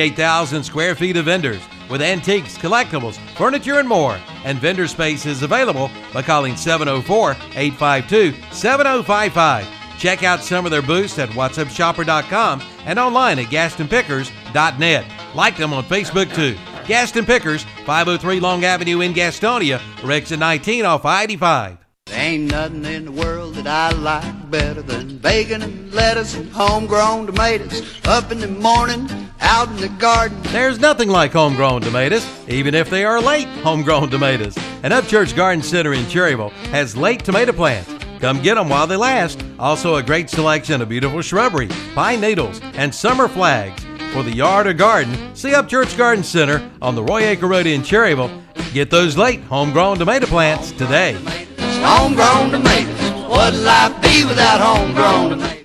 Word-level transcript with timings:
8,000 0.00 0.62
square 0.62 0.94
feet 0.94 1.16
of 1.16 1.24
vendors 1.24 1.60
with 1.90 2.00
antiques, 2.00 2.56
collectibles, 2.56 3.18
furniture, 3.36 3.80
and 3.80 3.88
more. 3.88 4.16
And 4.44 4.56
vendor 4.56 4.86
space 4.86 5.26
is 5.26 5.42
available 5.42 5.90
by 6.14 6.22
calling 6.22 6.54
704 6.54 7.32
852 7.56 8.40
7055. 8.52 9.66
Check 9.98 10.22
out 10.22 10.44
some 10.44 10.64
of 10.64 10.70
their 10.70 10.82
booths 10.82 11.18
at 11.18 11.30
whatsupshopper.com 11.30 12.62
and 12.84 12.96
online 12.96 13.40
at 13.40 13.46
gastonpickers.net. 13.46 15.34
Like 15.34 15.56
them 15.56 15.72
on 15.72 15.82
Facebook 15.82 16.32
too. 16.32 16.56
Gaston 16.86 17.26
Pickers, 17.26 17.64
503 17.84 18.38
Long 18.38 18.64
Avenue 18.64 19.00
in 19.00 19.12
Gastonia, 19.12 19.82
or 20.04 20.12
exit 20.12 20.38
19 20.38 20.84
off 20.84 21.04
I-85. 21.04 21.78
There 21.78 21.87
ain't 22.28 22.50
nothing 22.50 22.84
in 22.84 23.06
the 23.06 23.12
world 23.12 23.54
that 23.54 23.66
I 23.66 23.90
like 23.96 24.50
better 24.50 24.82
than 24.82 25.16
bacon 25.16 25.62
and 25.62 25.92
lettuce 25.94 26.34
and 26.34 26.50
homegrown 26.52 27.24
tomatoes. 27.24 27.82
Up 28.04 28.30
in 28.30 28.38
the 28.38 28.48
morning, 28.48 29.08
out 29.40 29.68
in 29.68 29.76
the 29.76 29.88
garden. 29.88 30.38
There's 30.42 30.78
nothing 30.78 31.08
like 31.08 31.32
homegrown 31.32 31.80
tomatoes, 31.80 32.28
even 32.46 32.74
if 32.74 32.90
they 32.90 33.06
are 33.06 33.22
late 33.22 33.48
homegrown 33.62 34.10
tomatoes. 34.10 34.58
And 34.82 34.92
Upchurch 34.92 35.34
Garden 35.34 35.62
Center 35.62 35.94
in 35.94 36.04
Cherryville 36.04 36.50
has 36.70 36.94
late 36.94 37.24
tomato 37.24 37.52
plants. 37.52 37.94
Come 38.20 38.42
get 38.42 38.56
them 38.56 38.68
while 38.68 38.86
they 38.86 38.96
last. 38.96 39.42
Also, 39.58 39.94
a 39.94 40.02
great 40.02 40.28
selection 40.28 40.82
of 40.82 40.90
beautiful 40.90 41.22
shrubbery, 41.22 41.68
pine 41.94 42.20
needles, 42.20 42.60
and 42.74 42.94
summer 42.94 43.28
flags. 43.28 43.82
For 44.12 44.22
the 44.22 44.34
yard 44.34 44.66
or 44.66 44.74
garden, 44.74 45.34
see 45.34 45.52
Upchurch 45.52 45.96
Garden 45.96 46.24
Center 46.24 46.70
on 46.82 46.94
the 46.94 47.02
Roy 47.02 47.22
Acre 47.22 47.46
Road 47.46 47.66
in 47.66 47.80
Cherryville. 47.80 48.42
Get 48.74 48.90
those 48.90 49.16
late 49.16 49.40
homegrown 49.44 49.98
tomato 49.98 50.26
plants 50.26 50.72
today. 50.72 51.16
Homegrown 51.82 52.50
tomatoes. 52.50 53.28
What'd 53.28 53.60
life 53.60 54.00
be 54.02 54.24
without 54.24 54.60
homegrown 54.60 55.30
tomatoes? 55.30 55.64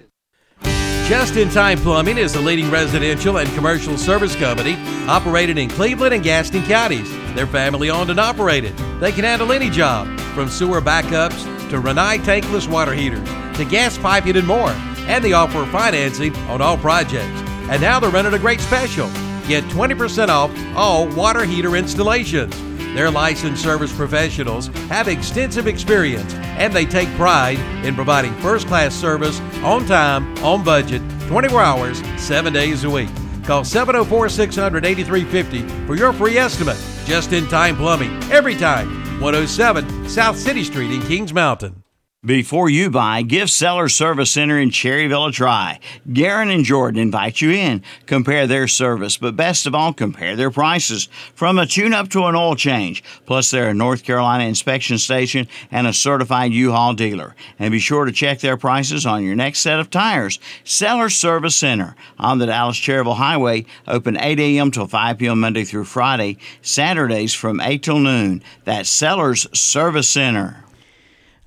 Just 1.10 1.36
in 1.36 1.50
Time 1.50 1.78
Plumbing 1.80 2.18
is 2.18 2.34
the 2.34 2.40
leading 2.40 2.72
residential 2.72 3.38
and 3.38 3.50
commercial 3.54 3.98
service 3.98 4.36
company 4.36 4.78
operated 5.08 5.58
in 5.58 5.70
Cleveland 5.70 6.14
and 6.14 6.24
Gaston 6.24 6.64
counties. 6.64 7.12
They're 7.36 7.46
family 7.46 7.90
owned 7.90 8.10
and 8.10 8.20
operated. 8.20 8.76
They 9.00 9.12
can 9.12 9.26
handle 9.26 9.52
any 9.52 9.70
job, 9.70 10.08
from 10.34 10.48
sewer 10.50 10.82
backups 10.82 11.44
to 11.72 11.82
Rinnai 11.82 12.20
tankless 12.20 12.70
water 12.70 12.94
heaters 12.94 13.28
to 13.58 13.66
gas 13.66 13.98
piping 13.98 14.38
and 14.38 14.48
more. 14.48 14.72
And 15.08 15.24
they 15.24 15.34
offer 15.34 15.66
financing 15.66 16.36
on 16.48 16.62
all 16.62 16.78
projects. 16.78 17.42
And 17.70 17.82
now 17.82 18.00
they're 18.00 18.10
running 18.10 18.34
a 18.34 18.40
great 18.40 18.62
special. 18.62 19.10
Get 19.48 19.64
20% 19.66 20.30
off 20.30 20.52
all 20.76 21.08
water 21.10 21.44
heater 21.44 21.76
installations. 21.76 22.56
Their 22.94 23.10
licensed 23.10 23.64
service 23.64 23.92
professionals 23.92 24.68
have 24.90 25.08
extensive 25.08 25.68
experience 25.68 26.34
and 26.34 26.72
they 26.74 26.86
take 26.86 27.10
pride 27.16 27.60
in 27.86 27.96
providing 27.96 28.34
first 28.36 28.68
class 28.68 28.94
service 28.94 29.40
on 29.64 29.86
time, 29.86 30.38
on 30.44 30.64
budget, 30.64 31.02
24 31.28 31.62
hours, 31.62 32.04
7 32.22 32.54
days 32.54 32.84
a 32.84 32.90
week. 32.90 33.10
Call 33.44 33.64
704 33.64 34.30
600 34.30 34.86
8350 34.86 35.86
for 35.86 35.96
your 35.96 36.14
free 36.14 36.38
estimate. 36.38 36.78
Just 37.06 37.34
in 37.34 37.48
time 37.48 37.76
plumbing, 37.76 38.12
every 38.32 38.56
time. 38.56 39.04
107 39.20 40.08
South 40.10 40.38
City 40.38 40.64
Street 40.64 40.92
in 40.92 41.02
Kings 41.02 41.34
Mountain. 41.34 41.83
Before 42.26 42.70
you 42.70 42.90
buy, 42.90 43.22
give 43.22 43.50
Seller 43.50 43.90
Service 43.90 44.32
Center 44.32 44.58
in 44.58 44.70
Cherryville 44.70 45.28
a 45.28 45.32
try. 45.34 45.82
Garen 46.14 46.50
and 46.50 46.64
Jordan 46.64 47.02
invite 47.02 47.42
you 47.42 47.52
in. 47.52 47.84
Compare 48.06 48.48
their 48.48 48.66
service, 48.66 49.18
but 49.18 49.36
best 49.36 49.66
of 49.66 49.76
all, 49.76 49.92
compare 49.92 50.38
their 50.38 50.50
prices. 50.50 51.10
From 51.36 51.60
a 51.60 51.66
tune 51.66 51.94
up 51.94 52.08
to 52.12 52.24
an 52.24 52.36
oil 52.36 52.56
change. 52.56 53.04
Plus, 53.26 53.52
they're 53.52 53.72
a 53.72 53.74
North 53.74 54.06
Carolina 54.06 54.46
inspection 54.46 55.00
station 55.00 55.50
and 55.70 55.86
a 55.86 55.92
certified 55.92 56.54
U 56.54 56.72
Haul 56.72 56.94
dealer. 56.94 57.36
And 57.60 57.74
be 57.74 57.80
sure 57.80 58.06
to 58.06 58.12
check 58.14 58.40
their 58.40 58.56
prices 58.56 59.06
on 59.06 59.26
your 59.26 59.36
next 59.36 59.60
set 59.60 59.82
of 59.82 59.90
tires. 59.90 60.40
Seller 60.64 61.10
Service 61.10 61.58
Center 61.58 61.94
on 62.18 62.40
the 62.40 62.46
Dallas 62.46 62.78
Cherryville 62.78 63.18
Highway, 63.18 63.66
open 63.86 64.16
8 64.18 64.40
a.m. 64.40 64.72
till 64.72 64.88
5 64.88 65.18
p.m. 65.18 65.42
Monday 65.42 65.66
through 65.66 65.84
Friday, 65.84 66.38
Saturdays 66.62 67.34
from 67.34 67.60
8 67.60 67.84
till 67.84 68.00
noon. 68.00 68.42
That's 68.64 68.90
Sellers 68.90 69.46
Service 69.52 70.08
Center. 70.08 70.64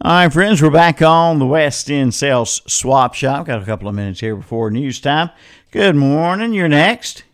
All 0.02 0.12
right, 0.12 0.30
friends, 0.30 0.61
we're 0.61 0.70
back 0.70 1.01
on 1.01 1.39
the 1.39 1.46
West 1.46 1.90
End 1.90 2.12
Sales 2.14 2.61
Swap 2.70 3.14
Shop. 3.14 3.46
Got 3.46 3.62
a 3.62 3.64
couple 3.64 3.89
of 3.89 3.95
minutes 3.95 4.20
here 4.20 4.36
before 4.36 4.70
news 4.70 5.01
time. 5.01 5.30
Good 5.70 5.96
morning. 5.96 6.52
You're 6.52 6.68
next. 6.68 7.24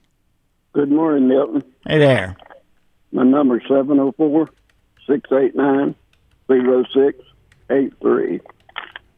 Good 0.73 0.89
morning, 0.89 1.27
Milton. 1.27 1.65
Hey 1.85 1.99
there. 1.99 2.37
My 3.11 3.25
number 3.25 3.57
is 3.59 3.65
704 3.67 4.49
689 5.09 5.97
0683. 6.47 8.41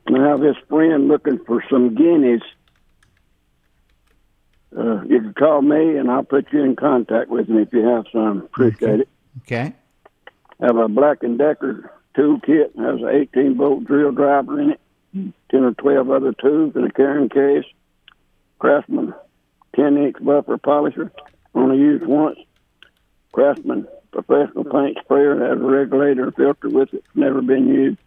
And 0.06 0.16
I 0.16 0.26
have 0.26 0.40
this 0.40 0.56
friend 0.70 1.06
looking 1.08 1.38
for 1.44 1.62
some 1.70 1.94
guineas. 1.94 2.40
Uh, 4.74 5.02
you 5.02 5.20
can 5.20 5.34
call 5.34 5.60
me 5.60 5.98
and 5.98 6.10
I'll 6.10 6.24
put 6.24 6.50
you 6.50 6.62
in 6.62 6.76
contact 6.76 7.28
with 7.28 7.50
me 7.50 7.60
if 7.60 7.74
you 7.74 7.86
have 7.86 8.06
some. 8.10 8.38
Appreciate 8.38 9.00
it. 9.00 9.08
Okay. 9.42 9.74
have 10.60 10.78
a 10.78 10.88
Black 10.88 11.22
and 11.22 11.36
Decker 11.38 11.90
toolkit. 12.16 12.76
Has 12.76 13.00
an 13.00 13.28
18 13.34 13.56
volt 13.56 13.84
drill 13.84 14.12
driver 14.12 14.60
in 14.60 14.70
it, 14.70 14.80
10 15.50 15.64
or 15.64 15.72
12 15.72 16.10
other 16.10 16.32
tools 16.32 16.74
in 16.76 16.84
a 16.84 16.90
carrying 16.90 17.28
case. 17.28 17.64
Craftsman 18.58 19.14
10 19.76 19.96
inch 19.96 20.16
buffer 20.20 20.58
polisher, 20.58 21.12
only 21.54 21.78
used 21.78 22.06
once. 22.06 22.38
Craftsman 23.32 23.86
professional 24.12 24.64
paint 24.64 24.96
sprayer 25.04 25.36
has 25.48 25.60
a 25.60 25.64
regulator 25.64 26.24
and 26.24 26.34
filter 26.36 26.68
with 26.68 26.94
it, 26.94 27.04
never 27.14 27.42
been 27.42 27.66
used. 27.66 27.98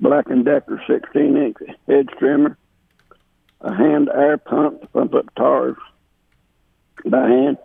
Black 0.00 0.28
and 0.28 0.44
Decker 0.44 0.82
16 0.86 1.36
inch 1.36 1.56
edge 1.88 2.08
trimmer, 2.18 2.58
a 3.60 3.74
hand 3.74 4.10
air 4.14 4.36
pump 4.36 4.82
to 4.82 4.86
pump 4.88 5.14
up 5.14 5.34
tires 5.34 5.76
by 7.06 7.26
hand. 7.26 7.58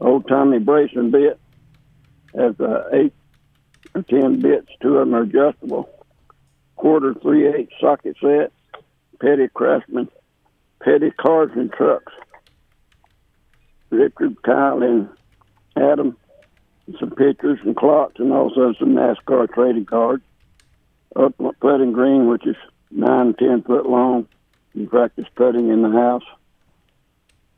Old 0.00 0.28
Tommy 0.28 0.58
bracing 0.58 1.10
bit 1.10 1.38
has 2.34 2.58
a 2.60 2.84
eight 2.92 3.12
or 3.94 4.02
ten 4.02 4.40
bits. 4.40 4.68
Two 4.80 4.98
of 4.98 5.06
them 5.06 5.14
are 5.14 5.22
adjustable. 5.22 5.88
Quarter 6.76 7.14
three 7.14 7.48
eight 7.48 7.70
socket 7.80 8.16
set. 8.20 8.52
Petty 9.20 9.48
Craftsman. 9.52 10.08
Petty 10.80 11.10
cars 11.12 11.50
and 11.54 11.72
trucks. 11.72 12.12
Richard, 13.90 14.42
Kyle, 14.42 14.82
and 14.82 15.08
Adam. 15.76 16.16
Some 16.98 17.10
pictures 17.12 17.60
and 17.64 17.74
clocks, 17.74 18.16
and 18.18 18.32
also 18.32 18.74
some 18.78 18.90
NASCAR 18.94 19.50
trading 19.52 19.86
cards. 19.86 20.22
Up 21.16 21.34
putting 21.60 21.92
green, 21.92 22.28
which 22.28 22.46
is 22.46 22.56
nine, 22.90 23.34
ten 23.34 23.62
foot 23.62 23.86
long. 23.86 24.28
You 24.74 24.88
practice 24.88 25.26
putting 25.36 25.70
in 25.70 25.82
the 25.82 25.90
house. 25.90 26.24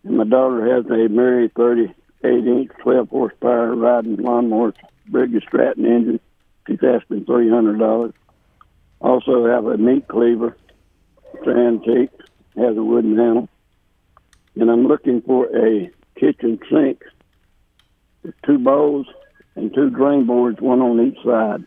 And 0.05 0.19
my 0.19 0.25
daughter 0.25 0.75
has 0.77 0.87
a 0.87 1.09
Murray 1.09 1.51
38 1.57 2.47
inch, 2.47 2.71
12 2.83 3.09
horsepower 3.09 3.75
riding 3.75 4.17
lawnmower, 4.17 4.75
Briggs 5.09 5.43
Stratton 5.43 5.87
engine. 5.87 6.21
She's 6.67 6.83
asking 6.83 7.25
three 7.25 7.49
hundred 7.49 7.79
dollars. 7.79 8.13
Also 9.01 9.47
have 9.47 9.67
a 9.67 9.77
meat 9.77 10.09
cleaver, 10.09 10.57
it's 11.35 11.47
antique, 11.47 12.11
has 12.57 12.77
a 12.77 12.83
wooden 12.83 13.17
handle. 13.17 13.49
And 14.59 14.71
I'm 14.71 14.87
looking 14.87 15.21
for 15.21 15.47
a 15.55 15.91
kitchen 16.19 16.59
sink 16.71 17.03
with 18.23 18.35
two 18.45 18.59
bowls 18.59 19.07
and 19.55 19.73
two 19.75 19.91
drain 19.91 20.25
boards, 20.27 20.61
one 20.61 20.81
on 20.81 21.01
each 21.07 21.23
side. 21.23 21.65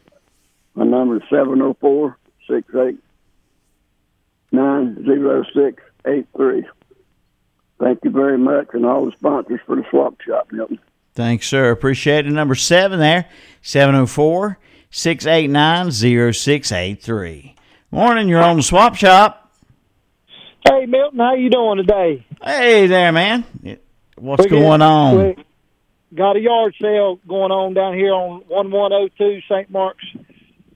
My 0.74 0.86
number 0.86 1.18
is 1.18 1.24
seven 1.30 1.62
oh 1.62 1.76
four 1.80 2.18
six 2.50 2.68
eight 2.76 3.00
nine 4.52 5.04
zero 5.06 5.44
six 5.54 5.84
eight 6.08 6.26
three. 6.36 6.66
Thank 7.80 8.00
you 8.04 8.10
very 8.10 8.38
much, 8.38 8.70
and 8.74 8.86
all 8.86 9.06
the 9.06 9.12
sponsors 9.12 9.62
for 9.66 9.76
the 9.76 9.86
swap 9.90 10.20
shop, 10.22 10.52
Milton. 10.52 10.80
Thanks, 11.16 11.48
sir. 11.48 11.72
Appreciate 11.72 12.26
it. 12.28 12.32
Number 12.32 12.56
seven 12.56 13.00
there, 13.00 13.26
704 13.62 14.58
689 14.92 15.92
0683. 15.92 17.56
Morning, 17.92 18.28
you're 18.30 18.42
on 18.42 18.58
the 18.58 18.64
swap 18.64 18.96
shop. 18.96 19.52
Hey 20.68 20.86
Milton, 20.86 21.20
how 21.20 21.34
you 21.34 21.50
doing 21.50 21.78
today? 21.78 22.26
Hey 22.44 22.88
there, 22.88 23.12
man. 23.12 23.44
What's 24.18 24.44
We 24.44 24.50
got- 24.50 24.60
going 24.60 24.82
on? 24.82 25.36
Got 26.14 26.38
a 26.38 26.40
yard 26.40 26.74
sale 26.82 27.20
going 27.28 27.52
on 27.52 27.76
down 27.76 27.94
here 27.94 28.14
on 28.14 28.42
one 28.48 28.72
one 28.72 28.90
zero 28.92 29.10
two 29.18 29.42
St. 29.48 29.70
Mark's 29.70 30.04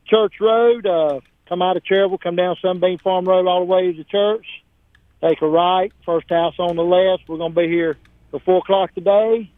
Church 0.05 0.33
Road. 0.39 0.85
Uh, 0.85 1.21
come 1.49 1.61
out 1.63 1.75
of 1.75 1.83
Cherryville, 1.83 2.21
come 2.21 2.35
down 2.35 2.55
Sunbeam 2.61 2.99
Farm 2.99 3.25
Road 3.25 3.47
all 3.47 3.59
the 3.61 3.65
way 3.65 3.91
to 3.91 3.97
the 3.97 4.03
church. 4.03 4.45
Take 5.21 5.41
a 5.41 5.47
right, 5.47 5.91
first 6.05 6.29
house 6.29 6.53
on 6.59 6.75
the 6.75 6.83
left. 6.83 7.27
We're 7.27 7.37
going 7.37 7.53
to 7.53 7.61
be 7.61 7.67
here 7.67 7.97
till 8.29 8.39
four 8.41 8.57
o'clock 8.59 8.93
today, 8.93 9.49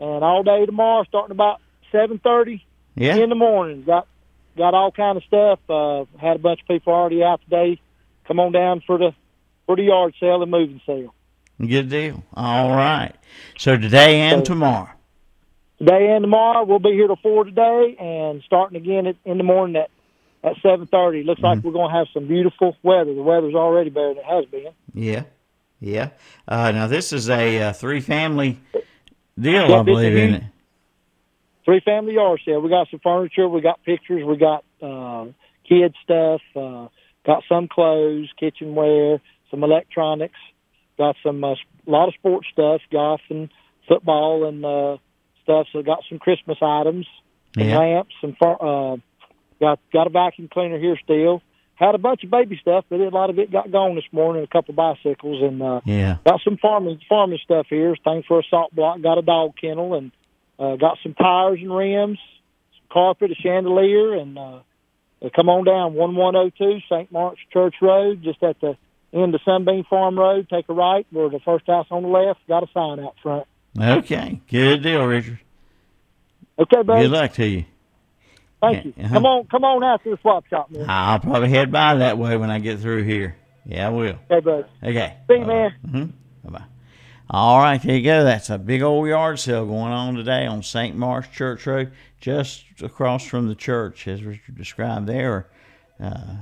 and 0.00 0.24
all 0.24 0.42
day 0.42 0.66
tomorrow, 0.66 1.04
starting 1.04 1.32
about 1.32 1.60
seven 1.92 2.18
thirty 2.18 2.64
Yeah. 2.94 3.16
in 3.16 3.28
the 3.28 3.34
morning. 3.34 3.82
Got 3.84 4.06
got 4.56 4.74
all 4.74 4.90
kind 4.92 5.16
of 5.16 5.24
stuff. 5.24 5.58
Uh, 5.68 6.04
had 6.18 6.36
a 6.36 6.38
bunch 6.40 6.60
of 6.62 6.68
people 6.68 6.92
already 6.92 7.22
out 7.22 7.40
today. 7.42 7.80
Come 8.26 8.40
on 8.40 8.52
down 8.52 8.82
for 8.86 8.98
the 8.98 9.12
for 9.66 9.76
the 9.76 9.82
yard 9.84 10.14
sale 10.20 10.42
and 10.42 10.50
moving 10.50 10.80
sale. 10.86 11.14
Good 11.60 11.88
deal. 11.88 12.22
All 12.34 12.70
right. 12.70 13.12
So 13.58 13.76
today 13.76 14.20
and 14.20 14.44
tomorrow. 14.44 14.90
today 15.78 16.12
and 16.14 16.22
tomorrow. 16.22 16.64
We'll 16.64 16.78
be 16.78 16.92
here 16.92 17.06
till 17.06 17.16
four 17.16 17.44
today, 17.44 17.96
and 17.98 18.42
starting 18.44 18.76
again 18.76 19.06
at, 19.06 19.16
in 19.24 19.38
the 19.38 19.44
morning 19.44 19.76
at 19.76 19.90
at 20.44 20.56
seven 20.62 20.86
thirty. 20.86 21.22
Looks 21.22 21.40
like 21.40 21.62
we're 21.64 21.72
going 21.72 21.90
to 21.90 21.96
have 21.96 22.08
some 22.12 22.26
beautiful 22.28 22.76
weather. 22.82 23.14
The 23.14 23.22
weather's 23.22 23.54
already 23.54 23.90
better 23.90 24.08
than 24.14 24.18
it 24.18 24.24
has 24.24 24.44
been. 24.46 24.72
Yeah. 24.92 25.22
Yeah. 25.80 26.10
Uh, 26.48 26.72
now, 26.72 26.86
this 26.86 27.12
is 27.12 27.28
a 27.28 27.60
uh, 27.62 27.72
three 27.72 28.00
family 28.00 28.58
deal, 29.38 29.74
I 29.74 29.82
believe, 29.82 30.16
in 30.16 30.34
it. 30.34 30.42
three 31.64 31.80
family 31.80 32.14
yard 32.14 32.40
sale. 32.44 32.60
We 32.60 32.68
got 32.68 32.88
some 32.90 33.00
furniture, 33.02 33.48
we 33.48 33.60
got 33.60 33.82
pictures, 33.84 34.24
we 34.24 34.36
got 34.36 34.64
uh, 34.82 35.26
kid 35.68 35.94
stuff, 36.02 36.40
uh, 36.54 36.88
got 37.24 37.42
some 37.48 37.68
clothes, 37.68 38.28
kitchenware, 38.38 39.20
some 39.50 39.62
electronics, 39.62 40.38
got 40.98 41.16
some 41.22 41.42
a 41.44 41.52
uh, 41.52 41.56
lot 41.86 42.08
of 42.08 42.14
sports 42.14 42.48
stuff, 42.52 42.80
golf 42.90 43.20
and 43.28 43.50
football 43.88 44.46
and 44.46 44.64
uh, 44.64 44.96
stuff. 45.42 45.66
So 45.72 45.82
got 45.82 46.04
some 46.08 46.18
Christmas 46.18 46.58
items, 46.62 47.06
some 47.54 47.68
Yeah. 47.68 47.78
lamps, 47.78 48.14
some 48.20 48.36
far, 48.38 48.56
uh, 48.60 48.96
got 49.60 49.80
got 49.92 50.06
a 50.06 50.10
vacuum 50.10 50.48
cleaner 50.48 50.78
here 50.78 50.98
still. 51.02 51.42
Had 51.76 51.94
a 51.94 51.98
bunch 51.98 52.24
of 52.24 52.30
baby 52.30 52.58
stuff, 52.60 52.86
but 52.88 53.00
a 53.00 53.08
lot 53.10 53.28
of 53.30 53.38
it 53.38 53.52
got 53.52 53.70
gone 53.70 53.94
this 53.96 54.04
morning. 54.10 54.42
A 54.42 54.46
couple 54.46 54.72
bicycles 54.74 55.42
and 55.42 55.62
uh, 55.62 55.80
Yeah. 55.84 56.16
got 56.24 56.40
some 56.42 56.56
farming 56.56 57.00
farming 57.08 57.38
stuff 57.44 57.66
here. 57.68 57.94
Thing 58.02 58.22
for 58.26 58.40
a 58.40 58.42
salt 58.50 58.74
block. 58.74 59.02
Got 59.02 59.18
a 59.18 59.22
dog 59.22 59.52
kennel 59.60 59.94
and 59.94 60.10
uh, 60.58 60.76
got 60.76 60.96
some 61.02 61.12
tires 61.12 61.58
and 61.60 61.70
rims, 61.74 62.18
some 62.78 62.86
carpet, 62.90 63.30
a 63.30 63.34
chandelier, 63.34 64.14
and 64.14 64.38
uh, 64.38 64.60
uh, 65.22 65.28
come 65.36 65.50
on 65.50 65.64
down 65.64 65.92
one 65.92 66.14
one 66.16 66.32
zero 66.32 66.50
two 66.56 66.78
St. 66.90 67.12
Mark's 67.12 67.40
Church 67.52 67.74
Road, 67.82 68.22
just 68.22 68.42
at 68.42 68.58
the 68.60 68.76
end 69.12 69.34
of 69.34 69.42
Sunbeam 69.44 69.84
Farm 69.84 70.18
Road. 70.18 70.48
Take 70.48 70.70
a 70.70 70.72
right. 70.72 71.06
We're 71.12 71.28
the 71.28 71.40
first 71.40 71.66
house 71.66 71.86
on 71.90 72.04
the 72.04 72.08
left. 72.08 72.40
Got 72.48 72.62
a 72.62 72.66
sign 72.72 73.00
out 73.00 73.16
front. 73.22 73.46
Okay. 73.78 74.40
Good 74.50 74.82
deal, 74.82 75.04
Richard. 75.04 75.38
Okay, 76.58 76.82
buddy. 76.82 77.02
Good 77.02 77.10
luck 77.10 77.32
to 77.34 77.46
you. 77.46 77.64
Thank 78.60 78.84
you. 78.86 78.94
Uh-huh. 78.98 79.14
Come 79.14 79.26
on, 79.26 79.46
come 79.46 79.64
on 79.64 79.84
out 79.84 80.02
to 80.04 80.10
the 80.10 80.18
swap 80.22 80.46
shop, 80.48 80.70
man. 80.70 80.86
I'll 80.88 81.18
probably 81.20 81.50
head 81.50 81.70
by 81.70 81.96
that 81.96 82.18
way 82.18 82.36
when 82.36 82.50
I 82.50 82.58
get 82.58 82.80
through 82.80 83.04
here. 83.04 83.36
Yeah, 83.64 83.88
I 83.88 83.90
will. 83.90 84.18
Okay, 84.30 84.40
buddy. 84.40 84.64
Okay. 84.82 85.16
See 85.28 85.34
you, 85.34 85.44
man. 85.44 85.70
hmm 85.88 86.04
Bye 86.48 86.58
bye. 86.58 86.64
All 87.28 87.58
right, 87.58 87.82
there 87.82 87.96
you 87.96 88.04
go. 88.04 88.22
That's 88.24 88.50
a 88.50 88.58
big 88.58 88.82
old 88.82 89.08
yard 89.08 89.38
sale 89.40 89.66
going 89.66 89.92
on 89.92 90.14
today 90.14 90.46
on 90.46 90.62
St. 90.62 90.96
Mark's 90.96 91.28
Church 91.28 91.66
Road, 91.66 91.92
just 92.20 92.64
across 92.82 93.26
from 93.26 93.48
the 93.48 93.56
church, 93.56 94.06
as 94.06 94.22
Richard 94.22 94.56
described 94.56 95.06
there. 95.08 95.48
Uh, 96.00 96.36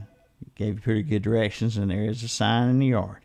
gave 0.57 0.75
you 0.75 0.81
pretty 0.81 1.03
good 1.03 1.23
directions, 1.23 1.77
and 1.79 1.91
there 1.91 2.05
is 2.05 2.23
a 2.23 2.29
sign 2.29 2.69
in 2.69 2.79
the 2.79 2.87
yard. 2.89 3.25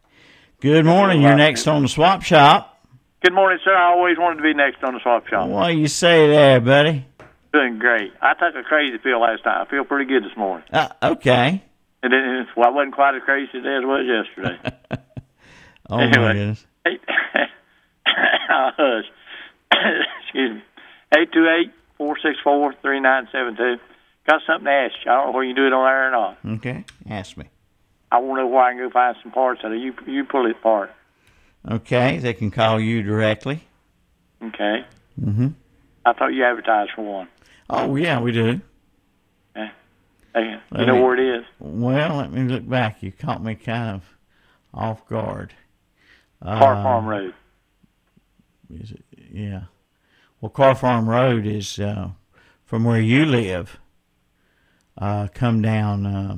Good 0.61 0.85
morning. 0.85 1.21
You're 1.21 1.35
next 1.35 1.67
on 1.67 1.81
the 1.81 1.89
swap 1.89 2.21
shop. 2.23 2.77
Good 3.21 3.33
morning, 3.33 3.59
sir. 3.65 3.75
I 3.75 3.91
always 3.91 4.17
wanted 4.17 4.37
to 4.37 4.43
be 4.43 4.53
next 4.53 4.81
on 4.83 4.93
the 4.93 4.99
swap 5.01 5.27
shop. 5.27 5.49
What 5.49 5.67
do 5.67 5.77
you 5.77 5.87
say 5.89 6.27
there, 6.29 6.61
buddy? 6.61 7.05
Doing 7.53 7.79
great. 7.79 8.13
I 8.21 8.33
took 8.33 8.55
a 8.55 8.63
crazy 8.63 8.97
pill 8.99 9.21
last 9.21 9.43
night. 9.45 9.61
I 9.61 9.65
feel 9.69 9.83
pretty 9.83 10.05
good 10.05 10.23
this 10.23 10.37
morning. 10.37 10.67
Uh, 10.71 10.89
okay. 11.03 11.63
And 12.03 12.13
then, 12.13 12.47
well, 12.55 12.67
I 12.67 12.71
wasn't 12.71 12.93
quite 12.95 13.15
as 13.15 13.23
crazy 13.23 13.51
today 13.51 13.75
as 13.77 13.83
I 13.83 13.87
was 13.87 14.25
yesterday. 14.37 14.75
Oh 15.91 15.97
my 15.97 16.03
Anyway. 16.03 16.33
goodness. 16.33 16.67
Eight, 16.85 17.01
hush. 18.05 19.05
Excuse 20.23 20.55
me. 20.57 20.63
Eight 21.17 21.31
two 21.33 21.47
eight 21.47 21.71
four 21.97 22.15
six 22.21 22.37
four 22.43 22.75
three 22.83 22.99
nine 22.99 23.27
seven 23.31 23.55
two. 23.57 23.77
Got 24.27 24.41
something 24.45 24.65
to 24.65 24.71
ask 24.71 24.93
you. 25.03 25.11
I 25.11 25.15
don't 25.15 25.25
know 25.27 25.31
whether 25.31 25.45
you 25.47 25.55
do 25.55 25.65
it 25.65 25.73
on 25.73 25.89
air 25.89 26.09
or 26.09 26.11
not. 26.11 26.37
Okay. 26.57 26.85
Ask 27.09 27.37
me. 27.37 27.45
I 28.11 28.19
want 28.19 28.37
to 28.37 28.43
know 28.43 28.47
where 28.49 28.61
I 28.65 28.71
can 28.73 28.77
go 28.79 28.91
find 28.91 29.15
some 29.23 29.31
parts 29.31 29.61
out 29.63 29.71
of 29.71 29.79
you. 29.79 29.95
You 30.05 30.25
pull 30.25 30.45
it 30.45 30.51
apart. 30.57 30.91
Okay. 31.67 32.19
They 32.19 32.33
can 32.33 32.51
call 32.51 32.79
you 32.79 33.01
directly. 33.01 33.63
Okay. 34.43 34.85
Mm-hmm. 35.19 35.47
I 36.05 36.13
thought 36.13 36.27
you 36.33 36.43
advertised 36.45 36.91
for 36.95 37.01
one. 37.01 37.27
Oh 37.69 37.95
yeah, 37.95 38.19
we 38.19 38.31
do. 38.31 38.61
Hey, 39.55 39.71
Let 40.71 40.81
you 40.81 40.85
know 40.85 40.95
me- 40.95 41.01
where 41.01 41.15
it 41.17 41.39
is? 41.39 41.45
Well, 41.59 42.17
let 42.17 42.31
me 42.31 42.43
look 42.43 42.67
back. 42.69 43.01
You 43.01 43.11
caught 43.11 43.43
me 43.43 43.55
kind 43.55 43.95
of 43.95 44.03
off 44.73 45.07
guard. 45.07 45.53
Car 46.43 46.75
Uh, 46.75 46.83
Farm 46.83 47.05
Road. 47.07 47.33
Is 48.71 48.91
it? 48.91 49.03
Yeah. 49.31 49.63
Well, 50.39 50.49
Car 50.51 50.75
Farm 50.75 51.09
Road 51.09 51.45
is 51.47 51.79
uh, 51.79 52.09
from 52.63 52.83
where 52.83 53.01
you 53.01 53.25
live. 53.25 53.79
Uh, 54.97 55.27
come 55.33 55.61
down. 55.63 56.05
Uh, 56.05 56.37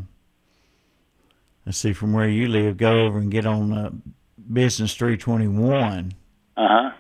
let's 1.66 1.78
see, 1.78 1.92
from 1.94 2.14
where 2.14 2.30
you 2.30 2.48
live, 2.48 2.78
go 2.78 3.02
over 3.06 3.20
and 3.20 3.30
get 3.30 3.46
on 3.46 3.74
uh, 3.74 3.90
Business 4.52 4.96
321, 4.96 6.14
Uh 6.58 6.68
huh. 6.68 6.92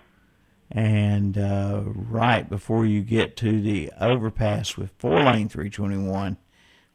And 0.71 1.37
uh, 1.37 1.81
right 1.85 2.49
before 2.49 2.85
you 2.85 3.01
get 3.01 3.35
to 3.37 3.61
the 3.61 3.91
overpass 3.99 4.77
with 4.77 4.91
four 4.97 5.21
lane 5.21 5.49
321, 5.49 6.37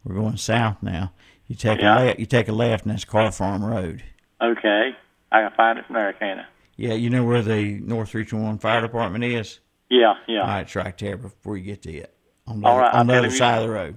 we're 0.04 0.14
going 0.14 0.36
south 0.36 0.82
now. 0.82 1.12
You 1.46 1.54
take 1.56 1.80
Yeah. 1.80 1.98
a 1.98 2.04
left. 2.06 2.18
You 2.18 2.26
take 2.26 2.48
a 2.48 2.52
left, 2.52 2.84
and 2.84 2.92
that's 2.92 3.04
Car 3.04 3.30
Farm 3.32 3.64
Road. 3.64 4.02
Okay. 4.42 4.90
I 5.32 5.42
can 5.42 5.50
find 5.56 5.78
it 5.78 5.86
from 5.86 5.94
there, 5.94 6.12
can 6.14 6.40
I? 6.40 6.44
Yeah, 6.76 6.94
you 6.94 7.10
know 7.10 7.24
where 7.24 7.42
the 7.42 7.78
North 7.80 8.10
321 8.10 8.58
Fire 8.58 8.80
Department 8.80 9.24
is. 9.24 9.60
Yeah, 9.88 10.14
yeah. 10.26 10.40
All 10.40 10.46
right, 10.46 10.60
it's 10.62 10.74
right 10.76 10.96
there 10.98 11.16
before 11.16 11.56
you 11.56 11.64
get 11.64 11.82
to 11.82 11.92
it. 11.92 12.12
On 12.46 12.60
the, 12.60 12.66
All 12.66 12.78
other- 12.78 12.96
on 12.96 13.06
the 13.06 13.14
other 13.14 13.26
him 13.26 13.32
you- 13.32 13.36
side 13.38 13.58
of 13.62 13.68
the 13.68 13.74
road. 13.74 13.96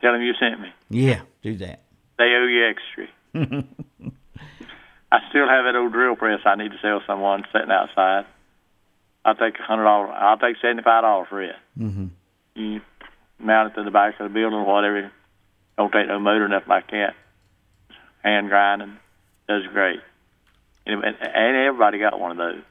Tell 0.00 0.12
them 0.12 0.22
you 0.22 0.32
sent 0.40 0.60
me. 0.60 0.68
Yeah, 0.88 1.20
do 1.42 1.54
that. 1.56 1.82
They 2.18 2.24
owe 2.24 2.46
you 2.46 2.66
extra. 2.66 3.06
I 5.12 5.18
still 5.30 5.48
have 5.48 5.64
that 5.64 5.74
old 5.76 5.92
drill 5.92 6.16
press 6.16 6.40
I 6.44 6.54
need 6.56 6.70
to 6.72 6.78
sell 6.80 7.00
someone 7.06 7.44
sitting 7.52 7.70
outside. 7.70 8.24
I'll 9.24 9.34
take 9.34 9.58
a 9.58 9.62
hundred 9.62 9.84
dollars. 9.84 10.10
I'll 10.14 10.38
take 10.38 10.56
seventy 10.62 10.82
five 10.82 11.02
dollars 11.02 11.26
for 11.28 11.42
it. 11.42 11.56
Mm-hmm. 11.78 12.06
You 12.54 12.80
mount 13.38 13.72
it 13.72 13.76
to 13.76 13.84
the 13.84 13.90
back 13.90 14.18
of 14.18 14.30
the 14.30 14.34
building 14.34 14.58
or 14.58 14.64
whatever. 14.64 15.10
Don't 15.76 15.92
take 15.92 16.08
no 16.08 16.18
motor 16.18 16.48
nothing 16.48 16.68
like 16.68 16.90
that. 16.90 17.14
Hand 18.22 18.48
grinding 18.48 18.98
does 19.48 19.62
great. 19.72 20.00
And, 20.86 21.04
and 21.04 21.56
everybody 21.56 21.98
got 21.98 22.18
one 22.18 22.32
of 22.32 22.36
those. 22.36 22.62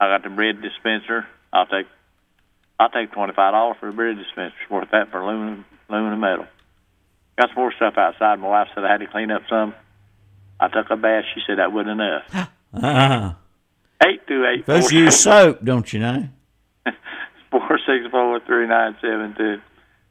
I 0.00 0.08
got 0.08 0.22
the 0.22 0.30
bread 0.30 0.62
dispenser. 0.62 1.26
I'll 1.52 1.66
take 1.66 1.86
I'll 2.78 2.90
take 2.90 3.12
twenty 3.12 3.32
five 3.32 3.52
dollars 3.52 3.76
for 3.80 3.88
a 3.88 3.92
bread 3.92 4.16
dispenser. 4.16 4.54
It's 4.62 4.70
worth 4.70 4.90
that 4.92 5.10
for 5.10 5.20
aluminum 5.20 5.64
aluminum 5.88 6.20
metal. 6.20 6.46
Got 7.38 7.48
some 7.50 7.56
more 7.56 7.72
stuff 7.72 7.94
outside. 7.96 8.38
My 8.38 8.48
wife 8.48 8.68
said 8.74 8.84
I 8.84 8.92
had 8.92 9.00
to 9.00 9.06
clean 9.06 9.30
up 9.30 9.42
some. 9.48 9.74
I 10.60 10.68
took 10.68 10.90
a 10.90 10.96
bath. 10.96 11.24
She 11.34 11.40
said 11.46 11.58
that 11.58 11.72
wasn't 11.72 12.00
enough. 12.00 12.48
Uh-huh. 12.76 13.32
Eight 14.04 14.26
two 14.26 14.44
eight 14.44 14.66
Those 14.66 14.90
four 14.90 14.98
use 14.98 15.20
soap, 15.20 15.64
don't 15.64 15.90
you 15.92 16.00
know? 16.00 16.28
four 17.50 17.78
six 17.86 18.04
four 18.10 18.40
three 18.40 18.66
nine 18.66 18.96
seven 19.00 19.34
two. 19.36 19.60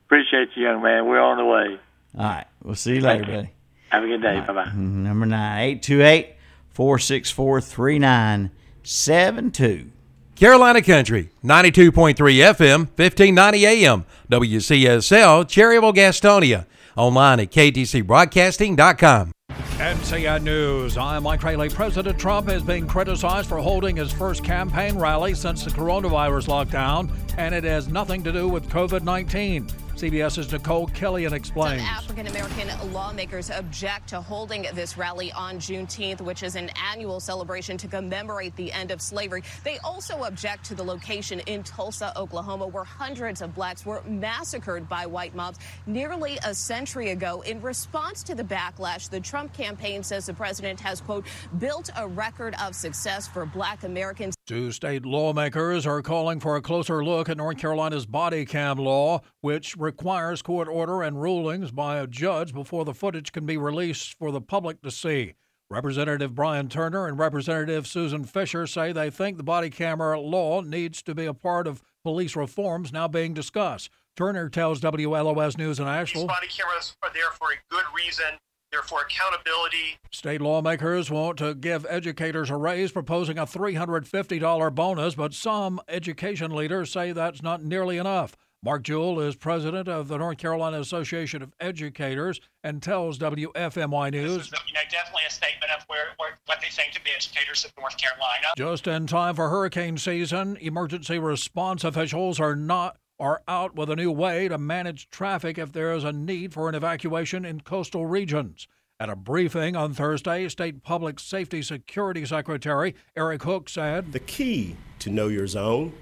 Appreciate 0.06 0.50
you, 0.56 0.64
young 0.64 0.82
man. 0.82 1.06
We're 1.08 1.20
on 1.22 1.38
the 1.38 1.46
way. 1.46 1.78
All 2.18 2.24
right, 2.24 2.46
we'll 2.64 2.76
see 2.76 2.96
you 2.96 3.02
later, 3.02 3.26
buddy. 3.26 3.50
Have 3.90 4.04
a 4.04 4.08
good 4.08 4.22
day. 4.22 4.40
Bye 4.40 4.54
bye. 4.54 4.64
Mm-hmm. 4.66 5.04
Number 5.04 5.26
nine, 5.26 5.60
828 5.80 6.36
464 6.70 7.62
3972. 7.62 9.92
Carolina 10.36 10.82
Country, 10.82 11.30
92.3 11.44 12.16
FM, 12.16 12.80
1590 12.98 13.66
AM, 13.66 14.06
WCSL, 14.30 15.46
Cherryville, 15.46 15.94
Gastonia. 15.96 16.66
Online 16.98 17.40
at 17.42 17.52
ktcbroadcasting.com. 17.52 19.32
NCN 19.78 20.44
News. 20.44 20.98
I'm 20.98 21.24
Mike 21.24 21.44
Rayleigh. 21.44 21.70
President 21.70 22.18
Trump 22.18 22.48
is 22.50 22.64
being 22.64 22.88
criticized 22.88 23.50
for 23.50 23.58
holding 23.58 23.98
his 23.98 24.10
first 24.10 24.42
campaign 24.42 24.98
rally 24.98 25.34
since 25.34 25.66
the 25.66 25.70
coronavirus 25.70 26.48
lockdown, 26.48 27.10
and 27.38 27.54
it 27.54 27.66
has 27.66 27.90
nothing 27.90 28.24
to 28.24 28.32
do 28.32 28.48
with 28.48 28.70
COVID 28.70 29.04
19. 29.04 29.68
CBS's 29.96 30.52
Nicole 30.52 30.90
Some 30.90 31.34
explains. 31.34 31.82
African 31.82 32.28
American 32.28 32.70
lawmakers 32.92 33.50
object 33.50 34.10
to 34.10 34.20
holding 34.20 34.64
this 34.74 34.98
rally 34.98 35.32
on 35.32 35.58
Juneteenth, 35.58 36.20
which 36.20 36.44
is 36.44 36.58
an 36.58 36.70
annual 36.92 37.22
celebration 37.22 37.78
to 37.78 37.88
commemorate 37.88 38.54
the 38.58 38.74
end 38.74 38.92
of 38.92 39.02
slavery. 39.02 39.42
They 39.64 39.78
also 39.86 40.24
object 40.24 40.66
to 40.66 40.76
the 40.76 40.84
location 40.84 41.40
in 41.42 41.64
Tulsa, 41.64 42.12
Oklahoma, 42.18 42.68
where 42.68 42.84
hundreds 42.84 43.42
of 43.42 43.56
blacks 43.56 43.86
were 43.86 44.02
massacred 44.04 44.90
by 44.90 45.06
white 45.06 45.34
mobs 45.34 45.60
nearly 45.88 46.38
a 46.44 46.54
century 46.54 47.12
ago. 47.12 47.40
In 47.42 47.62
response 47.62 48.22
to 48.24 48.36
the 48.36 48.44
backlash, 48.44 49.10
the 49.10 49.22
Trump 49.22 49.54
campaign 49.54 50.04
says 50.04 50.26
the 50.26 50.34
president 50.34 50.78
has, 50.82 51.00
quote, 51.00 51.26
built 51.58 51.90
a 51.96 52.06
record 52.06 52.54
of 52.62 52.76
success 52.76 53.30
for 53.30 53.46
black 53.46 53.86
Americans. 53.86 54.36
Two 54.48 54.72
state 54.72 55.08
lawmakers 55.08 55.88
are 55.88 56.04
calling 56.04 56.40
for 56.40 56.56
a 56.56 56.62
closer 56.62 57.04
look 57.04 57.30
at 57.30 57.38
North 57.38 57.58
Carolina's 57.58 58.06
body 58.06 58.46
cam 58.46 58.78
law, 58.78 59.22
which 59.42 59.76
requires 59.76 60.44
court 60.44 60.68
order 60.68 61.02
and 61.02 61.20
rulings 61.20 61.72
by 61.72 61.98
a 61.98 62.06
judge 62.06 62.54
before 62.54 62.86
the 62.86 62.94
footage 62.94 63.32
can 63.32 63.48
be 63.48 63.58
released 63.58 64.14
for 64.20 64.32
the 64.32 64.40
public 64.40 64.84
to 64.84 64.92
see. 64.92 65.34
Representative 65.72 66.36
Brian 66.36 66.70
Turner 66.70 67.08
and 67.08 67.18
Representative 67.18 67.88
Susan 67.88 68.24
Fisher 68.24 68.68
say 68.68 68.92
they 68.92 69.10
think 69.10 69.38
the 69.38 69.44
body 69.44 69.72
camera 69.72 70.20
law 70.20 70.62
needs 70.62 71.02
to 71.02 71.16
be 71.16 71.26
a 71.26 71.34
part 71.34 71.66
of 71.66 71.82
police 72.04 72.36
reforms 72.36 72.94
now 72.94 73.08
being 73.08 73.34
discussed. 73.34 73.90
Turner 74.16 74.48
tells 74.48 74.80
WLOS 74.80 75.58
News 75.58 75.80
in 75.80 75.86
These 75.86 75.92
Asheville 75.92 76.28
body 76.28 76.48
cameras 76.48 76.96
are 77.02 77.10
there 77.16 77.32
for 77.32 77.48
a 77.48 77.58
good 77.72 77.86
reason. 77.96 78.38
They're 78.76 78.82
for 78.82 79.04
accountability. 79.04 80.00
State 80.12 80.42
lawmakers 80.42 81.10
want 81.10 81.38
to 81.38 81.56
give 81.56 81.86
educators 81.90 82.50
a 82.50 82.58
raise, 82.58 82.92
proposing 82.92 83.38
a 83.38 83.46
$350 83.46 84.76
bonus, 84.76 85.16
but 85.16 85.34
some 85.34 85.80
education 85.88 86.54
leaders 86.54 86.92
say 86.92 87.14
that's 87.14 87.42
not 87.42 87.64
nearly 87.64 87.98
enough. 87.98 88.36
Mark 88.62 88.84
Jewell 88.84 89.22
is 89.22 89.38
president 89.38 89.88
of 89.88 90.10
the 90.10 90.18
North 90.18 90.40
Carolina 90.40 90.82
Association 90.82 91.42
of 91.42 91.54
Educators 91.62 92.42
and 92.66 92.84
tells 92.84 93.18
WFMY 93.18 94.12
News. 94.12 94.36
This 94.36 94.48
is, 94.48 94.54
you 94.68 94.74
know, 94.74 94.82
definitely 94.92 95.24
a 95.26 95.32
statement 95.32 95.72
of 95.78 95.86
where, 95.88 96.08
where 96.18 96.38
what 96.46 96.60
they 96.60 96.68
think 96.68 96.92
to 96.96 97.02
be 97.02 97.12
educators 97.16 97.64
of 97.64 97.72
North 97.80 97.96
Carolina. 97.96 98.48
Just 98.58 98.88
in 98.88 99.08
time 99.08 99.36
for 99.36 99.48
hurricane 99.48 99.98
season, 99.98 100.58
emergency 100.58 101.18
response 101.18 101.86
officials 101.86 102.42
are 102.42 102.58
not 102.58 102.98
are 103.20 103.42
out 103.48 103.76
with 103.76 103.90
a 103.90 103.96
new 103.96 104.12
way 104.12 104.48
to 104.48 104.58
manage 104.58 105.10
traffic 105.10 105.58
if 105.58 105.72
there 105.72 105.94
is 105.94 106.04
a 106.04 106.12
need 106.12 106.54
for 106.54 106.70
an 106.70 106.76
evacuation 106.76 107.46
in 107.46 107.62
coastal 107.62 108.06
regions. 108.06 108.68
At 109.00 109.10
a 109.10 109.16
briefing 109.16 109.76
on 109.76 109.94
Thursday, 109.94 110.48
State 110.48 110.82
Public 110.84 111.20
Safety 111.20 111.62
Security 111.62 112.26
Secretary 112.26 112.96
Erik 113.16 113.44
Hooks 113.44 113.74
said 113.74 114.12
The 114.12 114.20
key 114.20 114.78
to 115.00 115.10
know 115.10 115.28
your 115.28 115.48
zone 115.48 115.94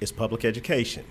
is 0.00 0.12
public 0.12 0.44
education 0.44 1.04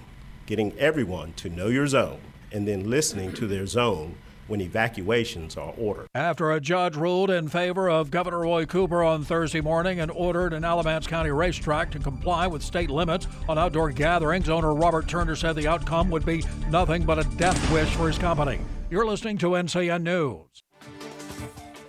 getting 0.48 0.72
everyone 0.80 1.34
to 1.34 1.50
know 1.50 1.68
your 1.68 1.86
zone, 1.86 2.22
and 2.52 2.68
then 2.68 2.90
listening 2.90 3.34
to 3.34 3.46
their 3.46 3.68
zone 3.68 4.16
when 4.48 4.62
evacuations 4.62 5.58
are 5.58 5.74
ordered. 5.78 6.08
After 6.16 6.52
a 6.52 6.60
judge 6.60 6.96
ruled 6.96 7.30
in 7.30 7.48
favor 7.48 7.90
of 7.90 8.12
Governor 8.12 8.40
Roy 8.40 8.66
Cooper 8.66 9.04
on 9.04 9.24
Thursday 9.24 9.62
morning 9.62 10.00
and 10.00 10.12
ordered 10.12 10.54
an 10.54 10.64
Alamance 10.64 11.08
County 11.08 11.32
racetrack 11.32 11.92
to 11.92 12.00
comply 12.00 12.48
with 12.48 12.64
state 12.64 12.90
limits 12.90 13.28
on 13.48 13.58
outdoor 13.58 13.92
gatherings, 13.92 14.50
owner 14.50 14.74
Robert 14.74 15.08
Turner 15.08 15.36
said 15.36 15.56
the 15.56 15.68
outcome 15.68 16.10
would 16.10 16.26
be 16.26 16.44
nothing 16.70 17.04
but 17.04 17.20
a 17.20 17.24
death 17.38 17.72
wish 17.72 17.90
for 17.96 18.08
his 18.08 18.18
company. 18.18 18.60
You're 18.90 19.06
listening 19.06 19.38
to 19.40 19.52
NCN 19.52 20.04
News. 20.04 20.64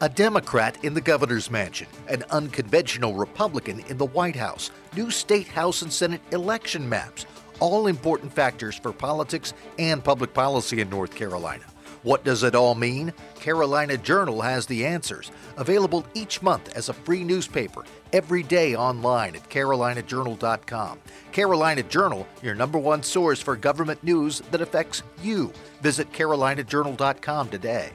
A 0.00 0.08
Democrat 0.08 0.78
in 0.84 0.94
the 0.94 1.00
governor's 1.00 1.50
mansion, 1.50 1.88
an 2.08 2.22
unconventional 2.30 3.14
Republican 3.14 3.80
in 3.88 3.98
the 3.98 4.06
White 4.06 4.36
House, 4.36 4.70
new 4.94 5.10
state 5.10 5.48
House 5.48 5.82
and 5.82 5.92
Senate 5.92 6.20
election 6.30 6.88
maps 6.88 7.26
all 7.60 7.86
important 7.86 8.32
factors 8.32 8.76
for 8.76 8.92
politics 8.92 9.54
and 9.78 10.02
public 10.02 10.32
policy 10.32 10.80
in 10.80 10.88
North 10.90 11.14
Carolina. 11.14 11.64
What 12.02 12.24
does 12.24 12.42
it 12.42 12.54
all 12.54 12.74
mean? 12.74 13.12
Carolina 13.40 13.96
Journal 13.96 14.40
has 14.40 14.66
the 14.66 14.86
answers, 14.86 15.30
available 15.56 16.06
each 16.14 16.42
month 16.42 16.68
as 16.76 16.88
a 16.88 16.92
free 16.94 17.24
newspaper, 17.24 17.84
every 18.12 18.42
day 18.42 18.74
online 18.74 19.36
at 19.36 19.48
carolinajournal.com. 19.48 20.98
Carolina 21.32 21.82
Journal, 21.82 22.26
your 22.42 22.54
number 22.54 22.78
one 22.78 23.02
source 23.02 23.40
for 23.40 23.56
government 23.56 24.02
news 24.02 24.40
that 24.50 24.60
affects 24.60 25.02
you. 25.22 25.52
Visit 25.82 26.12
carolinajournal.com 26.12 27.48
today. 27.48 27.90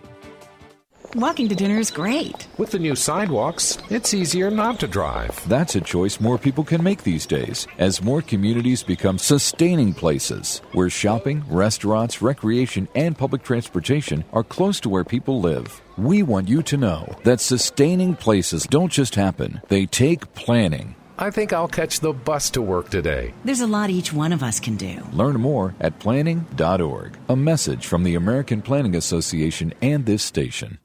Walking 1.15 1.47
to 1.49 1.55
dinner 1.55 1.77
is 1.77 1.91
great. 1.91 2.47
With 2.57 2.71
the 2.71 2.79
new 2.79 2.95
sidewalks, 2.95 3.77
it's 3.91 4.15
easier 4.15 4.49
not 4.49 4.79
to 4.79 4.87
drive. 4.87 5.47
That's 5.47 5.75
a 5.75 5.81
choice 5.81 6.19
more 6.19 6.39
people 6.39 6.63
can 6.63 6.81
make 6.81 7.03
these 7.03 7.27
days 7.27 7.67
as 7.77 8.01
more 8.01 8.23
communities 8.23 8.81
become 8.81 9.19
sustaining 9.19 9.93
places 9.93 10.63
where 10.71 10.89
shopping, 10.89 11.43
restaurants, 11.47 12.23
recreation, 12.23 12.87
and 12.95 13.15
public 13.15 13.43
transportation 13.43 14.23
are 14.33 14.43
close 14.43 14.79
to 14.79 14.89
where 14.89 15.03
people 15.03 15.39
live. 15.39 15.83
We 15.97 16.23
want 16.23 16.49
you 16.49 16.63
to 16.63 16.77
know 16.77 17.15
that 17.25 17.41
sustaining 17.41 18.15
places 18.15 18.65
don't 18.65 18.91
just 18.91 19.13
happen, 19.13 19.61
they 19.67 19.85
take 19.85 20.33
planning. 20.33 20.95
I 21.19 21.29
think 21.29 21.53
I'll 21.53 21.67
catch 21.67 21.99
the 21.99 22.11
bus 22.11 22.49
to 22.51 22.61
work 22.63 22.89
today. 22.89 23.35
There's 23.45 23.61
a 23.61 23.67
lot 23.67 23.91
each 23.91 24.11
one 24.11 24.33
of 24.33 24.41
us 24.41 24.59
can 24.59 24.77
do. 24.77 25.03
Learn 25.11 25.39
more 25.39 25.75
at 25.79 25.99
planning.org. 25.99 27.15
A 27.29 27.35
message 27.35 27.85
from 27.85 28.03
the 28.03 28.15
American 28.15 28.63
Planning 28.63 28.95
Association 28.95 29.75
and 29.79 30.07
this 30.07 30.23
station. 30.23 30.79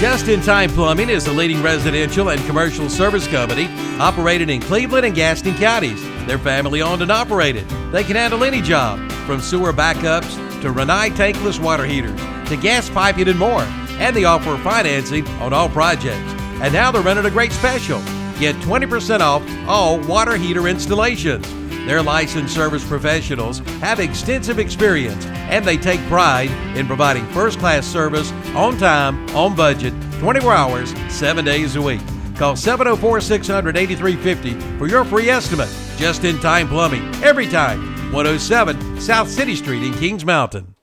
Just 0.00 0.28
in 0.28 0.40
Time 0.40 0.70
Plumbing 0.70 1.10
is 1.10 1.26
a 1.26 1.32
leading 1.32 1.60
residential 1.60 2.30
and 2.30 2.40
commercial 2.46 2.88
service 2.88 3.26
company 3.26 3.66
operated 3.98 4.48
in 4.48 4.60
Cleveland 4.60 5.04
and 5.04 5.12
Gaston 5.12 5.54
counties. 5.54 6.00
They're 6.24 6.38
family 6.38 6.80
owned 6.80 7.02
and 7.02 7.10
operated. 7.10 7.68
They 7.90 8.04
can 8.04 8.14
handle 8.14 8.44
any 8.44 8.62
job, 8.62 9.00
from 9.26 9.40
sewer 9.40 9.72
backups 9.72 10.36
to 10.62 10.68
Rinnai 10.68 11.10
tankless 11.10 11.60
water 11.60 11.84
heaters 11.84 12.16
to 12.48 12.56
gas 12.56 12.88
piping 12.88 13.26
and 13.26 13.40
more. 13.40 13.62
And 13.98 14.14
they 14.14 14.22
offer 14.22 14.56
financing 14.58 15.26
on 15.40 15.52
all 15.52 15.68
projects. 15.68 16.32
And 16.62 16.72
now 16.72 16.92
they're 16.92 17.02
running 17.02 17.26
a 17.26 17.30
great 17.30 17.50
special. 17.50 17.98
Get 18.38 18.54
20% 18.62 19.18
off 19.18 19.42
all 19.66 19.98
water 19.98 20.36
heater 20.36 20.68
installations. 20.68 21.44
Their 21.86 22.02
licensed 22.02 22.54
service 22.54 22.84
professionals 22.86 23.58
have 23.80 24.00
extensive 24.00 24.58
experience 24.58 25.24
and 25.26 25.64
they 25.64 25.76
take 25.76 26.00
pride 26.08 26.50
in 26.76 26.86
providing 26.86 27.26
first 27.28 27.58
class 27.58 27.86
service 27.86 28.32
on 28.54 28.76
time, 28.78 29.28
on 29.36 29.54
budget, 29.54 29.94
24 30.20 30.52
hours, 30.52 30.94
7 31.08 31.44
days 31.44 31.76
a 31.76 31.82
week. 31.82 32.00
Call 32.36 32.54
704 32.54 33.20
600 33.20 33.76
8350 33.76 34.78
for 34.78 34.86
your 34.86 35.04
free 35.04 35.28
estimate. 35.28 35.68
Just 35.96 36.24
in 36.24 36.38
time 36.38 36.68
plumbing, 36.68 37.02
every 37.24 37.48
time. 37.48 37.80
107 38.12 39.00
South 39.00 39.28
City 39.28 39.56
Street 39.56 39.82
in 39.82 39.92
Kings 39.94 40.24
Mountain. 40.24 40.77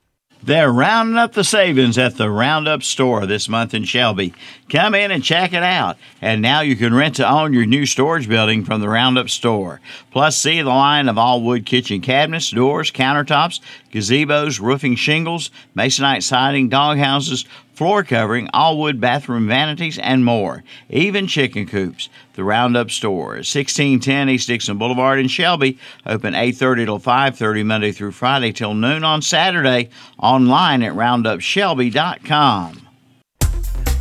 They're 0.46 0.70
rounding 0.70 1.16
up 1.16 1.32
the 1.32 1.42
savings 1.42 1.98
at 1.98 2.18
the 2.18 2.30
Roundup 2.30 2.84
store 2.84 3.26
this 3.26 3.48
month 3.48 3.74
in 3.74 3.82
Shelby. 3.82 4.32
Come 4.68 4.94
in 4.94 5.10
and 5.10 5.24
check 5.24 5.52
it 5.52 5.64
out. 5.64 5.96
And 6.22 6.40
now 6.40 6.60
you 6.60 6.76
can 6.76 6.94
rent 6.94 7.16
to 7.16 7.28
own 7.28 7.52
your 7.52 7.66
new 7.66 7.84
storage 7.84 8.28
building 8.28 8.64
from 8.64 8.80
the 8.80 8.88
Roundup 8.88 9.28
store. 9.28 9.80
Plus, 10.12 10.40
see 10.40 10.62
the 10.62 10.68
line 10.68 11.08
of 11.08 11.18
all 11.18 11.42
wood 11.42 11.66
kitchen 11.66 12.00
cabinets, 12.00 12.52
doors, 12.52 12.92
countertops, 12.92 13.58
gazebos, 13.90 14.60
roofing 14.60 14.94
shingles, 14.94 15.50
masonite 15.76 16.22
siding, 16.22 16.68
doghouses, 16.68 17.44
floor 17.76 18.02
covering, 18.02 18.48
all 18.52 18.78
wood 18.78 19.00
bathroom 19.00 19.46
vanities, 19.46 19.98
and 19.98 20.24
more. 20.24 20.64
Even 20.88 21.26
chicken 21.26 21.66
coops. 21.66 22.08
The 22.32 22.42
Roundup 22.42 22.90
Store, 22.90 23.36
1610 23.36 24.28
East 24.28 24.48
Dixon 24.48 24.78
Boulevard 24.78 25.18
in 25.18 25.28
Shelby, 25.28 25.78
open 26.04 26.34
8:30 26.34 26.86
till 26.86 26.98
5:30 26.98 27.62
Monday 27.62 27.92
through 27.92 28.12
Friday 28.12 28.52
till 28.52 28.74
noon 28.74 29.04
on 29.04 29.22
Saturday. 29.22 29.90
Online 30.18 30.82
at 30.82 30.94
roundupshelby.com. 30.94 32.82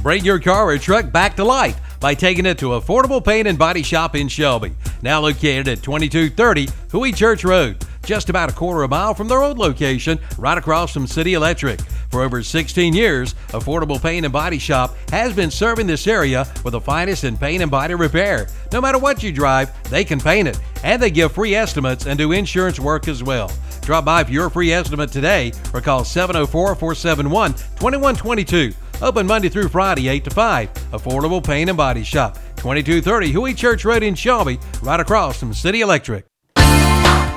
Bring 0.01 0.23
your 0.23 0.39
car 0.39 0.69
or 0.69 0.77
truck 0.77 1.11
back 1.11 1.35
to 1.35 1.43
life 1.43 1.79
by 1.99 2.13
taking 2.13 2.45
it 2.45 2.57
to 2.59 2.67
Affordable 2.67 3.23
Paint 3.23 3.47
and 3.47 3.57
Body 3.57 3.81
Shop 3.81 4.15
in 4.15 4.27
Shelby, 4.27 4.73
now 5.01 5.19
located 5.19 5.67
at 5.67 5.81
2230 5.81 6.69
Huey 6.91 7.11
Church 7.11 7.43
Road, 7.43 7.83
just 8.05 8.29
about 8.29 8.51
a 8.51 8.53
quarter 8.53 8.83
of 8.83 8.91
a 8.91 8.95
mile 8.95 9.15
from 9.15 9.27
their 9.27 9.41
old 9.41 9.57
location, 9.57 10.19
right 10.37 10.57
across 10.57 10.93
from 10.93 11.07
City 11.07 11.33
Electric. 11.33 11.79
For 12.15 12.23
over 12.23 12.41
16 12.41 12.93
years, 12.93 13.35
Affordable 13.49 14.01
Paint 14.01 14.23
and 14.25 14.31
Body 14.31 14.57
Shop 14.57 14.95
has 15.09 15.35
been 15.35 15.51
serving 15.51 15.85
this 15.85 16.07
area 16.07 16.47
with 16.63 16.71
the 16.71 16.79
finest 16.79 17.25
in 17.25 17.35
paint 17.37 17.61
and 17.61 17.69
body 17.69 17.93
repair. 17.93 18.47
No 18.71 18.79
matter 18.79 18.97
what 18.97 19.21
you 19.21 19.33
drive, 19.33 19.69
they 19.89 20.05
can 20.05 20.21
paint 20.21 20.47
it, 20.47 20.57
and 20.85 21.01
they 21.01 21.11
give 21.11 21.33
free 21.33 21.55
estimates 21.55 22.05
and 22.05 22.17
do 22.17 22.31
insurance 22.31 22.79
work 22.79 23.09
as 23.09 23.21
well. 23.21 23.51
Drop 23.81 24.05
by 24.05 24.23
for 24.23 24.31
your 24.31 24.49
free 24.49 24.71
estimate 24.71 25.11
today 25.11 25.51
or 25.73 25.81
call 25.81 26.05
704 26.05 26.75
471 26.75 27.51
2122. 27.51 28.71
Open 29.01 29.27
Monday 29.27 29.49
through 29.49 29.67
Friday, 29.67 30.07
8 30.07 30.23
to 30.23 30.29
5. 30.29 30.73
Affordable 30.93 31.45
Paint 31.45 31.69
and 31.69 31.75
Body 31.75 32.05
Shop, 32.05 32.35
2230 32.55 33.31
Huey 33.31 33.53
Church 33.53 33.83
Road 33.83 34.03
in 34.03 34.15
Shelby, 34.15 34.57
right 34.81 35.01
across 35.01 35.37
from 35.37 35.53
City 35.53 35.81
Electric. 35.81 36.25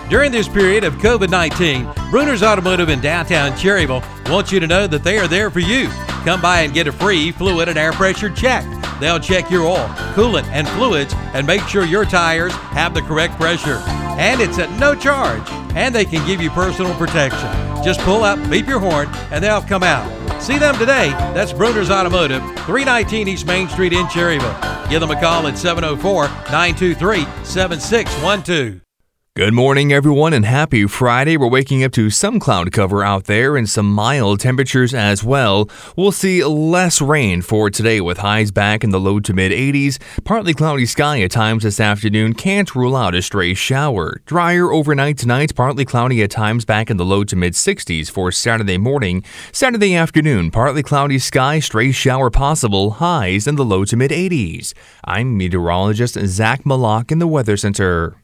During 0.09 0.33
this 0.33 0.49
period 0.49 0.85
of 0.85 0.95
COVID 0.95 1.29
19, 1.29 1.87
Bruner's 2.11 2.43
Automotive 2.43 2.89
in 2.89 3.01
downtown 3.01 3.53
Cherryville 3.53 4.03
wants 4.31 4.51
you 4.51 4.59
to 4.59 4.67
know 4.67 4.87
that 4.87 5.05
they 5.05 5.19
are 5.19 5.29
there 5.29 5.51
for 5.51 5.61
you. 5.61 5.89
Come 6.25 6.41
by 6.41 6.63
and 6.63 6.73
get 6.73 6.87
a 6.87 6.93
free 6.93 7.31
fluid 7.31 7.69
and 7.69 7.77
air 7.79 7.93
pressure 7.93 8.31
check. 8.31 8.65
They'll 9.01 9.21
check 9.21 9.51
your 9.51 9.67
oil, 9.67 9.87
coolant, 10.15 10.47
and 10.47 10.67
fluids 10.71 11.13
and 11.35 11.47
make 11.47 11.61
sure 11.63 11.85
your 11.85 12.07
tires 12.07 12.53
have 12.53 12.95
the 12.95 13.03
correct 13.03 13.35
pressure. 13.35 13.83
And 14.19 14.41
it's 14.41 14.59
at 14.59 14.71
no 14.81 14.95
charge. 14.95 15.47
And 15.77 15.95
they 15.95 16.07
can 16.07 16.27
give 16.27 16.41
you 16.41 16.51
personal 16.51 16.95
protection. 16.95 17.49
Just 17.85 18.01
pull 18.01 18.25
up, 18.25 18.39
beep 18.51 18.67
your 18.67 18.81
horn, 18.81 19.09
and 19.31 19.45
they'll 19.45 19.61
come 19.61 19.83
out. 19.83 20.09
See 20.43 20.59
them 20.59 20.77
today. 20.79 21.11
That's 21.35 21.53
Bruner's 21.53 21.91
Automotive, 21.91 22.43
319 22.65 23.29
East 23.29 23.47
Main 23.47 23.69
Street 23.69 23.93
in 23.93 24.07
Cherryville. 24.07 24.89
Give 24.89 25.01
them 25.01 25.11
a 25.11 25.21
call 25.21 25.47
at 25.47 25.59
704 25.59 26.25
923 26.51 27.27
7612. 27.45 28.88
Good 29.39 29.55
morning, 29.55 29.93
everyone, 29.93 30.33
and 30.33 30.45
happy 30.45 30.89
Friday. 30.89 31.37
We're 31.37 31.47
waking 31.47 31.85
up 31.85 31.93
to 31.93 32.11
some 32.11 32.41
cloud 32.41 32.73
cover 32.73 33.05
out 33.05 33.27
there 33.27 33.57
and 33.57 33.71
some 33.71 33.89
mild 33.89 34.41
temperatures 34.41 34.93
as 34.93 35.23
well. 35.23 35.71
We'll 35.95 36.11
see 36.11 36.43
less 36.43 37.01
rain 37.01 37.43
for 37.43 37.71
today 37.71 38.01
with 38.01 38.19
highs 38.19 38.51
back 38.51 38.83
in 38.83 38.91
the 38.91 38.99
low 38.99 39.21
to 39.21 39.33
mid 39.33 39.53
80s. 39.53 40.01
Partly 40.25 40.55
cloudy 40.55 40.87
sky 40.87 41.21
at 41.23 41.31
times 41.31 41.63
this 41.63 41.79
afternoon. 41.79 42.35
Can't 42.35 42.75
rule 42.75 42.97
out 42.97 43.15
a 43.15 43.23
stray 43.23 43.55
shower. 43.55 44.21
Drier 44.27 44.73
overnight 44.73 45.19
tonight, 45.19 45.55
partly 45.55 45.85
cloudy 45.85 46.21
at 46.25 46.33
times 46.33 46.65
back 46.65 46.91
in 46.91 46.97
the 46.97 47.05
low 47.05 47.23
to 47.23 47.37
mid 47.37 47.53
60s 47.53 48.11
for 48.11 48.33
Saturday 48.33 48.77
morning. 48.77 49.23
Saturday 49.53 49.95
afternoon, 49.95 50.51
partly 50.51 50.83
cloudy 50.83 51.21
sky, 51.21 51.61
stray 51.61 51.93
shower 51.93 52.29
possible. 52.29 52.91
Highs 52.91 53.47
in 53.47 53.55
the 53.55 53.65
low 53.65 53.85
to 53.85 53.97
mid 53.97 54.11
80s. 54.11 54.75
I'm 55.05 55.37
meteorologist 55.37 56.19
Zach 56.27 56.67
Malak 56.67 57.13
in 57.13 57.21
the 57.21 57.29
Weather 57.29 57.57
Center. 57.57 58.17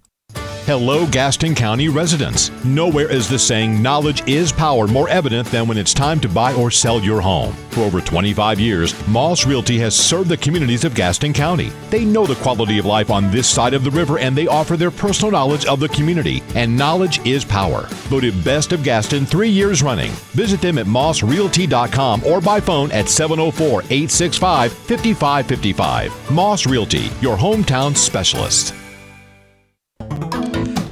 Hello, 0.66 1.06
Gaston 1.06 1.54
County 1.54 1.90
residents. 1.90 2.50
Nowhere 2.64 3.12
is 3.12 3.28
the 3.28 3.38
saying 3.38 3.82
knowledge 3.82 4.26
is 4.26 4.50
power 4.50 4.88
more 4.88 5.10
evident 5.10 5.46
than 5.48 5.68
when 5.68 5.76
it's 5.76 5.92
time 5.92 6.18
to 6.20 6.28
buy 6.28 6.54
or 6.54 6.70
sell 6.70 7.02
your 7.02 7.20
home. 7.20 7.52
For 7.68 7.82
over 7.82 8.00
25 8.00 8.58
years, 8.58 8.94
Moss 9.06 9.44
Realty 9.44 9.78
has 9.80 9.94
served 9.94 10.30
the 10.30 10.38
communities 10.38 10.84
of 10.84 10.94
Gaston 10.94 11.34
County. 11.34 11.70
They 11.90 12.06
know 12.06 12.24
the 12.24 12.36
quality 12.36 12.78
of 12.78 12.86
life 12.86 13.10
on 13.10 13.30
this 13.30 13.46
side 13.46 13.74
of 13.74 13.84
the 13.84 13.90
river 13.90 14.18
and 14.18 14.34
they 14.34 14.46
offer 14.46 14.78
their 14.78 14.90
personal 14.90 15.30
knowledge 15.30 15.66
of 15.66 15.80
the 15.80 15.88
community. 15.90 16.42
And 16.54 16.74
knowledge 16.74 17.18
is 17.26 17.44
power. 17.44 17.82
Voted 18.08 18.42
best 18.42 18.72
of 18.72 18.82
Gaston 18.82 19.26
three 19.26 19.50
years 19.50 19.82
running. 19.82 20.12
Visit 20.32 20.62
them 20.62 20.78
at 20.78 20.86
mossrealty.com 20.86 22.24
or 22.24 22.40
by 22.40 22.58
phone 22.58 22.90
at 22.92 23.10
704 23.10 23.82
865 23.82 24.72
5555. 24.72 26.30
Moss 26.30 26.66
Realty, 26.66 27.10
your 27.20 27.36
hometown 27.36 27.94
specialist. 27.94 28.72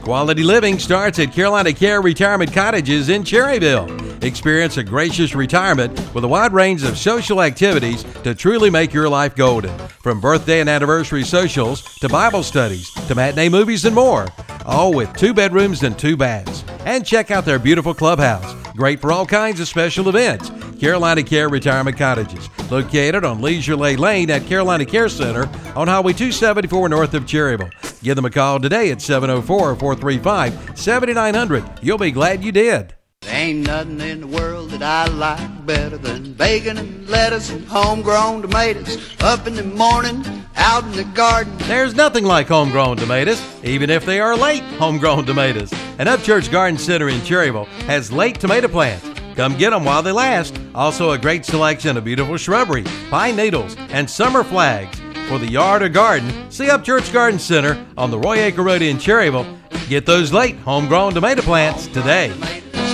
Quality 0.02 0.42
living 0.42 0.80
starts 0.80 1.20
at 1.20 1.32
Carolina 1.32 1.72
Care 1.72 2.02
Retirement 2.02 2.52
Cottages 2.52 3.08
in 3.08 3.22
Cherryville. 3.22 4.24
Experience 4.24 4.76
a 4.76 4.82
gracious 4.82 5.32
retirement 5.32 5.92
with 6.12 6.24
a 6.24 6.28
wide 6.28 6.52
range 6.52 6.82
of 6.82 6.98
social 6.98 7.40
activities 7.40 8.02
to 8.24 8.34
truly 8.34 8.68
make 8.68 8.92
your 8.92 9.08
life 9.08 9.36
golden. 9.36 9.78
From 10.02 10.20
birthday 10.20 10.58
and 10.58 10.68
anniversary 10.68 11.22
socials 11.22 11.82
to 12.00 12.08
Bible 12.08 12.42
studies 12.42 12.90
to 13.06 13.14
matinee 13.14 13.48
movies 13.48 13.84
and 13.84 13.94
more. 13.94 14.26
All 14.66 14.92
with 14.92 15.12
two 15.16 15.32
bedrooms 15.32 15.84
and 15.84 15.96
two 15.96 16.16
baths. 16.16 16.64
And 16.84 17.06
check 17.06 17.30
out 17.30 17.44
their 17.44 17.60
beautiful 17.60 17.94
clubhouse. 17.94 18.56
Great 18.74 19.00
for 19.00 19.12
all 19.12 19.24
kinds 19.24 19.60
of 19.60 19.68
special 19.68 20.08
events. 20.08 20.50
Carolina 20.80 21.22
Care 21.22 21.48
Retirement 21.48 21.96
Cottages, 21.96 22.48
located 22.72 23.24
on 23.24 23.40
Leisure 23.40 23.76
Lane 23.76 24.00
Lane 24.00 24.30
at 24.30 24.46
Carolina 24.46 24.84
Care 24.84 25.08
Center 25.08 25.44
on 25.76 25.86
Highway 25.86 26.12
274 26.12 26.88
north 26.88 27.14
of 27.14 27.22
Cherryville. 27.24 27.91
Give 28.02 28.16
them 28.16 28.24
a 28.24 28.30
call 28.30 28.58
today 28.58 28.90
at 28.90 29.00
704 29.00 29.76
435 29.76 30.78
7900. 30.78 31.64
You'll 31.82 31.98
be 31.98 32.10
glad 32.10 32.42
you 32.42 32.50
did. 32.50 32.94
There 33.22 33.34
ain't 33.34 33.66
nothing 33.68 34.00
in 34.00 34.20
the 34.22 34.26
world 34.26 34.70
that 34.70 34.82
I 34.82 35.06
like 35.06 35.64
better 35.64 35.96
than 35.96 36.32
bacon 36.32 36.76
and 36.76 37.08
lettuce 37.08 37.50
and 37.50 37.64
homegrown 37.64 38.42
tomatoes. 38.42 38.98
Up 39.20 39.46
in 39.46 39.54
the 39.54 39.62
morning, 39.62 40.24
out 40.56 40.82
in 40.82 40.92
the 40.92 41.04
garden. 41.04 41.56
There's 41.58 41.94
nothing 41.94 42.24
like 42.24 42.48
homegrown 42.48 42.96
tomatoes, 42.96 43.40
even 43.62 43.90
if 43.90 44.04
they 44.04 44.18
are 44.18 44.36
late 44.36 44.64
homegrown 44.80 45.24
tomatoes. 45.24 45.72
And 45.98 46.08
Upchurch 46.08 46.50
Garden 46.50 46.78
Center 46.78 47.08
in 47.08 47.20
Cherryville 47.20 47.66
has 47.86 48.10
late 48.10 48.40
tomato 48.40 48.66
plants. 48.66 49.08
Come 49.36 49.56
get 49.56 49.70
them 49.70 49.84
while 49.84 50.02
they 50.02 50.12
last. 50.12 50.58
Also, 50.74 51.12
a 51.12 51.18
great 51.18 51.44
selection 51.44 51.96
of 51.96 52.04
beautiful 52.04 52.36
shrubbery, 52.36 52.84
pine 53.08 53.36
needles, 53.36 53.76
and 53.90 54.10
summer 54.10 54.42
flags. 54.42 55.00
For 55.32 55.38
the 55.38 55.50
yard 55.50 55.82
or 55.82 55.88
garden, 55.88 56.30
see 56.50 56.66
Upchurch 56.66 57.10
Garden 57.10 57.38
Center 57.38 57.82
on 57.96 58.10
the 58.10 58.18
Roy 58.18 58.40
Acre 58.40 58.62
Road 58.62 58.82
in 58.82 58.98
Cherryville. 58.98 59.46
Get 59.88 60.04
those 60.04 60.30
late 60.30 60.56
homegrown 60.56 61.14
tomato 61.14 61.40
plants 61.40 61.86
today. 61.86 62.28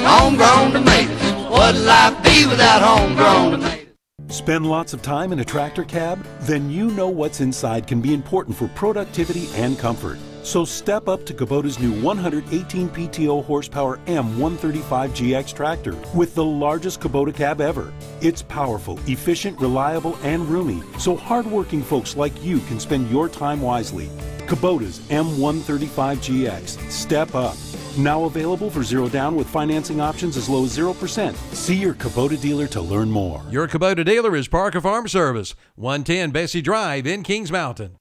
Homegrown 0.05 0.71
tomatoes. 0.71 1.51
What'd 1.51 1.81
life 1.81 2.23
be 2.23 2.47
without 2.47 2.81
homegrown 2.81 3.59
tomatoes? 3.59 3.89
Spend 4.29 4.67
lots 4.67 4.93
of 4.93 5.03
time 5.03 5.33
in 5.33 5.41
a 5.41 5.45
tractor 5.45 5.83
cab? 5.83 6.25
Then 6.43 6.71
you 6.71 6.93
know 6.93 7.09
what's 7.09 7.41
inside 7.41 7.89
can 7.89 8.01
be 8.01 8.15
important 8.15 8.57
for 8.57 8.69
productivity 8.69 9.49
and 9.57 9.77
comfort. 9.77 10.17
So 10.49 10.65
step 10.65 11.09
up 11.09 11.27
to 11.27 11.35
Kubota's 11.35 11.79
new 11.79 11.93
118 12.01 12.89
PTO 12.89 13.45
horsepower 13.45 13.99
M135GX 14.07 15.55
tractor 15.55 15.95
with 16.15 16.35
the 16.35 16.43
largest 16.43 17.01
Kubota 17.01 17.35
cab 17.35 17.61
ever. 17.61 17.93
It's 18.23 18.41
powerful, 18.41 18.99
efficient, 19.07 19.61
reliable, 19.61 20.17
and 20.23 20.49
roomy, 20.49 20.83
so 20.99 21.15
hardworking 21.17 21.83
folks 21.83 22.17
like 22.17 22.43
you 22.43 22.61
can 22.61 22.81
spend 22.81 23.11
your 23.11 23.29
time 23.29 23.61
wisely. 23.61 24.07
Kubota's 24.47 25.01
M135GX. 25.11 26.91
Step 26.91 27.35
up. 27.35 27.55
Now 27.99 28.25
available 28.25 28.71
for 28.71 28.83
zero 28.83 29.11
down 29.11 29.37
with 29.37 29.51
financing 29.51 30.01
options 30.01 30.39
as 30.39 30.49
low 30.49 30.65
as 30.65 30.75
0%. 30.75 31.35
See 31.55 31.77
your 31.77 31.93
Kubota 31.93 32.41
dealer 32.41 32.69
to 32.69 32.81
learn 32.81 33.11
more. 33.11 33.43
Your 33.51 33.69
Kubota 33.69 34.03
dealer 34.03 34.35
is 34.35 34.49
Parker 34.49 34.81
Farm 34.81 35.09
Service, 35.09 35.55
110 35.75 36.31
Bessie 36.31 36.63
Drive 36.63 37.07
in 37.07 37.23
Kings 37.23 37.53
Mountain. 37.53 37.99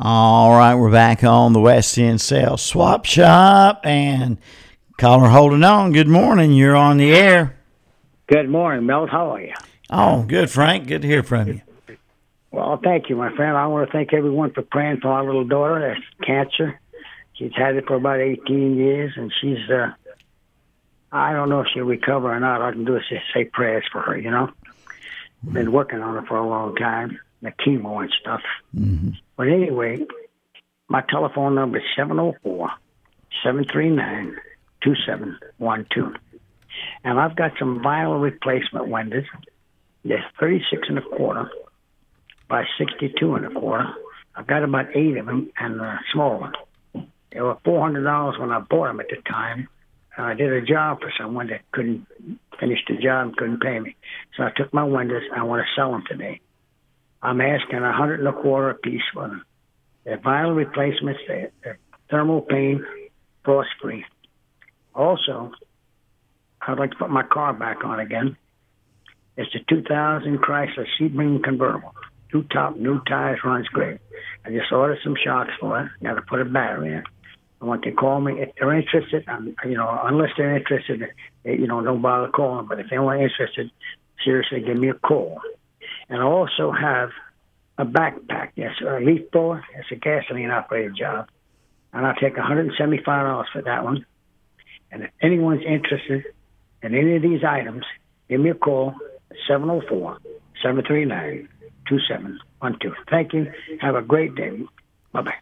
All 0.00 0.52
right, 0.52 0.76
we're 0.76 0.92
back 0.92 1.24
on 1.24 1.52
the 1.52 1.58
West 1.58 1.98
End 1.98 2.20
Sales 2.20 2.62
Swap 2.62 3.04
Shop 3.04 3.80
and 3.82 4.38
caller 4.96 5.28
holding 5.28 5.64
on. 5.64 5.90
Good 5.90 6.06
morning. 6.06 6.52
You're 6.52 6.76
on 6.76 6.98
the 6.98 7.12
air. 7.12 7.56
Good 8.28 8.48
morning, 8.48 8.86
Mel. 8.86 9.08
How 9.08 9.30
are 9.30 9.40
you? 9.40 9.54
Oh, 9.90 10.22
good, 10.22 10.50
Frank. 10.50 10.86
Good 10.86 11.02
to 11.02 11.08
hear 11.08 11.24
from 11.24 11.48
you. 11.48 11.62
Well, 12.52 12.78
thank 12.80 13.08
you, 13.08 13.16
my 13.16 13.34
friend. 13.34 13.56
I 13.56 13.66
want 13.66 13.88
to 13.88 13.92
thank 13.92 14.14
everyone 14.14 14.52
for 14.52 14.62
praying 14.62 15.00
for 15.00 15.08
our 15.08 15.24
little 15.24 15.44
daughter. 15.44 15.80
That's 15.80 16.24
cancer. 16.24 16.78
She's 17.32 17.50
had 17.56 17.74
it 17.74 17.88
for 17.88 17.96
about 17.96 18.20
18 18.20 18.76
years, 18.76 19.14
and 19.16 19.32
she's, 19.40 19.68
uh, 19.68 19.94
I 21.10 21.32
don't 21.32 21.48
know 21.48 21.62
if 21.62 21.66
she'll 21.74 21.82
recover 21.82 22.32
or 22.32 22.38
not. 22.38 22.60
All 22.60 22.68
I 22.68 22.70
can 22.70 22.84
do 22.84 22.94
is 22.94 23.02
just 23.08 23.24
say 23.34 23.46
prayers 23.46 23.84
for 23.90 24.02
her, 24.02 24.16
you 24.16 24.30
know? 24.30 24.52
Been 25.42 25.72
working 25.72 26.02
on 26.02 26.14
her 26.14 26.22
for 26.28 26.36
a 26.36 26.48
long 26.48 26.76
time, 26.76 27.18
the 27.42 27.50
chemo 27.50 28.00
and 28.00 28.12
stuff. 28.20 28.42
Mm-hmm. 28.74 29.10
But 29.36 29.48
anyway, 29.48 30.06
my 30.88 31.02
telephone 31.08 31.54
number 31.54 31.78
is 31.78 31.84
704 31.96 32.70
739 33.42 34.36
2712. 34.82 36.14
And 37.04 37.20
I've 37.20 37.36
got 37.36 37.52
some 37.58 37.80
vinyl 37.80 38.20
replacement 38.20 38.88
windows. 38.88 39.24
They're 40.04 40.24
36 40.40 40.88
and 40.88 40.98
a 40.98 41.02
quarter 41.02 41.50
by 42.48 42.64
62 42.78 43.34
and 43.34 43.46
a 43.46 43.50
quarter. 43.50 43.88
I've 44.34 44.46
got 44.46 44.62
about 44.62 44.96
eight 44.96 45.16
of 45.16 45.26
them 45.26 45.50
and 45.58 45.80
a 45.80 46.00
small 46.12 46.40
one. 46.40 46.54
They 47.32 47.40
were 47.40 47.56
$400 47.56 48.40
when 48.40 48.50
I 48.50 48.60
bought 48.60 48.86
them 48.86 49.00
at 49.00 49.08
the 49.08 49.20
time. 49.28 49.68
And 50.16 50.26
I 50.26 50.34
did 50.34 50.52
a 50.52 50.62
job 50.62 51.00
for 51.00 51.12
someone 51.18 51.48
that 51.48 51.60
couldn't 51.72 52.06
finish 52.58 52.78
the 52.88 52.96
job 52.96 53.28
and 53.28 53.36
couldn't 53.36 53.60
pay 53.60 53.78
me. 53.78 53.96
So 54.36 54.44
I 54.44 54.50
took 54.56 54.72
my 54.72 54.84
windows 54.84 55.22
I 55.34 55.42
want 55.42 55.62
to 55.62 55.80
sell 55.80 55.92
them 55.92 56.04
today. 56.08 56.40
I'm 57.22 57.40
asking 57.40 57.78
a 57.78 57.92
hundred 57.92 58.20
and 58.20 58.28
a 58.28 58.32
quarter 58.32 58.70
a 58.70 58.74
piece 58.74 59.02
for 59.12 59.28
them. 59.28 59.44
They're 60.04 60.18
vinyl 60.18 60.56
replacements. 60.56 61.20
They're, 61.26 61.78
thermal 62.10 62.42
pane, 62.42 62.84
frost 63.44 63.68
free. 63.82 64.04
Also, 64.94 65.52
I'd 66.62 66.78
like 66.78 66.90
to 66.90 66.96
put 66.96 67.10
my 67.10 67.22
car 67.22 67.52
back 67.52 67.84
on 67.84 68.00
again. 68.00 68.36
It's 69.36 69.54
a 69.54 69.58
2000 69.68 70.38
Chrysler 70.38 70.86
Sebring 70.98 71.42
convertible. 71.42 71.94
Two 72.30 72.42
top, 72.52 72.76
new 72.76 73.00
tires, 73.04 73.40
runs 73.44 73.68
great. 73.68 74.00
I 74.44 74.50
just 74.50 74.70
ordered 74.72 74.98
some 75.02 75.16
shocks 75.24 75.50
for 75.60 75.80
it. 75.80 75.88
Got 76.02 76.14
to 76.14 76.22
put 76.22 76.40
a 76.40 76.44
battery 76.44 76.92
in. 76.92 77.04
I 77.60 77.64
want 77.64 77.82
to 77.84 77.92
call 77.92 78.20
me 78.20 78.40
if 78.40 78.50
they're 78.58 78.76
interested. 78.76 79.24
I'm, 79.26 79.54
you 79.64 79.76
know, 79.76 80.00
unless 80.04 80.30
they're 80.36 80.56
interested, 80.56 81.02
you 81.44 81.66
know, 81.66 81.82
don't 81.82 82.02
bother 82.02 82.28
calling. 82.28 82.66
But 82.66 82.80
if 82.80 82.92
are 82.92 83.16
interested, 83.16 83.70
seriously, 84.24 84.60
give 84.60 84.76
me 84.76 84.90
a 84.90 84.94
call. 84.94 85.40
And 86.08 86.20
I 86.20 86.24
also 86.24 86.72
have 86.72 87.10
a 87.76 87.84
backpack. 87.84 88.50
Yes, 88.56 88.74
a 88.80 89.00
leaf 89.00 89.30
blower. 89.30 89.64
It's 89.76 89.90
a 89.92 89.96
gasoline 89.96 90.50
operated 90.50 90.96
job, 90.96 91.28
and 91.92 92.06
I'll 92.06 92.14
take 92.14 92.36
$175 92.36 93.44
for 93.52 93.62
that 93.62 93.84
one. 93.84 94.04
And 94.90 95.04
if 95.04 95.10
anyone's 95.20 95.62
interested 95.66 96.24
in 96.82 96.94
any 96.94 97.16
of 97.16 97.22
these 97.22 97.44
items, 97.44 97.84
give 98.28 98.40
me 98.40 98.50
a 98.50 98.54
call 98.54 98.94
704 99.46 100.18
739 100.62 101.48
2712. 101.88 102.96
Thank 103.08 103.32
you. 103.32 103.52
Have 103.80 103.94
a 103.94 104.02
great 104.02 104.34
day. 104.34 104.62
Bye 105.12 105.22
bye. 105.22 105.34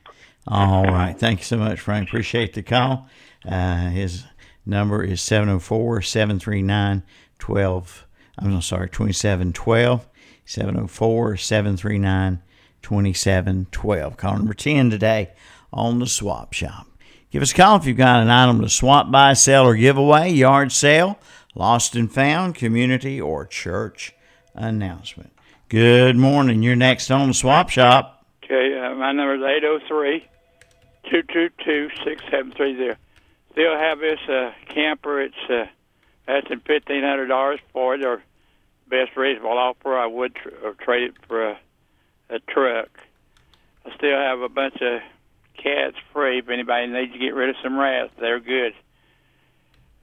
All 0.48 0.84
right. 0.84 1.18
Thank 1.18 1.40
you 1.40 1.44
so 1.44 1.56
much, 1.56 1.80
Frank. 1.80 2.08
Appreciate 2.08 2.54
the 2.54 2.62
call. 2.62 3.08
Uh, 3.44 3.88
his 3.88 4.24
number 4.64 5.02
is 5.02 5.20
704 5.20 6.02
739 6.02 7.02
12. 7.38 8.06
I'm 8.38 8.60
sorry, 8.60 8.88
2712. 8.90 10.06
704 10.46 11.36
739 11.36 12.40
2712. 12.82 14.16
Call 14.16 14.36
number 14.36 14.54
10 14.54 14.90
today 14.90 15.32
on 15.72 15.98
the 15.98 16.06
swap 16.06 16.52
shop. 16.52 16.86
Give 17.30 17.42
us 17.42 17.52
a 17.52 17.54
call 17.54 17.76
if 17.76 17.84
you've 17.84 17.96
got 17.96 18.22
an 18.22 18.30
item 18.30 18.62
to 18.62 18.68
swap, 18.68 19.10
buy, 19.10 19.32
sell, 19.34 19.66
or 19.66 19.74
give 19.74 19.98
away, 19.98 20.30
yard 20.30 20.72
sale, 20.72 21.18
lost 21.54 21.96
and 21.96 22.10
found, 22.10 22.54
community, 22.54 23.20
or 23.20 23.44
church 23.44 24.14
announcement. 24.54 25.32
Good 25.68 26.16
morning. 26.16 26.62
You're 26.62 26.76
next 26.76 27.10
on 27.10 27.28
the 27.28 27.34
swap 27.34 27.68
shop. 27.68 28.24
Okay, 28.44 28.78
uh, 28.78 28.94
my 28.94 29.10
number 29.10 29.34
is 29.34 29.42
803 29.42 30.20
222 31.10 31.88
6730. 32.04 32.94
Still 33.52 33.76
have 33.76 33.98
this 33.98 34.20
uh, 34.28 34.52
camper. 34.72 35.20
It's 35.20 35.34
uh, 35.50 35.66
asking 36.28 36.60
$1,500 36.60 37.58
for 37.72 37.94
it, 37.96 38.04
or 38.04 38.22
best 38.88 39.16
reasonable 39.16 39.58
offer. 39.58 39.96
I 39.96 40.06
would 40.06 40.34
tr- 40.34 40.48
trade 40.84 41.10
it 41.10 41.14
for 41.26 41.50
a, 41.50 41.58
a 42.30 42.38
truck. 42.40 42.88
I 43.84 43.94
still 43.96 44.16
have 44.16 44.40
a 44.40 44.48
bunch 44.48 44.80
of 44.80 45.00
cats 45.56 45.96
free. 46.12 46.38
If 46.38 46.48
anybody 46.48 46.86
needs 46.86 47.12
to 47.12 47.18
get 47.18 47.34
rid 47.34 47.50
of 47.50 47.56
some 47.62 47.78
rats, 47.78 48.12
they're 48.20 48.40
good. 48.40 48.72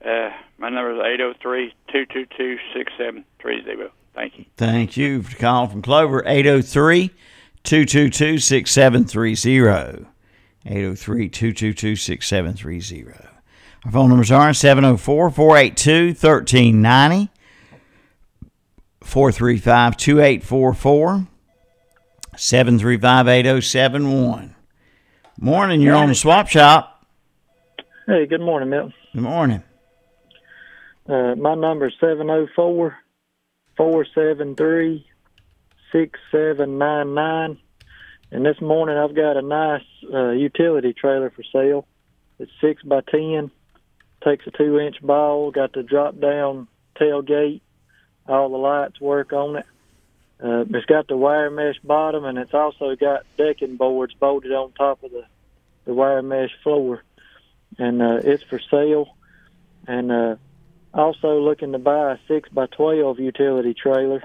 Uh, 0.03 0.31
my 0.57 0.69
number 0.69 0.91
is 0.91 0.99
803 0.99 1.73
222 1.87 2.57
6730. 2.73 3.91
Thank 4.13 4.37
you. 4.37 4.45
Thank 4.57 4.97
you 4.97 5.23
for 5.23 5.35
calling 5.37 5.69
from 5.69 5.81
Clover, 5.81 6.23
803 6.25 7.09
222 7.63 8.39
6730. 8.39 10.05
803 10.65 11.29
222 11.29 11.95
6730. 11.95 13.27
Our 13.85 13.91
phone 13.91 14.09
numbers 14.09 14.31
are 14.31 14.53
704 14.53 15.29
482 15.29 16.07
1390, 16.09 17.29
435 19.03 19.97
2844, 19.97 21.27
735 22.35 23.27
8071. 23.27 24.55
Morning, 25.39 25.81
you're 25.81 25.95
on 25.95 26.09
the 26.09 26.15
swap 26.15 26.47
shop. 26.47 27.05
Hey, 28.07 28.25
good 28.25 28.41
morning, 28.41 28.69
Milton. 28.69 28.93
Good 29.13 29.21
morning. 29.21 29.63
Uh, 31.07 31.35
my 31.35 31.55
number 31.55 31.87
is 31.87 31.93
704 31.99 32.97
473 33.77 35.05
6799. 35.91 37.57
And 38.31 38.45
this 38.45 38.59
morning 38.61 38.97
I've 38.97 39.15
got 39.15 39.37
a 39.37 39.41
nice 39.41 39.83
uh, 40.11 40.31
utility 40.31 40.93
trailer 40.93 41.29
for 41.29 41.43
sale. 41.51 41.85
It's 42.39 42.51
6 42.61 42.81
by 42.83 43.01
10 43.11 43.51
takes 44.23 44.47
a 44.47 44.51
two 44.51 44.79
inch 44.79 45.01
ball, 45.01 45.51
got 45.51 45.73
the 45.73 45.83
drop 45.83 46.19
down 46.19 46.67
tailgate, 46.99 47.61
all 48.27 48.49
the 48.49 48.57
lights 48.57 48.99
work 49.01 49.33
on 49.33 49.57
it. 49.57 49.65
Uh, 50.43 50.65
it's 50.69 50.86
got 50.86 51.07
the 51.07 51.15
wire 51.15 51.49
mesh 51.49 51.79
bottom, 51.83 52.25
and 52.25 52.38
it's 52.38 52.53
also 52.53 52.95
got 52.95 53.25
decking 53.38 53.77
boards 53.77 54.13
bolted 54.13 54.51
on 54.51 54.71
top 54.73 55.03
of 55.03 55.12
the 55.12 55.25
the 55.86 55.93
wire 55.93 56.21
mesh 56.21 56.51
floor, 56.63 57.03
and 57.77 58.01
uh, 58.01 58.19
it's 58.23 58.43
for 58.43 58.59
sale. 58.71 59.15
And 59.86 60.12
uh, 60.12 60.36
also 60.93 61.41
looking 61.41 61.73
to 61.73 61.79
buy 61.79 62.13
a 62.13 62.17
six 62.27 62.49
by 62.49 62.67
twelve 62.67 63.19
utility 63.19 63.73
trailer. 63.73 64.23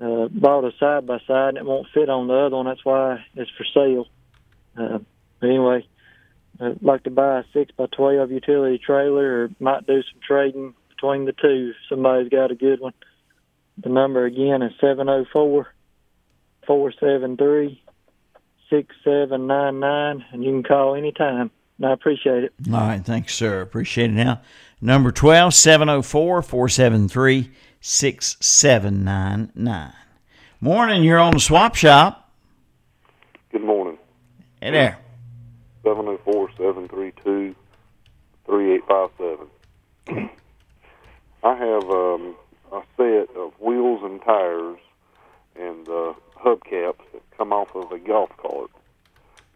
Uh, 0.00 0.28
bought 0.28 0.64
a 0.64 0.72
side 0.78 1.06
by 1.06 1.18
side, 1.26 1.50
and 1.50 1.58
it 1.58 1.64
won't 1.66 1.86
fit 1.92 2.08
on 2.08 2.26
the 2.26 2.34
other 2.34 2.56
one. 2.56 2.66
That's 2.66 2.84
why 2.84 3.24
it's 3.34 3.50
for 3.50 3.66
sale. 3.74 4.06
Uh, 4.76 4.98
anyway, 5.42 5.86
I'd 6.58 6.82
like 6.82 7.02
to 7.04 7.10
buy 7.10 7.40
a 7.40 7.44
six 7.52 7.70
by 7.76 7.86
twelve 7.86 8.30
utility 8.30 8.78
trailer, 8.78 9.44
or 9.44 9.50
might 9.58 9.86
do 9.86 10.02
some 10.02 10.20
trading 10.26 10.74
between 10.88 11.24
the 11.24 11.32
two. 11.32 11.72
If 11.72 11.76
somebody's 11.88 12.30
got 12.30 12.50
a 12.50 12.54
good 12.54 12.80
one. 12.80 12.94
The 13.82 13.88
number 13.88 14.26
again 14.26 14.62
is 14.62 14.72
seven 14.80 15.06
zero 15.06 15.26
four 15.32 15.68
four 16.66 16.92
seven 16.92 17.36
three 17.36 17.82
six 18.68 18.94
seven 19.02 19.46
nine 19.46 19.80
nine, 19.80 20.24
and 20.32 20.44
you 20.44 20.50
can 20.50 20.62
call 20.62 20.94
anytime. 20.94 21.50
And 21.78 21.86
I 21.86 21.92
appreciate 21.92 22.44
it. 22.44 22.52
All 22.72 22.80
right, 22.80 23.02
thanks, 23.02 23.34
sir. 23.34 23.62
Appreciate 23.62 24.10
it. 24.10 24.14
Now, 24.14 24.42
number 24.82 25.10
12, 25.10 25.54
704 25.54 26.42
473 26.42 27.50
6799. 27.80 29.92
Morning, 30.60 31.02
you're 31.02 31.18
on 31.18 31.32
the 31.32 31.40
swap 31.40 31.74
shop. 31.74 32.30
Good 33.50 33.62
morning. 33.62 33.96
Hey 34.60 34.72
there. 34.72 34.98
704 35.82 36.50
732 36.50 37.54
3857. 38.44 39.48
I 41.42 41.56
have 41.56 41.84
um, 41.84 42.36
a 42.72 42.80
set 42.96 43.36
of 43.36 43.52
wheels 43.60 44.00
and 44.02 44.20
tires 44.22 44.78
and 45.56 45.88
uh, 45.88 46.12
hubcaps 46.36 47.02
that 47.12 47.22
come 47.36 47.52
off 47.52 47.68
of 47.74 47.92
a 47.92 47.98
golf 47.98 48.30
cart. 48.40 48.70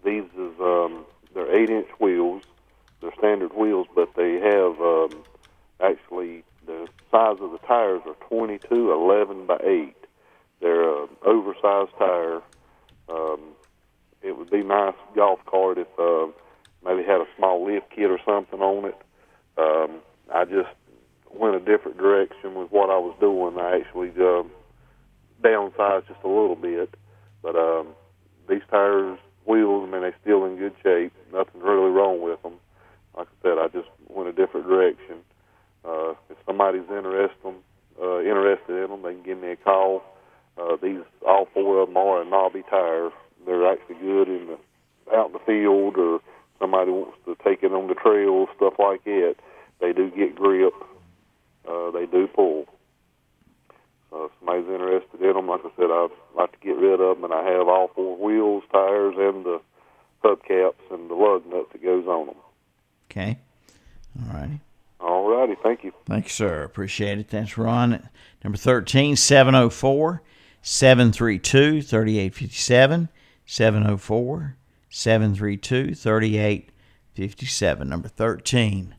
These 0.05 0.25
is 0.39 0.61
um, 0.61 1.05
they're 1.35 1.55
eight 1.55 1.71
inch 1.71 1.89
wheels. 2.01 2.43
They're 3.01 3.15
standard 3.19 3.53
wheels, 3.55 3.87
but 3.95 4.11
they 4.17 4.35
have 4.35 4.81
um, 4.81 5.25
actually 5.81 6.45
the 6.67 6.89
size 7.11 7.37
of 7.41 7.53
the 7.53 7.59
tires 7.67 8.03
are 8.07 8.17
22 8.29 8.93
11 8.93 9.47
by 9.47 9.59
8. 9.63 9.95
They're 10.61 11.03
an 11.03 11.09
oversized 11.25 11.91
tire. 11.99 12.41
Um, 13.09 13.41
it 14.23 14.37
would 14.37 14.51
be 14.51 14.63
nice 14.63 14.95
golf 15.15 15.41
cart 15.47 15.79
if 15.79 15.89
uh, 15.99 16.27
maybe 16.85 17.07
had 17.07 17.21
a 17.21 17.27
small 17.37 17.65
lift 17.65 17.91
kit 17.95 18.11
or 18.11 18.19
something 18.25 18.61
on 18.61 18.87
it. 18.87 18.97
Um, 19.59 20.01
I 20.33 20.45
just 20.45 20.75
went 21.39 21.57
a 21.57 21.61
different 21.61 21.99
direction 21.99 22.55
with 22.55 22.71
what 22.71 22.91
I 22.91 22.99
was 22.99 23.15
doing. 23.21 23.59
I 23.59 23.81
actually 23.81 24.11
uh, 24.11 24.45
downsized 25.43 26.09
just 26.09 26.23
a 26.25 26.29
little 26.29 26.57
bit, 26.57 26.95
but 27.43 27.57
um, 27.57 27.89
these 28.49 28.63
tires, 28.71 29.19
wheels, 29.47 29.89
I 29.89 29.93
mean, 29.93 30.03
they're 30.03 30.17
still 30.23 30.45
in 30.45 30.57
good 30.57 30.75
shape. 30.83 31.13
Nothing 31.33 31.61
really 31.61 31.91
wrong 31.91 32.23
with 32.23 32.43
them. 32.43 32.55
Like 33.17 33.29
I 33.29 33.43
said, 33.43 33.59
I 33.59 33.69
just 33.69 33.89
went 34.09 34.29
a 34.29 34.33
different 34.33 34.67
direction. 34.67 35.17
Uh, 35.85 36.15
if 36.31 36.39
somebody's 36.47 36.89
interested, 36.89 37.55
uh, 38.01 38.21
interested 38.21 38.85
in 38.85 38.91
them, 38.91 39.03
they 39.03 39.15
can 39.15 39.23
give 39.23 39.39
me 39.39 39.51
a 39.51 39.57
call. 39.57 40.03
Uh, 40.57 40.77
these, 40.83 41.01
all 41.27 41.49
four 41.53 41.83
of 41.83 41.89
them 41.89 41.97
are 41.97 42.23
a 42.23 42.25
knobby 42.25 42.63
tire. 42.71 43.11
They're 43.45 43.71
actually 43.71 43.97
good 43.97 44.29
in 44.29 44.47
the 44.47 44.59
out 45.15 45.27
in 45.27 45.33
the 45.35 45.39
field, 45.41 45.97
or 45.99 46.21
somebody 46.59 46.91
wants 46.91 47.19
to 47.27 47.37
take 47.45 47.63
it 47.63 47.73
on 47.73 47.89
the 47.89 47.95
trail, 47.95 48.47
stuff 48.57 48.75
like 48.79 49.05
that. 49.05 49.37
They 49.81 49.93
do 49.93 50.11
get 50.11 50.35
grip. 50.35 50.73
Uh, 51.69 51.91
they 51.91 52.07
do 52.07 52.27
pull. 52.27 52.67
So 54.11 54.25
if 54.25 54.33
somebody's 54.39 54.69
interested 54.69 55.21
in 55.21 55.33
them, 55.35 55.49
like 55.49 55.61
I 55.65 55.71
said, 55.77 55.91
I'd 55.91 56.09
like 56.37 56.53
to 56.53 56.59
get 56.59 56.77
rid 56.77 57.01
of 57.01 57.17
them, 57.17 57.25
and 57.25 57.33
I 57.33 57.43
have 57.51 57.69
all 57.69 57.91
four 57.95 58.17
wheels, 58.17 58.63
tires, 58.71 59.15
and 59.19 59.45
the 59.45 59.61
hubcaps 60.23 60.75
and 60.91 61.11
the 61.11 61.15
lug 61.15 61.47
nut 61.47 61.71
that 61.73 61.83
goes 61.83 62.07
on 62.07 62.27
them. 62.27 62.37
Okay. 63.11 63.39
All 64.19 64.35
righty. 64.35 64.61
All 65.01 65.29
righty. 65.29 65.55
Thank 65.63 65.85
you. 65.85 65.93
Thank 66.07 66.25
you, 66.25 66.31
sir. 66.31 66.63
Appreciate 66.63 67.19
it. 67.19 67.29
That's 67.29 67.59
Ron. 67.59 68.09
Number 68.43 68.57
13, 68.57 69.17
704 69.17 70.23
732 70.63 71.83
3857. 71.83 73.09
704 73.47 74.57
732 74.89 75.95
3857. 75.95 77.89
Number 77.89 78.09
13 78.09 78.95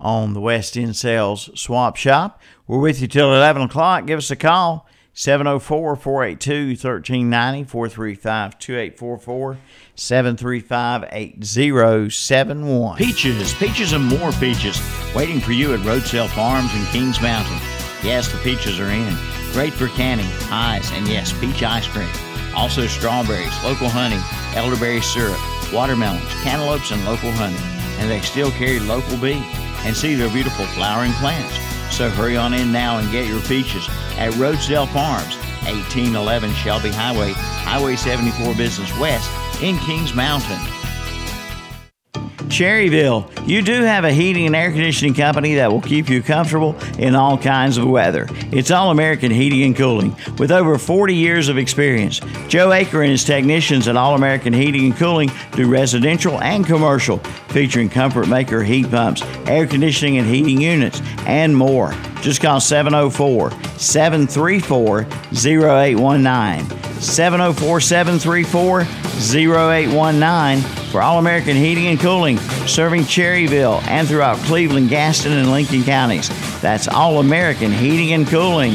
on 0.00 0.34
the 0.34 0.40
West 0.40 0.76
End 0.76 0.96
Sales 0.96 1.50
Swap 1.54 1.96
Shop. 1.96 2.40
We're 2.66 2.80
with 2.80 3.00
you 3.00 3.08
till 3.08 3.34
11 3.34 3.62
o'clock. 3.62 4.06
Give 4.06 4.18
us 4.18 4.30
a 4.30 4.36
call. 4.36 4.86
704 5.18 5.96
482 5.96 6.68
1390 6.72 7.64
435 7.64 8.58
2844 8.58 9.58
735 9.94 11.08
8071. 11.10 12.98
Peaches, 12.98 13.54
peaches, 13.54 13.92
and 13.94 14.04
more 14.04 14.30
peaches 14.32 14.78
waiting 15.14 15.40
for 15.40 15.52
you 15.52 15.72
at 15.72 15.80
Roadsale 15.80 16.28
Farms 16.28 16.74
in 16.74 16.84
Kings 16.86 17.22
Mountain. 17.22 17.56
Yes, 18.02 18.30
the 18.30 18.36
peaches 18.38 18.78
are 18.78 18.90
in. 18.90 19.16
Great 19.52 19.72
for 19.72 19.88
canning, 19.88 20.30
pies, 20.50 20.90
and 20.92 21.08
yes, 21.08 21.32
peach 21.40 21.62
ice 21.62 21.88
cream. 21.88 22.10
Also, 22.54 22.86
strawberries, 22.86 23.64
local 23.64 23.88
honey, 23.88 24.20
elderberry 24.54 25.00
syrup, 25.00 25.40
watermelons, 25.72 26.30
cantaloupes, 26.42 26.90
and 26.90 27.02
local 27.06 27.30
honey. 27.32 27.56
And 27.98 28.10
they 28.10 28.20
still 28.20 28.50
carry 28.50 28.80
local 28.80 29.16
bee 29.16 29.42
and 29.86 29.96
see 29.96 30.14
their 30.14 30.28
beautiful 30.28 30.66
flowering 30.66 31.12
plants. 31.14 31.56
So 31.94 32.10
hurry 32.10 32.36
on 32.36 32.52
in 32.52 32.72
now 32.72 32.98
and 32.98 33.10
get 33.10 33.26
your 33.26 33.40
peaches 33.42 33.88
at 34.18 34.32
Roadsdale 34.32 34.92
Farms, 34.92 35.36
1811 35.64 36.52
Shelby 36.54 36.90
Highway, 36.90 37.32
Highway 37.32 37.96
74 37.96 38.54
Business 38.56 38.92
West 38.98 39.30
in 39.62 39.78
Kings 39.78 40.12
Mountain. 40.12 40.75
Cherryville, 42.48 43.28
you 43.46 43.60
do 43.60 43.82
have 43.82 44.04
a 44.04 44.12
heating 44.12 44.46
and 44.46 44.54
air 44.54 44.70
conditioning 44.70 45.14
company 45.14 45.56
that 45.56 45.70
will 45.70 45.80
keep 45.80 46.08
you 46.08 46.22
comfortable 46.22 46.76
in 46.98 47.14
all 47.16 47.36
kinds 47.36 47.76
of 47.76 47.86
weather. 47.88 48.28
It's 48.52 48.70
All 48.70 48.90
American 48.90 49.32
Heating 49.32 49.64
and 49.64 49.76
Cooling 49.76 50.16
with 50.38 50.52
over 50.52 50.78
40 50.78 51.14
years 51.14 51.48
of 51.48 51.58
experience. 51.58 52.20
Joe 52.46 52.68
Aker 52.68 53.02
and 53.02 53.10
his 53.10 53.24
technicians 53.24 53.88
at 53.88 53.96
All 53.96 54.14
American 54.14 54.52
Heating 54.52 54.86
and 54.86 54.96
Cooling 54.96 55.30
do 55.52 55.68
residential 55.68 56.40
and 56.40 56.64
commercial, 56.64 57.18
featuring 57.48 57.88
Comfort 57.88 58.28
Maker 58.28 58.62
heat 58.62 58.90
pumps, 58.90 59.22
air 59.46 59.66
conditioning 59.66 60.18
and 60.18 60.26
heating 60.26 60.60
units, 60.60 61.02
and 61.26 61.56
more. 61.56 61.92
Just 62.20 62.40
call 62.40 62.60
704 62.60 63.50
734 63.76 65.00
0819. 65.34 67.00
704 67.00 67.80
734 67.80 68.80
0819 68.82 70.75
for 70.90 71.02
All 71.02 71.18
American 71.18 71.56
Heating 71.56 71.86
and 71.86 71.98
Cooling, 71.98 72.38
serving 72.66 73.02
Cherryville 73.02 73.82
and 73.88 74.06
throughout 74.06 74.38
Cleveland, 74.38 74.88
Gaston, 74.88 75.32
and 75.32 75.50
Lincoln 75.50 75.84
counties. 75.84 76.28
That's 76.60 76.88
All 76.88 77.20
American 77.20 77.72
Heating 77.72 78.12
and 78.12 78.26
Cooling. 78.26 78.74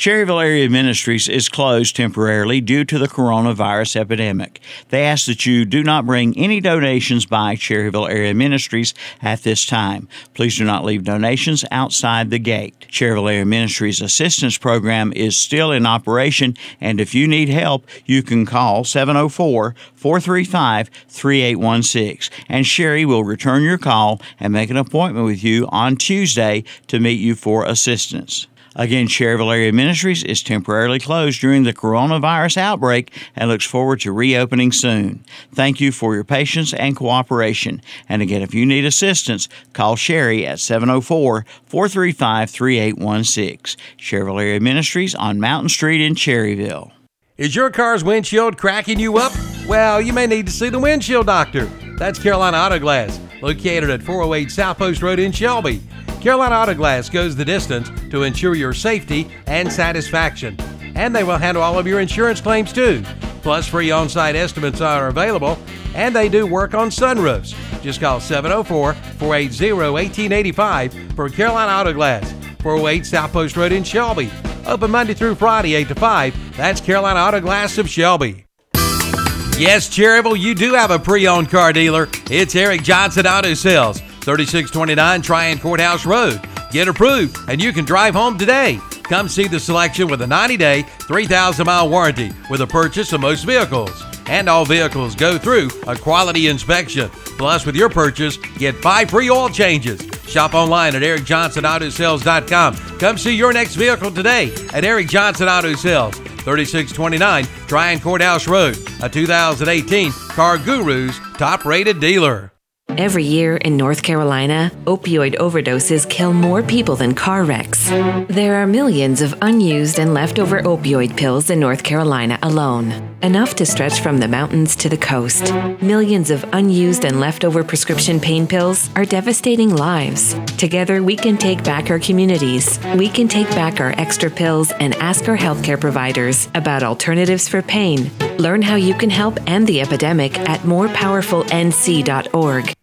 Cherryville 0.00 0.42
Area 0.42 0.70
Ministries 0.70 1.28
is 1.28 1.50
closed 1.50 1.94
temporarily 1.94 2.62
due 2.62 2.86
to 2.86 2.98
the 2.98 3.06
coronavirus 3.06 3.96
epidemic. 3.96 4.58
They 4.88 5.04
ask 5.04 5.26
that 5.26 5.44
you 5.44 5.66
do 5.66 5.82
not 5.82 6.06
bring 6.06 6.34
any 6.38 6.58
donations 6.58 7.26
by 7.26 7.54
Cherryville 7.54 8.10
Area 8.10 8.32
Ministries 8.32 8.94
at 9.20 9.42
this 9.42 9.66
time. 9.66 10.08
Please 10.32 10.56
do 10.56 10.64
not 10.64 10.86
leave 10.86 11.04
donations 11.04 11.66
outside 11.70 12.30
the 12.30 12.38
gate. 12.38 12.86
Cherryville 12.88 13.30
Area 13.30 13.44
Ministries 13.44 14.00
Assistance 14.00 14.56
Program 14.56 15.12
is 15.12 15.36
still 15.36 15.70
in 15.70 15.84
operation, 15.84 16.56
and 16.80 16.98
if 16.98 17.14
you 17.14 17.28
need 17.28 17.50
help, 17.50 17.86
you 18.06 18.22
can 18.22 18.46
call 18.46 18.84
704 18.84 19.74
435 19.94 20.88
3816, 21.08 22.46
and 22.48 22.66
Sherry 22.66 23.04
will 23.04 23.24
return 23.24 23.62
your 23.62 23.76
call 23.76 24.18
and 24.38 24.50
make 24.50 24.70
an 24.70 24.78
appointment 24.78 25.26
with 25.26 25.44
you 25.44 25.68
on 25.68 25.96
Tuesday 25.96 26.64
to 26.86 26.98
meet 26.98 27.20
you 27.20 27.34
for 27.34 27.66
assistance. 27.66 28.46
Again, 28.80 29.08
Cherryville 29.08 29.52
Area 29.52 29.74
Ministries 29.74 30.24
is 30.24 30.42
temporarily 30.42 30.98
closed 30.98 31.38
during 31.38 31.64
the 31.64 31.74
coronavirus 31.74 32.56
outbreak 32.56 33.12
and 33.36 33.50
looks 33.50 33.66
forward 33.66 34.00
to 34.00 34.10
reopening 34.10 34.72
soon. 34.72 35.22
Thank 35.52 35.82
you 35.82 35.92
for 35.92 36.14
your 36.14 36.24
patience 36.24 36.72
and 36.72 36.96
cooperation. 36.96 37.82
And 38.08 38.22
again, 38.22 38.40
if 38.40 38.54
you 38.54 38.64
need 38.64 38.86
assistance, 38.86 39.50
call 39.74 39.96
Sherry 39.96 40.46
at 40.46 40.60
704 40.60 41.44
435 41.66 42.48
3816. 42.48 43.78
Cherryville 43.98 44.40
Area 44.40 44.60
Ministries 44.60 45.14
on 45.14 45.38
Mountain 45.38 45.68
Street 45.68 46.00
in 46.00 46.14
Cherryville. 46.14 46.90
Is 47.36 47.54
your 47.54 47.68
car's 47.68 48.02
windshield 48.02 48.56
cracking 48.56 48.98
you 48.98 49.18
up? 49.18 49.32
Well, 49.66 50.00
you 50.00 50.14
may 50.14 50.26
need 50.26 50.46
to 50.46 50.52
see 50.52 50.70
the 50.70 50.78
windshield 50.78 51.26
doctor. 51.26 51.66
That's 51.98 52.18
Carolina 52.18 52.56
Auto 52.56 52.78
Glass, 52.78 53.20
located 53.42 53.90
at 53.90 54.02
408 54.02 54.50
South 54.50 54.78
Post 54.78 55.02
Road 55.02 55.18
in 55.18 55.32
Shelby. 55.32 55.82
Carolina 56.20 56.54
Auto 56.54 56.74
Glass 56.74 57.08
goes 57.08 57.34
the 57.34 57.44
distance 57.44 57.90
to 58.10 58.24
ensure 58.24 58.54
your 58.54 58.74
safety 58.74 59.28
and 59.46 59.72
satisfaction. 59.72 60.56
And 60.94 61.16
they 61.16 61.24
will 61.24 61.38
handle 61.38 61.62
all 61.62 61.78
of 61.78 61.86
your 61.86 62.00
insurance 62.00 62.40
claims 62.42 62.72
too. 62.72 63.02
Plus, 63.42 63.66
free 63.66 63.90
on 63.90 64.08
site 64.08 64.36
estimates 64.36 64.82
are 64.82 65.08
available, 65.08 65.58
and 65.94 66.14
they 66.14 66.28
do 66.28 66.46
work 66.46 66.74
on 66.74 66.90
sunroofs. 66.90 67.54
Just 67.82 68.00
call 68.00 68.20
704 68.20 68.92
480 68.92 69.72
1885 69.72 71.14
for 71.14 71.30
Carolina 71.30 71.72
Auto 71.72 71.94
Glass, 71.94 72.30
408 72.60 73.06
South 73.06 73.32
Post 73.32 73.56
Road 73.56 73.72
in 73.72 73.82
Shelby. 73.82 74.30
Open 74.66 74.90
Monday 74.90 75.14
through 75.14 75.36
Friday, 75.36 75.74
8 75.74 75.88
to 75.88 75.94
5. 75.94 76.56
That's 76.56 76.82
Carolina 76.82 77.18
Auto 77.20 77.40
Glass 77.40 77.78
of 77.78 77.88
Shelby. 77.88 78.44
Yes, 78.74 79.88
Cherryville, 79.88 80.38
you 80.38 80.54
do 80.54 80.74
have 80.74 80.90
a 80.90 80.98
pre 80.98 81.26
owned 81.26 81.48
car 81.48 81.72
dealer. 81.72 82.08
It's 82.30 82.54
Eric 82.54 82.82
Johnson 82.82 83.26
Auto 83.26 83.54
Sales. 83.54 84.02
3629 84.22 85.22
Tryon 85.22 85.58
Courthouse 85.58 86.06
Road. 86.06 86.40
Get 86.70 86.88
approved 86.88 87.36
and 87.48 87.60
you 87.60 87.72
can 87.72 87.84
drive 87.84 88.14
home 88.14 88.38
today. 88.38 88.78
Come 89.04 89.28
see 89.28 89.48
the 89.48 89.58
selection 89.58 90.08
with 90.08 90.22
a 90.22 90.26
90 90.26 90.56
day, 90.56 90.82
3,000 90.82 91.66
mile 91.66 91.88
warranty 91.88 92.30
with 92.48 92.60
a 92.60 92.66
purchase 92.66 93.12
of 93.12 93.20
most 93.20 93.44
vehicles. 93.44 94.04
And 94.26 94.48
all 94.48 94.64
vehicles 94.64 95.16
go 95.16 95.36
through 95.36 95.70
a 95.88 95.96
quality 95.96 96.46
inspection. 96.46 97.10
Plus, 97.36 97.66
with 97.66 97.74
your 97.74 97.88
purchase, 97.88 98.36
get 98.58 98.76
five 98.76 99.10
free 99.10 99.28
oil 99.28 99.48
changes. 99.48 100.00
Shop 100.28 100.54
online 100.54 100.94
at 100.94 101.02
ericjohnsonautosales.com. 101.02 102.76
Come 103.00 103.18
see 103.18 103.34
your 103.34 103.52
next 103.52 103.74
vehicle 103.74 104.12
today 104.12 104.54
at 104.72 104.84
Eric 104.84 105.08
Johnson 105.08 105.48
Auto 105.48 105.74
Sales, 105.74 106.14
3629 106.16 107.46
Tryon 107.66 107.98
Courthouse 107.98 108.46
Road, 108.46 108.78
a 109.02 109.08
2018 109.08 110.12
CarGurus 110.12 111.36
top 111.36 111.64
rated 111.64 111.98
dealer. 111.98 112.52
Every 112.98 113.24
year 113.24 113.56
in 113.56 113.76
North 113.76 114.02
Carolina, 114.02 114.72
opioid 114.84 115.36
overdoses 115.36 116.08
kill 116.08 116.32
more 116.32 116.62
people 116.62 116.96
than 116.96 117.14
car 117.14 117.44
wrecks. 117.44 117.88
There 118.28 118.56
are 118.56 118.66
millions 118.66 119.20
of 119.22 119.34
unused 119.42 119.98
and 119.98 120.14
leftover 120.14 120.62
opioid 120.62 121.16
pills 121.16 121.50
in 121.50 121.60
North 121.60 121.82
Carolina 121.82 122.38
alone, 122.42 122.92
enough 123.22 123.54
to 123.56 123.66
stretch 123.66 124.00
from 124.00 124.18
the 124.18 124.28
mountains 124.28 124.76
to 124.76 124.88
the 124.88 124.96
coast. 124.96 125.52
Millions 125.82 126.30
of 126.30 126.44
unused 126.52 127.04
and 127.04 127.20
leftover 127.20 127.64
prescription 127.64 128.20
pain 128.20 128.46
pills 128.46 128.88
are 128.96 129.04
devastating 129.04 129.74
lives. 129.74 130.34
Together, 130.56 131.02
we 131.02 131.16
can 131.16 131.36
take 131.36 131.62
back 131.64 131.90
our 131.90 131.98
communities. 131.98 132.78
We 132.96 133.08
can 133.08 133.28
take 133.28 133.48
back 133.50 133.80
our 133.80 133.94
extra 133.98 134.30
pills 134.30 134.72
and 134.72 134.94
ask 134.96 135.28
our 135.28 135.36
healthcare 135.36 135.80
providers 135.80 136.48
about 136.54 136.82
alternatives 136.82 137.48
for 137.48 137.62
pain. 137.62 138.10
Learn 138.38 138.62
how 138.62 138.76
you 138.76 138.94
can 138.94 139.10
help 139.10 139.38
end 139.46 139.66
the 139.66 139.80
epidemic 139.80 140.38
at 140.40 140.60
morepowerfulnc.org. 140.60 142.74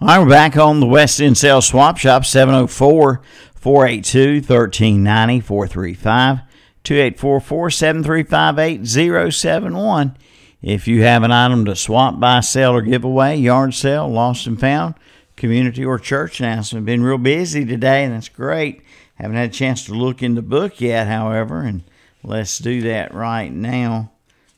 We're 0.00 0.28
back 0.28 0.56
on 0.56 0.78
the 0.78 0.86
West 0.86 1.20
End 1.20 1.36
Sales 1.36 1.66
Swap 1.66 1.96
Shop, 1.98 2.24
704 2.24 3.20
482 3.56 4.34
1390 4.46 5.40
435 5.40 6.38
2844 6.84 7.70
735 7.70 8.58
8071. 8.60 10.16
If 10.62 10.86
you 10.86 11.02
have 11.02 11.24
an 11.24 11.32
item 11.32 11.64
to 11.64 11.74
swap, 11.74 12.20
buy, 12.20 12.38
sell, 12.38 12.76
or 12.76 12.82
give 12.82 13.02
away, 13.02 13.38
yard 13.38 13.74
sale, 13.74 14.06
lost 14.06 14.46
and 14.46 14.60
found, 14.60 14.94
community 15.34 15.84
or 15.84 15.98
church 15.98 16.38
announcement. 16.38 16.86
Been 16.86 17.02
real 17.02 17.18
busy 17.18 17.64
today, 17.64 18.04
and 18.04 18.14
that's 18.14 18.28
great. 18.28 18.82
Haven't 19.16 19.36
had 19.36 19.50
a 19.50 19.52
chance 19.52 19.84
to 19.86 19.94
look 19.94 20.22
in 20.22 20.36
the 20.36 20.42
book 20.42 20.80
yet, 20.80 21.08
however, 21.08 21.62
and 21.62 21.82
let's 22.22 22.58
do 22.58 22.82
that 22.82 23.12
right 23.12 23.52
now. 23.52 24.12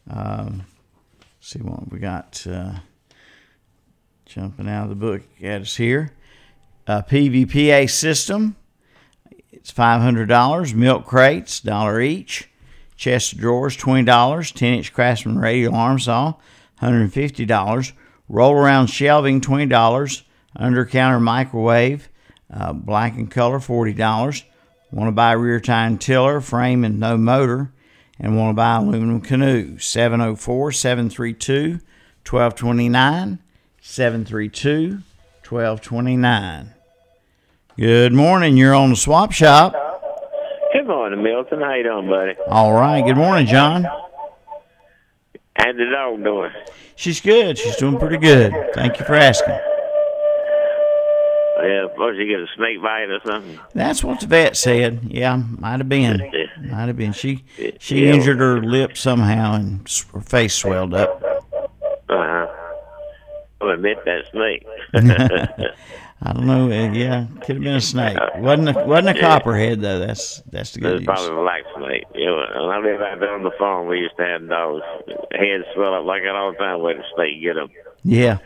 Um, 0.07 0.67
see 1.41 1.61
what 1.61 1.91
we 1.91 1.99
got. 1.99 2.47
Uh, 2.47 2.81
Jumping 4.31 4.69
out 4.69 4.85
of 4.85 4.91
the 4.91 4.95
book 4.95 5.23
at 5.43 5.63
us 5.63 5.75
here. 5.75 6.13
A 6.87 7.03
PVPA 7.03 7.91
system. 7.91 8.55
It's 9.51 9.73
$500. 9.73 10.73
Milk 10.73 11.05
crates, 11.05 11.59
dollar 11.59 12.01
each. 12.01 12.49
Chest 12.97 13.37
drawers, 13.39 13.77
$20. 13.77 14.55
10 14.55 14.75
inch 14.75 14.93
Craftsman 14.93 15.37
radial 15.37 15.75
arm 15.75 15.99
saw, 15.99 16.35
$150. 16.81 17.93
Roll 18.29 18.53
around 18.53 18.87
shelving, 18.87 19.41
$20. 19.41 20.23
Under 20.55 20.87
counter 20.87 21.19
microwave, 21.19 22.09
uh, 22.55 22.73
black 22.73 23.17
and 23.17 23.29
color, 23.29 23.59
$40. 23.59 24.45
Want 24.93 25.09
to 25.09 25.13
buy 25.13 25.33
rear 25.33 25.59
tine 25.59 25.99
tiller, 25.99 26.41
frame 26.41 26.85
and 26.85 27.01
no 27.01 27.17
motor, 27.17 27.73
and 28.21 28.39
want 28.39 28.51
to 28.51 28.57
buy 28.57 28.77
aluminum 28.77 29.23
canoe. 29.23 29.77
704 29.79 30.71
732 30.71 31.81
1229. 32.25 33.41
732 33.91 35.03
1229. 35.49 36.71
Good 37.77 38.13
morning. 38.13 38.57
You're 38.57 38.73
on 38.75 38.91
the 38.91 38.97
swap 38.97 39.33
shop. 39.33 39.73
Good 40.73 40.87
morning, 40.87 41.25
Milton. 41.25 41.61
How 41.61 41.75
you 41.75 41.83
doing, 41.83 42.09
buddy? 42.09 42.35
All 42.47 42.73
right. 42.73 43.05
Good 43.05 43.17
morning, 43.17 43.49
John. 43.49 43.83
How's 45.57 45.75
the 45.77 45.87
dog 45.93 46.23
doing? 46.23 46.53
She's 46.95 47.21
good. 47.21 47.59
She's 47.59 47.75
doing 47.77 47.99
pretty 47.99 48.19
good. 48.19 48.55
Thank 48.75 49.01
you 49.01 49.05
for 49.05 49.15
asking. 49.15 49.59
Yeah, 51.63 51.89
suppose 51.91 52.17
you 52.17 52.29
get 52.29 52.39
a 52.39 52.47
snake 52.57 52.81
bite 52.81 53.11
or 53.11 53.19
something. 53.27 53.59
That's 53.75 54.05
what 54.05 54.21
the 54.21 54.27
vet 54.29 54.57
said. 54.57 55.01
Yeah, 55.09 55.35
might 55.59 55.79
have 55.81 55.89
been. 55.89 56.31
Might 56.63 56.87
have 56.87 56.97
been. 56.97 57.13
She 57.13 57.43
she 57.81 58.07
Yeah. 58.07 58.13
injured 58.15 58.39
her 58.39 58.63
lip 58.63 58.97
somehow 58.97 59.55
and 59.55 59.81
her 60.15 60.21
face 60.21 60.55
swelled 60.55 60.95
up. 60.95 61.25
I'll 63.61 63.71
admit 63.71 63.99
that 64.05 64.25
snake. 64.33 64.67
I 66.23 66.33
don't 66.35 66.47
know. 66.47 66.67
uh, 66.67 66.93
Yeah, 66.93 67.27
could 67.43 67.57
have 67.57 67.65
been 67.65 67.77
a 67.77 67.81
snake. 67.81 68.19
wasn't 68.37 68.77
a, 68.77 68.85
wasn't 68.87 69.17
a 69.17 69.21
Yeah. 69.21 69.29
copperhead 69.39 69.81
though. 69.81 69.99
That's 69.99 70.43
that's 70.51 70.73
the 70.73 70.81
It 70.81 70.83
good 70.83 70.95
was 71.01 71.05
probably 71.07 71.33
a 71.33 71.43
black 71.43 71.63
snake. 71.77 72.05
You 72.15 72.27
know, 72.27 72.37
when 72.37 72.71
I 72.71 72.79
lived 72.79 73.03
out 73.03 73.21
there 73.21 73.33
on 73.35 73.43
the 73.43 73.51
farm, 73.59 73.87
we 73.89 73.99
used 74.01 74.17
to 74.19 74.25
have 74.27 74.47
dogs. 74.49 74.83
Heads 75.33 75.65
swell 75.75 75.95
up 75.95 76.05
like 76.05 76.23
that 76.23 76.35
all 76.35 76.53
the 76.53 76.59
time 76.59 76.81
where 76.81 76.95
the 76.95 77.05
snake 77.15 77.41
get 77.43 77.55
them. 77.55 77.69
Yeah. 78.05 78.39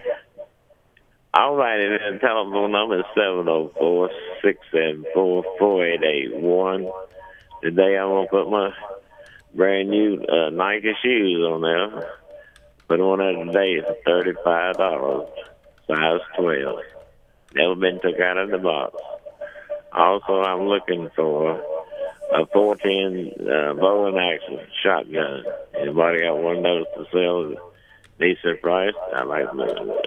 All 1.37 1.57
right, 1.57 1.81
and 1.81 2.15
the 2.15 2.19
telephone 2.21 2.71
number 2.71 3.01
is 3.01 3.05
704 3.17 4.09
674 4.43 5.45
4881. 5.59 6.89
Today 7.61 7.99
I'm 7.99 8.09
to 8.25 8.27
put 8.31 8.49
my 8.51 8.73
brand 9.53 9.91
new 9.91 10.23
uh, 10.29 10.51
Nike 10.51 10.93
shoes 11.03 11.45
on 11.45 11.63
there. 11.63 12.13
Put 12.89 13.01
one 13.01 13.23
out 13.23 13.45
today 13.47 13.81
for 13.81 14.23
$35, 14.25 15.29
size 15.87 16.21
12. 16.39 16.79
Never 17.55 17.75
been 17.77 18.01
took 18.01 18.21
out 18.21 18.37
of 18.37 18.51
the 18.51 18.59
box. 18.59 18.97
Also, 19.93 20.43
I'm 20.43 20.67
looking 20.67 21.09
for 21.17 21.63
a 22.33 22.47
14 22.53 23.33
uh, 23.41 23.75
bolt 23.75 24.15
action 24.17 24.61
shotgun. 24.83 25.45
Anybody 25.79 26.23
got 26.23 26.39
one 26.39 26.57
of 26.59 26.63
those 26.63 26.87
to 26.97 27.07
sell 27.11 27.53
at 27.53 27.57
a 27.57 28.35
decent 28.35 28.61
price? 28.61 28.95
I'd 29.15 29.27
like 29.27 29.51
to 29.51 30.03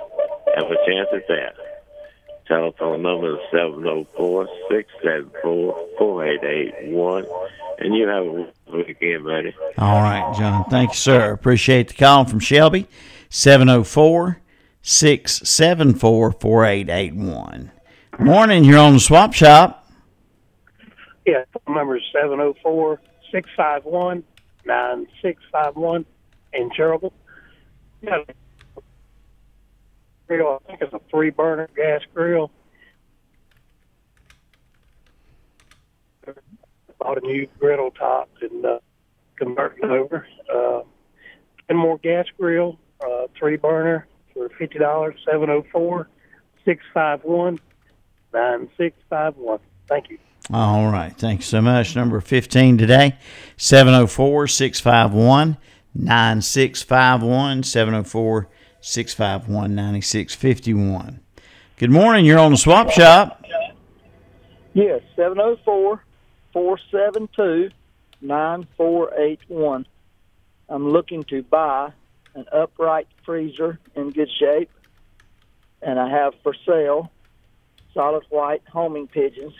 have 0.56 0.70
a 0.70 0.78
chance 0.86 1.10
at 1.14 1.28
that. 1.30 1.56
Telephone 2.48 3.02
number 3.02 3.36
is 3.36 3.42
704 3.52 4.48
674 4.70 5.88
4881. 5.98 7.26
And 7.80 7.94
you 7.94 8.08
have 8.08 8.26
a 8.26 8.32
wonderful 8.32 8.54
weekend, 8.74 9.26
buddy. 9.26 9.56
All 9.78 10.02
right, 10.02 10.34
John. 10.38 10.66
Thank 10.70 10.92
you, 10.92 10.98
sir. 10.98 11.32
Appreciate 11.32 11.90
the 11.90 11.94
call 11.94 12.26
from 12.26 12.40
Shelby. 12.40 12.88
704 13.30 14.42
674 14.82 16.32
4881. 16.32 17.72
Morning, 18.20 18.64
you're 18.64 18.80
on 18.80 18.94
the 18.94 19.00
swap 19.00 19.34
shop. 19.34 19.90
Yeah, 21.26 21.44
phone 21.66 21.76
number 21.76 21.98
is 21.98 22.04
704 22.14 23.00
651 23.32 24.24
9651 24.66 26.06
in 26.54 26.70
Cherville. 26.72 27.12
Yeah. 28.02 28.24
Grill, 30.28 30.62
I 30.64 30.68
think 30.68 30.82
it's 30.82 30.94
a 30.94 31.00
three 31.10 31.30
burner 31.30 31.70
gas 31.76 32.02
grill. 32.14 32.52
Bought 37.00 37.24
a 37.24 37.26
new 37.26 37.48
griddle 37.60 37.92
top 37.92 38.30
and 38.42 38.66
uh, 38.66 38.80
converted 39.38 39.86
over. 39.86 40.28
Uh, 40.54 40.82
and 41.70 41.78
more 41.78 41.98
gas 42.00 42.26
grill, 42.38 42.78
uh, 43.02 43.28
three 43.38 43.56
burner 43.56 44.08
for 44.34 44.50
fifty 44.58 44.80
dollars. 44.80 45.16
Seven 45.26 45.48
zero 45.48 45.66
four 45.72 46.10
six 46.66 46.84
five 46.94 47.24
one 47.24 47.60
nine 48.34 48.70
six 48.78 48.98
five 49.10 49.38
one. 49.38 49.60
Thank 49.88 50.10
you. 50.10 50.18
All 50.52 50.90
right. 50.90 51.16
Thanks 51.18 51.46
so 51.46 51.62
much. 51.62 51.94
Number 51.96 52.22
15 52.22 52.78
today, 52.78 53.18
704 53.58 54.48
651 54.48 55.58
9651. 55.94 57.64
704 57.64 58.48
651 58.82 59.76
9651. 59.76 61.20
Good 61.78 61.92
morning. 61.92 62.26
You're 62.26 62.40
on 62.40 62.52
the 62.52 62.58
swap 62.58 62.90
shop. 62.92 63.44
Yes, 64.74 65.02
704 65.16 66.04
472 66.54 67.72
9481. 68.22 69.86
I'm 70.70 70.90
looking 70.90 71.24
to 71.26 71.44
buy 71.44 71.92
an 72.36 72.46
upright 72.52 73.08
freezer 73.26 73.80
in 73.96 74.12
good 74.12 74.30
shape, 74.40 74.70
and 75.82 76.00
I 76.00 76.10
have 76.10 76.34
for 76.44 76.54
sale 76.66 77.12
solid 77.94 78.24
white 78.30 78.62
homing 78.72 79.08
pigeons, 79.08 79.54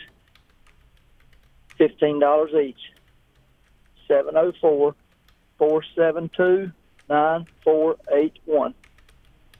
$15 1.78 2.62
each. 2.62 2.80
704 4.06 4.94
472 5.58 6.72
9481. 7.08 8.74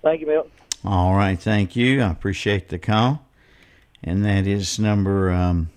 Thank 0.03 0.21
you, 0.21 0.27
Milton. 0.27 0.51
All 0.85 1.15
right. 1.15 1.39
Thank 1.39 1.77
you. 1.77 2.03
I 2.03 2.11
appreciate 2.11 2.69
the 2.69 2.79
call. 2.79 3.25
And 4.03 4.25
that 4.25 4.47
is 4.47 4.79
number 4.79 5.31
um, 5.31 5.71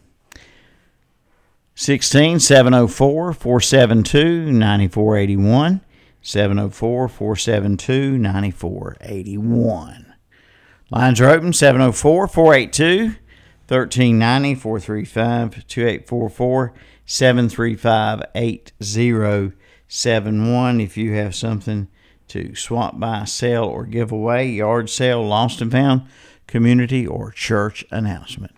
16 1.75 2.39
704 2.39 3.34
472 3.34 4.51
9481. 4.51 5.81
704 6.21 7.07
472 7.07 8.17
9481. 8.17 10.13
Lines 10.91 11.21
are 11.21 11.29
open 11.29 11.53
704 11.53 12.27
482 12.27 13.15
1390 13.67 14.55
435 14.55 15.67
2844 15.67 16.73
735 17.05 18.23
8071. 18.36 20.81
If 20.81 20.97
you 20.97 21.13
have 21.13 21.34
something 21.34 21.88
to 22.32 22.56
swap, 22.56 23.00
buy, 23.00 23.26
sell, 23.26 23.65
or 23.65 23.86
give 23.86 24.12
away, 24.12 24.48
yard 24.48 24.89
sale, 24.89 25.26
lost 25.26 25.62
and 25.62 25.72
found, 25.72 26.04
community, 26.48 27.06
or 27.06 27.32
church 27.32 27.86
announcement. 27.91 28.56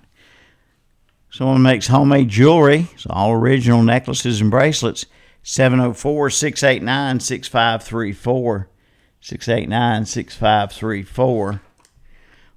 Someone 1.29 1.63
makes 1.63 1.87
homemade 1.87 2.29
jewelry, 2.29 2.87
so 2.95 3.09
all 3.09 3.31
original 3.31 3.81
necklaces 3.81 4.39
and 4.39 4.51
bracelets. 4.51 5.05
704 5.41 6.29
689 6.29 7.19
6534. 7.19 8.69
689 9.19 10.05
6534. 10.05 11.61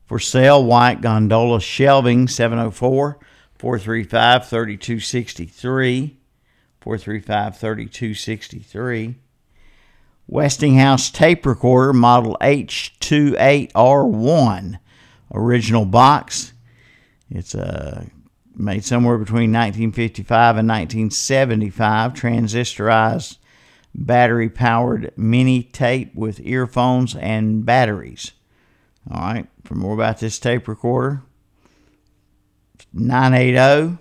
For 0.05 0.19
sale, 0.19 0.65
white 0.65 1.01
gondola 1.01 1.61
shelving 1.61 2.29
704 2.29 3.19
435 3.57 4.49
3263. 4.49 6.17
435 6.81 7.59
3263. 7.59 9.15
Westinghouse 10.29 11.11
tape 11.11 11.47
recorder 11.47 11.93
model 11.93 12.37
H28R1 12.41 14.79
original 15.33 15.85
box. 15.85 16.53
It's 17.31 17.55
uh, 17.55 18.07
made 18.55 18.85
somewhere 18.85 19.19
between 19.19 19.53
1955 19.53 20.57
and 20.57 20.69
1975. 20.69 22.15
Transistorized 22.15 23.39
battery 23.95 24.51
powered 24.51 25.13
mini 25.17 25.63
tape 25.63 26.13
with 26.15 26.41
earphones 26.41 27.15
and 27.17 27.65
batteries. 27.65 28.33
All 29.11 29.21
right, 29.21 29.47
for 29.65 29.75
more 29.75 29.95
about 29.95 30.19
this 30.19 30.39
tape 30.41 30.67
recorder, 30.67 31.23
980 32.93 33.99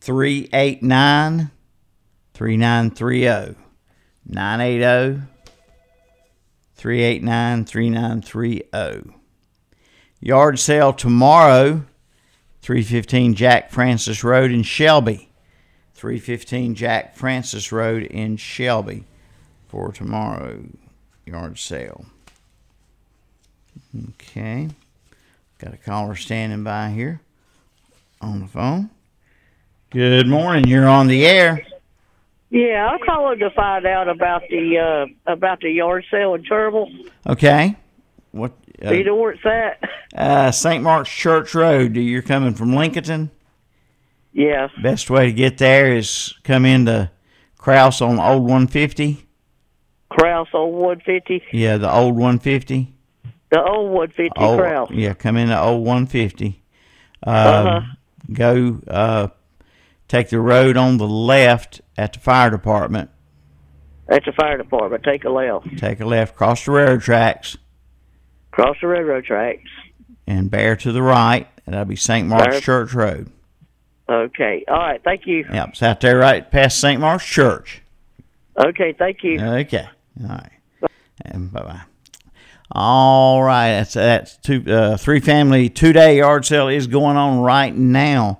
389 0.00 1.50
3930. 2.34 3.65
980 4.28 5.22
389 6.74 7.64
3930. 7.64 9.14
Yard 10.20 10.58
sale 10.58 10.92
tomorrow, 10.92 11.84
315 12.62 13.34
Jack 13.34 13.70
Francis 13.70 14.24
Road 14.24 14.50
in 14.50 14.62
Shelby. 14.62 15.28
315 15.94 16.74
Jack 16.74 17.16
Francis 17.16 17.72
Road 17.72 18.02
in 18.02 18.36
Shelby 18.36 19.04
for 19.68 19.92
tomorrow 19.92 20.62
yard 21.24 21.58
sale. 21.58 22.06
Okay. 24.10 24.68
Got 25.58 25.74
a 25.74 25.78
caller 25.78 26.14
standing 26.16 26.64
by 26.64 26.90
here 26.90 27.20
on 28.20 28.40
the 28.40 28.46
phone. 28.46 28.90
Good 29.90 30.26
morning. 30.26 30.66
You're 30.66 30.88
on 30.88 31.06
the 31.06 31.26
air. 31.26 31.66
Yeah, 32.50 32.86
I'm 32.90 32.98
calling 33.04 33.38
to 33.40 33.50
find 33.50 33.86
out 33.86 34.08
about 34.08 34.42
the 34.48 34.78
uh 34.78 35.32
about 35.32 35.60
the 35.60 35.70
yard 35.70 36.04
sale 36.10 36.34
in 36.34 36.44
Cherryville. 36.44 36.90
Okay. 37.26 37.76
What? 38.30 38.52
Uh, 38.82 38.90
Do 38.90 38.96
you 38.96 39.04
know 39.04 39.16
where 39.16 39.32
it's 39.32 39.44
at? 39.46 39.80
uh, 40.14 40.50
St. 40.52 40.82
Mark's 40.82 41.10
Church 41.10 41.54
Road. 41.54 41.96
You're 41.96 42.22
coming 42.22 42.54
from 42.54 42.72
Lincolnton. 42.72 43.30
Yes. 44.32 44.70
Best 44.82 45.08
way 45.10 45.26
to 45.26 45.32
get 45.32 45.56
there 45.58 45.96
is 45.96 46.34
come 46.44 46.64
into 46.66 47.10
Crouse 47.56 48.00
on 48.02 48.18
Old 48.20 48.42
150. 48.42 49.24
Crouse 50.10 50.48
old 50.52 50.74
150. 50.74 51.42
Yeah, 51.52 51.78
the 51.78 51.90
old 51.92 52.14
150. 52.14 52.92
The 53.50 53.62
old 53.62 53.90
150 53.90 54.30
Old- 54.36 54.58
Crouse. 54.60 54.90
Yeah, 54.92 55.14
come 55.14 55.36
into 55.36 55.58
old 55.60 55.84
150. 55.84 56.62
Um, 57.26 57.34
Uh-huh. 57.34 57.80
Go 58.32 58.80
uh, 58.88 59.28
take 60.08 60.28
the 60.30 60.40
road 60.40 60.76
on 60.76 60.98
the 60.98 61.08
left 61.08 61.80
at 61.96 62.12
the 62.14 62.18
fire 62.20 62.50
department. 62.50 63.10
At 64.08 64.24
the 64.24 64.32
fire 64.32 64.56
department. 64.56 65.02
Take 65.04 65.24
a 65.24 65.30
left. 65.30 65.78
Take 65.78 66.00
a 66.00 66.06
left, 66.06 66.36
cross 66.36 66.64
the 66.64 66.72
railroad 66.72 67.00
tracks, 67.02 67.56
Cross 68.52 68.76
the 68.80 68.86
railroad 68.86 69.24
tracks. 69.24 69.68
and 70.26 70.50
bear 70.50 70.76
to 70.76 70.92
the 70.92 71.02
right. 71.02 71.46
and 71.66 71.74
That'll 71.74 71.84
be 71.86 71.96
St. 71.96 72.26
Mark's 72.26 72.46
Bear- 72.46 72.60
Church 72.60 72.94
Road. 72.94 73.30
Okay. 74.08 74.64
All 74.68 74.76
right. 74.78 75.02
Thank 75.02 75.26
you. 75.26 75.44
Yep, 75.52 75.68
it's 75.70 75.82
out 75.82 76.00
there 76.00 76.16
right 76.18 76.48
past 76.48 76.78
St. 76.80 77.00
Mark's 77.00 77.26
Church. 77.26 77.82
Okay. 78.56 78.92
Thank 78.92 79.24
you. 79.24 79.40
Okay. 79.40 79.86
All 80.22 80.28
right. 80.28 80.90
And 81.22 81.52
bye 81.52 81.62
bye. 81.62 81.80
All 82.70 83.42
right. 83.42 83.70
That's 83.72 83.94
that's 83.94 84.36
two 84.36 84.62
uh, 84.72 84.96
three 84.96 85.18
family 85.20 85.68
two 85.68 85.92
day 85.92 86.18
yard 86.18 86.44
sale 86.44 86.68
is 86.68 86.86
going 86.86 87.16
on 87.16 87.40
right 87.40 87.74
now 87.74 88.38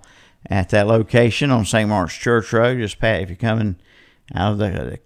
at 0.48 0.70
that 0.70 0.86
location 0.86 1.50
on 1.50 1.64
St. 1.64 1.88
Mark's 1.88 2.14
Church 2.14 2.52
Road. 2.52 2.78
Just 2.78 2.98
past 2.98 3.22
if 3.22 3.28
you're 3.28 3.36
coming 3.36 3.76
out 4.34 4.52
of 4.52 4.58
the, 4.58 4.70
the 4.70 5.00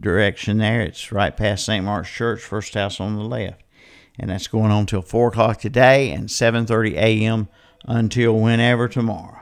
direction 0.00 0.58
there, 0.58 0.82
it's 0.82 1.12
right 1.12 1.36
past 1.36 1.64
St. 1.64 1.84
Mark's 1.84 2.10
Church, 2.10 2.42
first 2.42 2.74
house 2.74 3.00
on 3.00 3.16
the 3.16 3.22
left, 3.22 3.62
and 4.18 4.30
that's 4.30 4.48
going 4.48 4.70
on 4.70 4.86
till 4.86 5.02
four 5.02 5.28
o'clock 5.28 5.60
today 5.60 6.10
and 6.10 6.30
seven 6.30 6.66
thirty 6.66 6.96
a.m. 6.96 7.48
until 7.84 8.38
whenever 8.38 8.88
tomorrow. 8.88 9.40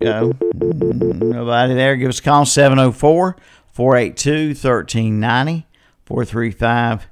Go. 0.00 0.32
Nobody 0.54 1.74
there. 1.74 1.96
Give 1.96 2.08
us 2.08 2.18
a 2.18 2.22
call 2.22 2.46
704 2.46 3.36
482 3.72 4.48
1390 4.48 5.66
435 6.04 7.06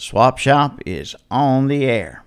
swap 0.00 0.38
shop 0.38 0.80
is 0.86 1.14
on 1.30 1.68
the 1.68 1.84
air. 1.84 2.24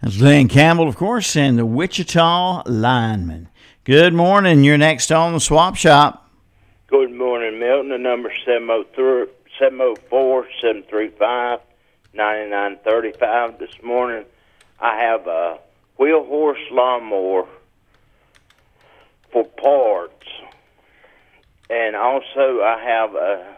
That's 0.00 0.18
Lynn 0.18 0.48
Campbell, 0.48 0.88
of 0.88 0.96
course, 0.96 1.36
and 1.36 1.58
the 1.58 1.66
Wichita 1.66 2.62
lineman. 2.66 3.48
Good 3.84 4.14
morning. 4.14 4.64
You're 4.64 4.78
next 4.78 5.12
on 5.12 5.32
the 5.32 5.40
swap 5.40 5.76
shop. 5.76 6.30
Good 6.88 7.12
morning, 7.12 7.60
Milton. 7.60 7.90
The 7.90 7.98
number 7.98 8.32
704 8.44 10.46
735 10.60 11.60
9935. 12.14 13.58
This 13.58 13.82
morning, 13.82 14.24
I 14.80 14.98
have 14.98 15.26
a 15.26 15.58
wheel 15.96 16.24
horse 16.24 16.58
lawnmower 16.70 17.46
for 19.32 19.44
parts. 19.44 20.26
And 21.70 21.96
also, 21.96 22.60
I 22.60 22.82
have 22.84 23.14
a, 23.14 23.51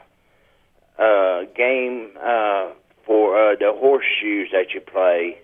uh, 0.98 1.42
game 1.56 2.10
uh, 2.20 2.70
for 3.04 3.36
uh, 3.36 3.56
the 3.56 3.72
horseshoes 3.74 4.48
that 4.52 4.72
you 4.74 4.80
play. 4.80 5.38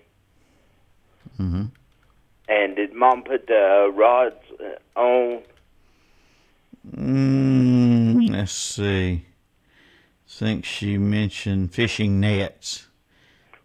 Mm-hmm. 1.39 1.65
And 2.47 2.75
did 2.75 2.93
Mom 2.93 3.23
put 3.23 3.47
the 3.47 3.85
uh, 3.87 3.91
rods 3.91 4.35
uh, 4.59 4.99
on? 4.99 5.41
Mm, 6.95 8.29
let's 8.29 8.51
see. 8.51 9.25
I 10.27 10.43
think 10.43 10.65
she 10.65 10.97
mentioned 10.97 11.73
fishing 11.73 12.19
nets. 12.19 12.87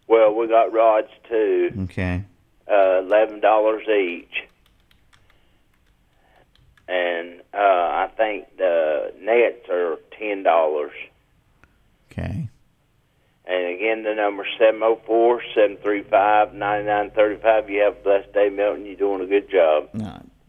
Well, 0.07 0.33
we 0.33 0.47
got 0.47 0.71
rods 0.71 1.09
too. 1.27 1.71
Okay. 1.83 2.23
Uh, 2.69 2.99
Eleven 2.99 3.39
dollars 3.39 3.87
each. 3.87 4.47
And 6.87 7.41
uh, 7.53 7.57
I 7.57 8.09
think 8.15 8.57
the 8.57 9.13
nets 9.19 9.67
are 9.69 9.97
ten 10.17 10.43
dollars. 10.43 10.93
Okay. 12.17 12.49
And 13.45 13.75
again, 13.75 14.03
the 14.03 14.15
number 14.15 14.45
seven 14.59 14.79
zero 14.79 14.99
four 15.05 15.41
seven 15.55 15.77
three 15.77 16.03
five 16.03 16.53
ninety 16.53 16.85
nine 16.87 17.11
thirty 17.11 17.41
five. 17.41 17.69
You 17.69 17.81
have 17.81 17.97
a 17.97 18.03
blessed 18.03 18.33
day, 18.33 18.49
Milton. 18.49 18.85
You're 18.85 18.95
doing 18.95 19.21
a 19.21 19.27
good 19.27 19.49
job. 19.49 19.89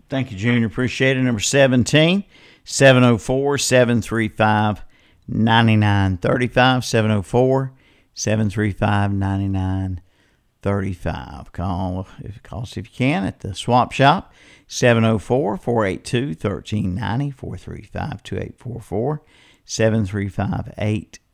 Thank 0.08 0.32
you, 0.32 0.38
Junior. 0.38 0.66
Appreciate 0.66 1.16
it. 1.18 1.22
Number 1.22 1.40
17, 1.40 2.24
704 2.64 3.58
735 3.58 4.82
9935. 5.28 6.84
704 6.84 7.72
735 8.14 9.12
9935. 9.12 11.52
Call, 11.52 12.08
if, 12.20 12.42
call 12.42 12.62
us 12.62 12.78
if 12.78 12.86
you 12.86 12.92
can 12.96 13.24
at 13.24 13.40
the 13.40 13.54
swap 13.54 13.92
shop. 13.92 14.32
704 14.66 15.58
482 15.58 16.28
1390 16.28 17.30
435 17.30 18.22
2844 18.22 19.22
735 19.64 20.72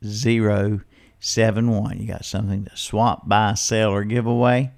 8071. 0.04 1.98
You 1.98 2.06
got 2.06 2.24
something 2.24 2.64
to 2.64 2.76
swap, 2.76 3.28
buy, 3.28 3.54
sell, 3.54 3.90
or 3.90 4.04
give 4.04 4.26
away? 4.26 4.72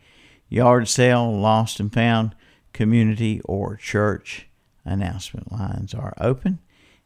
Yard 0.49 0.89
sale, 0.89 1.37
lost 1.37 1.81
and 1.81 1.93
found, 1.93 2.35
community, 2.73 3.41
or 3.45 3.77
church 3.77 4.47
announcement 4.85 5.51
lines 5.51 5.93
are 5.93 6.15
open, 6.19 6.61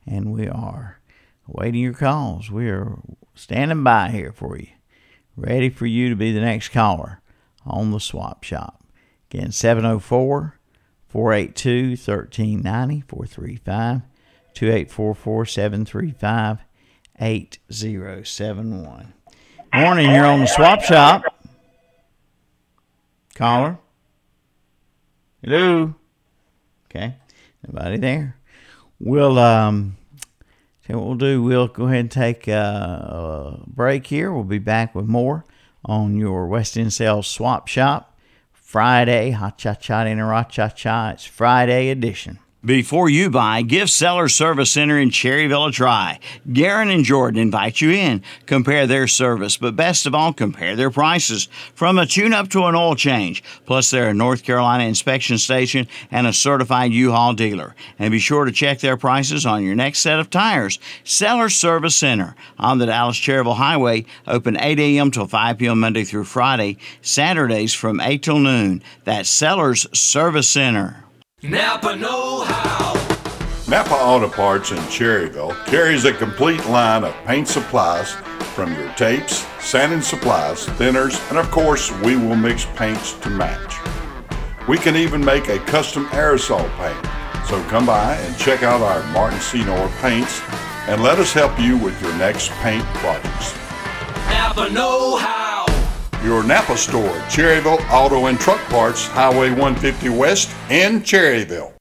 and 0.07 0.33
we 0.33 0.47
are 0.47 1.01
awaiting 1.49 1.81
your 1.81 1.95
calls. 1.95 2.51
We 2.51 2.69
are 2.69 2.99
standing 3.35 3.83
by 3.83 4.11
here 4.11 4.33
for 4.33 4.59
you, 4.59 4.69
ready 5.37 5.71
for 5.71 5.87
you 5.87 6.11
to 6.11 6.17
be 6.17 6.33
the 6.33 6.41
next 6.41 6.69
caller 6.69 7.21
on 7.65 7.91
the 7.91 8.01
swap 8.01 8.45
shop. 8.45 8.85
Again, 9.31 9.53
704 9.53 10.59
482 11.09 11.91
1390 11.91 13.01
435 13.09 14.03
2844 14.55 15.47
735 15.47 16.59
8071. 17.21 19.13
Morning, 19.75 20.11
you're 20.11 20.25
on 20.25 20.41
the 20.41 20.47
swap 20.47 20.83
shop. 20.83 21.23
Caller? 23.35 23.79
Hello? 25.43 25.95
Okay, 26.87 27.17
nobody 27.67 27.99
there. 27.99 28.37
We'll, 28.99 29.39
um, 29.39 29.97
tell 30.87 30.99
what 30.99 31.07
we'll 31.07 31.15
do. 31.17 31.43
We'll 31.43 31.69
go 31.69 31.87
ahead 31.87 32.01
and 32.01 32.11
take 32.11 32.49
a, 32.49 33.61
a 33.63 33.65
break 33.67 34.07
here. 34.07 34.33
We'll 34.33 34.45
be 34.45 34.59
back 34.59 34.95
with 34.95 35.07
more 35.07 35.45
on 35.85 36.17
your 36.17 36.47
West 36.47 36.77
End 36.79 36.93
Sales 36.93 37.27
Swap 37.27 37.69
Shop 37.69 38.19
Friday. 38.53 39.33
Ha 39.33 39.51
cha 39.51 39.75
cha 39.75 40.01
and 40.03 40.27
ra 40.27 40.45
cha 40.45 40.69
cha. 40.69 41.11
It's 41.11 41.25
Friday 41.27 41.91
edition. 41.91 42.39
Before 42.63 43.09
you 43.09 43.31
buy, 43.31 43.63
give 43.63 43.89
Seller 43.89 44.29
Service 44.29 44.71
Center 44.71 44.99
in 44.99 45.09
Cherryville 45.09 45.71
a 45.71 45.73
try. 45.73 46.21
Garen 46.53 46.91
and 46.91 47.07
Jordan 47.07 47.41
invite 47.41 47.81
you 47.81 47.91
in. 47.91 48.23
Compare 48.45 48.87
their 48.87 49.09
service, 49.09 49.57
but 49.57 49.77
best 49.77 50.05
of 50.05 50.15
all, 50.15 50.35
compare 50.35 50.77
their 50.77 50.91
prices. 50.91 51.49
From 51.75 51.99
a 51.99 52.05
tune 52.05 52.35
up 52.35 52.51
to 52.51 52.67
an 52.67 52.75
oil 52.75 52.95
change. 52.95 53.43
Plus, 53.65 53.91
they're 53.91 54.11
a 54.11 54.15
North 54.15 54.43
Carolina 54.43 54.85
inspection 54.85 55.39
station 55.39 55.89
and 56.11 56.27
a 56.27 56.35
certified 56.35 56.93
U 56.93 57.13
Haul 57.13 57.33
dealer. 57.33 57.75
And 57.99 58.13
be 58.13 58.19
sure 58.19 58.45
to 58.45 58.53
check 58.53 58.81
their 58.81 58.99
prices 58.99 59.47
on 59.47 59.65
your 59.65 59.75
next 59.75 60.01
set 60.01 60.21
of 60.21 60.29
tires. 60.29 60.79
Seller 61.03 61.49
Service 61.49 61.97
Center 61.97 62.37
on 62.59 62.77
the 62.77 62.85
Dallas 62.85 63.17
Cherryville 63.17 63.57
Highway, 63.57 64.05
open 64.27 64.61
8 64.61 64.79
a.m. 64.79 65.11
till 65.11 65.27
5 65.27 65.57
p.m. 65.57 65.81
Monday 65.81 66.05
through 66.05 66.25
Friday, 66.25 66.77
Saturdays 67.01 67.73
from 67.73 68.01
8 68.01 68.23
till 68.23 68.39
noon. 68.39 68.83
That's 69.05 69.31
Sellers 69.31 69.87
Service 69.99 70.51
Center. 70.51 71.07
Napa 71.43 71.97
Know 71.97 72.45
How. 72.45 72.93
Napa 73.67 73.95
Auto 73.95 74.29
Parts 74.29 74.73
in 74.73 74.77
Cherryville 74.91 75.55
carries 75.65 76.05
a 76.05 76.13
complete 76.13 76.67
line 76.67 77.03
of 77.03 77.15
paint 77.25 77.49
supplies 77.49 78.13
from 78.55 78.75
your 78.75 78.93
tapes, 78.93 79.47
sanding 79.59 80.03
supplies, 80.03 80.67
thinners, 80.67 81.19
and 81.31 81.39
of 81.39 81.51
course, 81.51 81.91
we 82.03 82.15
will 82.15 82.37
mix 82.37 82.67
paints 82.77 83.15
to 83.21 83.31
match. 83.31 83.77
We 84.69 84.77
can 84.77 84.97
even 84.97 85.25
make 85.25 85.49
a 85.49 85.59
custom 85.61 86.05
aerosol 86.09 86.69
paint. 86.77 87.47
So 87.47 87.63
come 87.71 87.87
by 87.87 88.17
and 88.17 88.37
check 88.37 88.63
out 88.63 88.83
our 88.83 89.03
Martin 89.15 89.41
Senour 89.41 89.89
paints 90.03 90.43
and 90.89 91.03
let 91.03 91.19
us 91.19 91.33
help 91.33 91.59
you 91.59 91.79
with 91.79 91.99
your 92.03 92.15
next 92.19 92.51
paint 92.61 92.85
projects. 92.97 93.55
Napa 94.29 94.69
Know 94.69 95.17
How. 95.17 95.65
Your 96.23 96.43
Napa 96.43 96.77
store, 96.77 97.15
Cherryville 97.31 97.81
Auto 97.91 98.27
and 98.27 98.39
Truck 98.39 98.61
Parts, 98.69 99.07
Highway 99.07 99.51
150 99.51 100.11
West 100.11 100.55
in 100.69 101.01
Cherryville. 101.01 101.73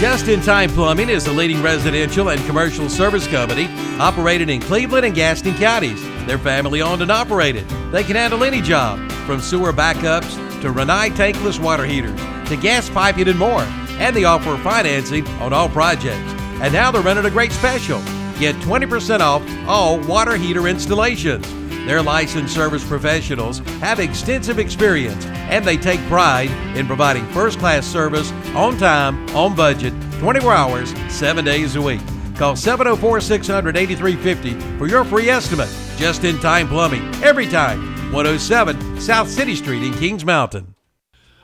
Just 0.00 0.26
in 0.26 0.40
Time 0.40 0.70
Plumbing 0.70 1.08
is 1.08 1.24
the 1.24 1.32
leading 1.32 1.62
residential 1.62 2.30
and 2.30 2.44
commercial 2.46 2.88
service 2.88 3.28
company 3.28 3.68
operated 4.00 4.50
in 4.50 4.60
Cleveland 4.60 5.06
and 5.06 5.14
Gaston 5.14 5.54
counties. 5.54 6.02
They're 6.26 6.36
family 6.36 6.82
owned 6.82 7.00
and 7.00 7.12
operated. 7.12 7.68
They 7.92 8.02
can 8.02 8.16
handle 8.16 8.42
any 8.42 8.60
job, 8.60 8.98
from 9.24 9.40
sewer 9.40 9.72
backups 9.72 10.34
to 10.62 10.72
Rinnai 10.72 11.10
tankless 11.10 11.62
water 11.62 11.84
heaters 11.84 12.18
to 12.48 12.56
gas 12.56 12.90
piping 12.90 13.28
and 13.28 13.38
more. 13.38 13.62
And 14.00 14.16
they 14.16 14.24
offer 14.24 14.56
financing 14.64 15.24
on 15.38 15.52
all 15.52 15.68
projects. 15.68 16.32
And 16.60 16.72
now 16.72 16.90
they're 16.90 17.02
running 17.02 17.24
a 17.24 17.30
great 17.30 17.52
special. 17.52 18.00
Get 18.40 18.56
20% 18.56 19.20
off 19.20 19.48
all 19.68 20.00
water 20.00 20.36
heater 20.36 20.66
installations. 20.66 21.46
Their 21.86 22.02
licensed 22.02 22.54
service 22.54 22.86
professionals 22.86 23.58
have 23.80 24.00
extensive 24.00 24.58
experience 24.58 25.26
and 25.26 25.64
they 25.64 25.76
take 25.76 26.00
pride 26.06 26.50
in 26.76 26.86
providing 26.86 27.26
first 27.26 27.58
class 27.58 27.86
service 27.86 28.32
on 28.54 28.78
time, 28.78 29.28
on 29.36 29.54
budget, 29.54 29.92
24 30.18 30.52
hours, 30.52 30.94
7 31.12 31.44
days 31.44 31.76
a 31.76 31.82
week. 31.82 32.00
Call 32.36 32.56
704 32.56 33.20
600 33.20 33.76
8350 33.76 34.78
for 34.78 34.88
your 34.88 35.04
free 35.04 35.28
estimate. 35.28 35.68
Just 35.96 36.24
in 36.24 36.38
time 36.40 36.68
plumbing, 36.68 37.02
every 37.22 37.46
time. 37.46 37.94
107 38.12 39.00
South 39.00 39.28
City 39.28 39.54
Street 39.54 39.82
in 39.82 39.92
Kings 39.94 40.24
Mountain. 40.24 40.74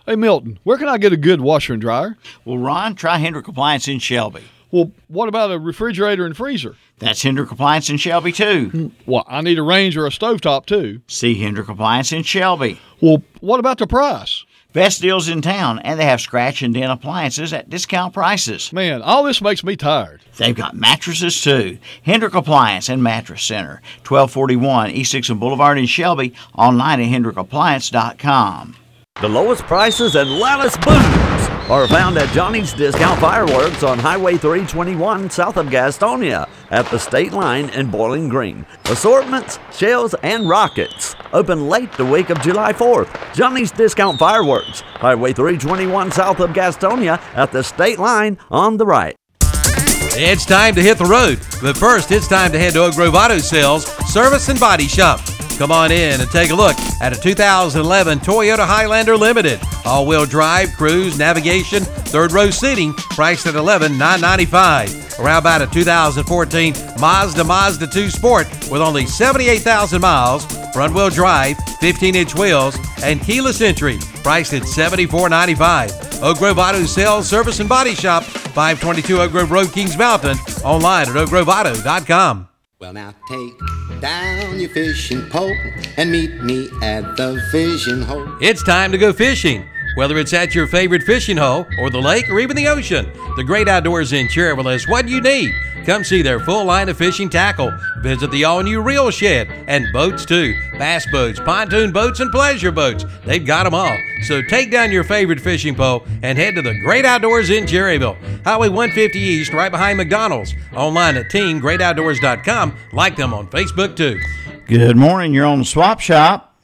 Hey, 0.06 0.16
Milton, 0.16 0.58
where 0.64 0.78
can 0.78 0.88
I 0.88 0.98
get 0.98 1.12
a 1.12 1.16
good 1.16 1.40
washer 1.40 1.74
and 1.74 1.82
dryer? 1.82 2.16
Well, 2.44 2.58
Ron, 2.58 2.94
try 2.94 3.18
Hendrick 3.18 3.46
Appliance 3.46 3.86
in 3.86 3.98
Shelby. 3.98 4.42
Well, 4.70 4.92
what 5.08 5.28
about 5.28 5.52
a 5.52 5.58
refrigerator 5.58 6.24
and 6.26 6.36
freezer? 6.36 6.76
That's 7.00 7.22
Hendrick 7.22 7.50
Appliance 7.50 7.90
in 7.90 7.96
Shelby, 7.96 8.30
too. 8.30 8.92
Well, 9.06 9.24
I 9.26 9.40
need 9.40 9.58
a 9.58 9.62
range 9.62 9.96
or 9.96 10.06
a 10.06 10.10
stovetop, 10.10 10.66
too. 10.66 11.00
See 11.08 11.34
Hendrick 11.34 11.68
Appliance 11.68 12.12
in 12.12 12.22
Shelby. 12.22 12.78
Well, 13.00 13.22
what 13.40 13.58
about 13.58 13.78
the 13.78 13.86
price? 13.86 14.44
Best 14.72 15.02
deals 15.02 15.28
in 15.28 15.42
town, 15.42 15.80
and 15.80 15.98
they 15.98 16.04
have 16.04 16.20
scratch 16.20 16.62
and 16.62 16.72
dent 16.72 16.92
appliances 16.92 17.52
at 17.52 17.68
discount 17.68 18.14
prices. 18.14 18.72
Man, 18.72 19.02
all 19.02 19.24
this 19.24 19.42
makes 19.42 19.64
me 19.64 19.74
tired. 19.74 20.20
They've 20.36 20.54
got 20.54 20.76
mattresses 20.76 21.40
too. 21.42 21.78
Hendrick 22.02 22.34
Appliance 22.34 22.88
and 22.88 23.02
Mattress 23.02 23.42
Center, 23.42 23.82
1241 24.06 24.90
East 24.92 25.10
Dixon 25.10 25.38
Boulevard 25.38 25.76
in 25.76 25.86
Shelby, 25.86 26.34
online 26.54 27.00
at 27.00 27.08
hendrickappliance.com. 27.08 28.76
The 29.20 29.28
lowest 29.28 29.62
prices 29.64 30.14
and 30.14 30.38
loudest 30.38 30.80
booms 30.82 31.39
are 31.70 31.86
found 31.86 32.18
at 32.18 32.32
Johnny's 32.34 32.72
Discount 32.72 33.20
Fireworks 33.20 33.84
on 33.84 33.96
Highway 33.96 34.36
321 34.36 35.30
south 35.30 35.56
of 35.56 35.66
Gastonia 35.68 36.48
at 36.70 36.84
the 36.90 36.98
state 36.98 37.32
line 37.32 37.68
in 37.70 37.88
Bowling 37.88 38.28
Green. 38.28 38.66
Assortments, 38.86 39.60
shells, 39.72 40.14
and 40.24 40.48
rockets. 40.48 41.14
Open 41.32 41.68
late 41.68 41.92
the 41.92 42.04
week 42.04 42.28
of 42.30 42.40
July 42.40 42.72
4th. 42.72 43.34
Johnny's 43.34 43.70
Discount 43.70 44.18
Fireworks, 44.18 44.80
Highway 44.80 45.32
321 45.32 46.10
south 46.10 46.40
of 46.40 46.50
Gastonia 46.50 47.22
at 47.34 47.52
the 47.52 47.62
state 47.62 48.00
line 48.00 48.36
on 48.50 48.76
the 48.76 48.86
right. 48.86 49.14
It's 49.42 50.44
time 50.44 50.74
to 50.74 50.82
hit 50.82 50.98
the 50.98 51.04
road, 51.04 51.38
but 51.62 51.76
first 51.76 52.10
it's 52.10 52.26
time 52.26 52.50
to 52.50 52.58
head 52.58 52.72
to 52.72 52.82
Oak 52.82 52.96
Grove 52.96 53.14
Auto 53.14 53.38
Sales 53.38 53.86
Service 54.12 54.48
and 54.48 54.58
Body 54.58 54.88
Shop. 54.88 55.20
Come 55.60 55.72
on 55.72 55.92
in 55.92 56.18
and 56.22 56.30
take 56.30 56.48
a 56.52 56.54
look 56.54 56.74
at 57.02 57.12
a 57.12 57.20
2011 57.20 58.20
Toyota 58.20 58.66
Highlander 58.66 59.14
Limited. 59.14 59.60
All-wheel 59.84 60.24
drive, 60.24 60.72
cruise, 60.72 61.18
navigation, 61.18 61.82
third 61.82 62.32
row 62.32 62.48
seating, 62.48 62.94
priced 62.94 63.46
at 63.46 63.56
11,995. 63.56 65.20
Or 65.20 65.28
how 65.28 65.36
about 65.36 65.60
a 65.60 65.66
2014 65.66 66.72
Mazda 66.98 67.44
Mazda 67.44 67.88
2 67.88 68.08
Sport 68.08 68.48
with 68.70 68.80
only 68.80 69.04
78,000 69.04 70.00
miles, 70.00 70.46
front-wheel 70.72 71.10
drive, 71.10 71.58
15-inch 71.58 72.34
wheels, 72.36 72.78
and 73.02 73.20
keyless 73.20 73.60
entry, 73.60 73.98
priced 74.22 74.54
at 74.54 74.62
$74,995. 74.62 76.22
Oak 76.22 76.38
Grove 76.38 76.58
Auto 76.58 76.86
Sales 76.86 77.28
Service 77.28 77.60
and 77.60 77.68
Body 77.68 77.94
Shop, 77.94 78.24
522 78.24 79.20
Oak 79.20 79.30
Grove 79.30 79.50
Road, 79.50 79.70
Kings 79.74 79.98
Mountain. 79.98 80.38
Online 80.64 81.06
at 81.06 81.14
oakgroveauto.com. 81.16 82.48
Well, 82.78 82.94
now 82.94 83.14
take 83.28 83.89
down 84.00 84.58
your 84.58 84.70
fishing 84.70 85.28
pole 85.28 85.54
and 85.96 86.10
meet 86.10 86.42
me 86.42 86.68
at 86.82 87.16
the 87.16 87.40
fishing 87.52 88.02
hole. 88.02 88.28
It's 88.40 88.62
time 88.62 88.92
to 88.92 88.98
go 88.98 89.12
fishing. 89.12 89.68
Whether 89.94 90.18
it's 90.18 90.32
at 90.32 90.54
your 90.54 90.66
favorite 90.66 91.02
fishing 91.02 91.36
hole 91.36 91.66
or 91.78 91.90
the 91.90 92.00
lake 92.00 92.28
or 92.28 92.40
even 92.40 92.56
the 92.56 92.68
ocean, 92.68 93.10
the 93.36 93.44
Great 93.44 93.68
Outdoors 93.68 94.12
in 94.12 94.28
Cherryville 94.28 94.74
is 94.74 94.88
what 94.88 95.08
you 95.08 95.20
need. 95.20 95.52
Come 95.86 96.04
see 96.04 96.22
their 96.22 96.40
full 96.40 96.64
line 96.64 96.88
of 96.88 96.98
fishing 96.98 97.28
tackle. 97.28 97.72
Visit 98.02 98.30
the 98.30 98.44
all 98.44 98.62
new 98.62 98.80
Reel 98.82 99.10
Shed 99.10 99.48
and 99.66 99.86
boats 99.92 100.24
too. 100.24 100.54
Bass 100.78 101.10
boats, 101.10 101.40
pontoon 101.40 101.90
boats, 101.90 102.20
and 102.20 102.30
pleasure 102.30 102.70
boats. 102.70 103.04
They've 103.24 103.44
got 103.44 103.64
them 103.64 103.74
all. 103.74 103.96
So 104.22 104.42
take 104.42 104.70
down 104.70 104.92
your 104.92 105.04
favorite 105.04 105.40
fishing 105.40 105.74
pole 105.74 106.06
and 106.22 106.38
head 106.38 106.54
to 106.54 106.62
the 106.62 106.78
Great 106.84 107.04
Outdoors 107.04 107.50
in 107.50 107.64
Cherryville. 107.64 108.16
Highway 108.44 108.68
150 108.68 109.18
East, 109.18 109.52
right 109.52 109.70
behind 109.70 109.98
McDonald's. 109.98 110.54
Online 110.74 111.16
at 111.16 111.30
teamgreatoutdoors.com. 111.30 112.76
Like 112.92 113.16
them 113.16 113.32
on 113.34 113.48
Facebook 113.48 113.96
too. 113.96 114.20
Good 114.66 114.96
morning. 114.96 115.34
You're 115.34 115.46
on 115.46 115.60
the 115.60 115.64
swap 115.64 116.00
shop. 116.00 116.54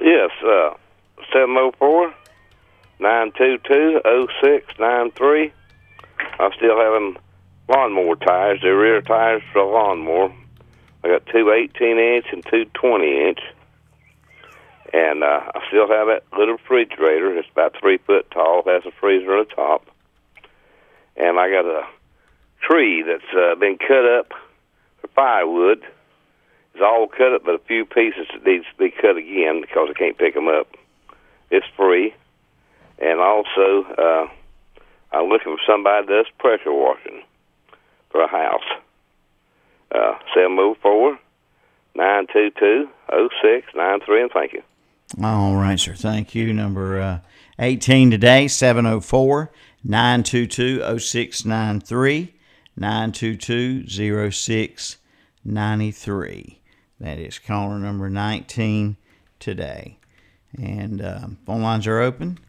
Yes, 0.00 0.30
uh, 0.42 0.70
704 1.32 2.14
922 2.98 4.00
0693. 4.04 5.52
I 6.38 6.50
still 6.56 6.78
have 6.80 6.92
them 6.92 7.18
lawnmower 7.68 8.16
tires. 8.16 8.60
They're 8.62 8.76
rear 8.76 9.02
tires 9.02 9.42
for 9.52 9.58
a 9.60 9.70
lawnmower. 9.70 10.32
I 11.04 11.08
got 11.08 11.26
two 11.26 11.52
18 11.52 11.98
inch 11.98 12.26
and 12.32 12.44
two 12.46 12.64
20 12.74 13.28
inch. 13.28 13.40
And 14.92 15.22
uh, 15.22 15.40
I 15.54 15.60
still 15.68 15.88
have 15.88 16.06
that 16.06 16.24
little 16.36 16.56
refrigerator. 16.56 17.36
It's 17.36 17.48
about 17.50 17.74
three 17.78 17.98
foot 17.98 18.30
tall, 18.30 18.62
has 18.66 18.86
a 18.86 18.92
freezer 18.92 19.36
on 19.36 19.46
the 19.48 19.54
top. 19.54 19.86
And 21.16 21.38
I 21.38 21.50
got 21.50 21.66
a 21.66 21.86
tree 22.62 23.02
that's 23.02 23.34
uh, 23.36 23.54
been 23.56 23.78
cut 23.78 24.06
up 24.06 24.32
for 25.00 25.08
firewood. 25.08 25.82
It's 26.74 26.82
all 26.82 27.08
cut 27.08 27.34
up, 27.34 27.44
but 27.44 27.54
a 27.54 27.66
few 27.66 27.84
pieces 27.84 28.26
that 28.32 28.44
needs 28.44 28.64
to 28.64 28.78
be 28.78 28.90
cut 28.90 29.16
again 29.16 29.60
because 29.60 29.88
I 29.90 29.98
can't 29.98 30.18
pick 30.18 30.34
them 30.34 30.48
up. 30.48 30.68
It's 31.50 31.66
free. 31.76 32.14
And 32.98 33.20
also, 33.20 33.84
uh, 33.98 34.26
I'm 35.12 35.28
looking 35.28 35.56
for 35.56 35.62
somebody 35.66 36.06
that 36.06 36.12
does 36.12 36.26
pressure 36.38 36.72
washing 36.72 37.22
for 38.10 38.22
a 38.22 38.28
house. 38.28 38.64
Uh, 39.92 40.14
704 40.34 41.18
922 41.94 42.88
0693, 43.08 44.22
and 44.22 44.30
thank 44.32 44.52
you. 44.52 44.62
All 45.22 45.54
right, 45.54 45.78
sir. 45.78 45.94
Thank 45.94 46.34
you. 46.34 46.52
Number 46.52 47.00
uh, 47.00 47.20
18 47.58 48.10
today, 48.10 48.48
704 48.48 49.52
922 49.84 50.98
0693. 50.98 52.34
922 52.76 53.86
0693. 54.30 56.60
That 57.00 57.18
is 57.18 57.38
caller 57.38 57.78
number 57.78 58.10
19 58.10 58.98
today. 59.38 59.98
And 60.58 61.00
uh, 61.00 61.28
phone 61.44 61.62
lines 61.62 61.86
are 61.86 62.00
open. 62.00 62.40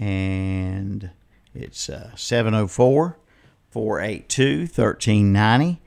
And 0.00 1.10
it's 1.54 1.90
uh, 1.90 2.16
704 2.16 3.18
482 3.70 4.60
1390 4.60 5.82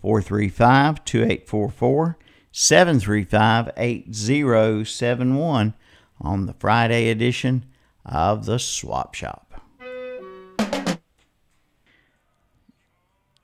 435 0.00 1.04
2844 1.04 2.18
735 2.50 3.70
8071 3.76 5.74
on 6.20 6.46
the 6.46 6.54
Friday 6.54 7.10
edition 7.10 7.66
of 8.06 8.46
the 8.46 8.58
Swap 8.58 9.14
Shop. 9.14 9.44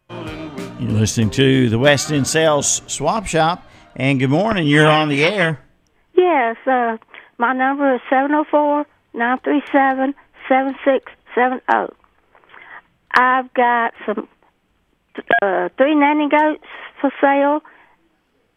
You're 0.08 0.90
listening 0.90 1.30
to 1.30 1.68
the 1.68 1.78
West 1.78 2.10
End 2.10 2.26
Sales 2.26 2.80
Swap 2.86 3.26
Shop, 3.26 3.62
and 3.94 4.18
good 4.18 4.30
morning. 4.30 4.66
You're 4.66 4.88
on 4.88 5.10
the 5.10 5.22
air. 5.22 5.60
Yes, 6.14 6.56
uh, 6.66 6.96
my 7.36 7.52
number 7.52 7.94
is 7.94 8.00
704 8.08 8.86
937 9.14 10.14
7670. 10.48 11.96
I've 13.16 13.52
got 13.54 13.94
some 14.04 14.28
uh, 15.42 15.68
three 15.76 15.94
nanny 15.94 16.28
goats 16.28 16.64
for 17.00 17.10
sale 17.20 17.60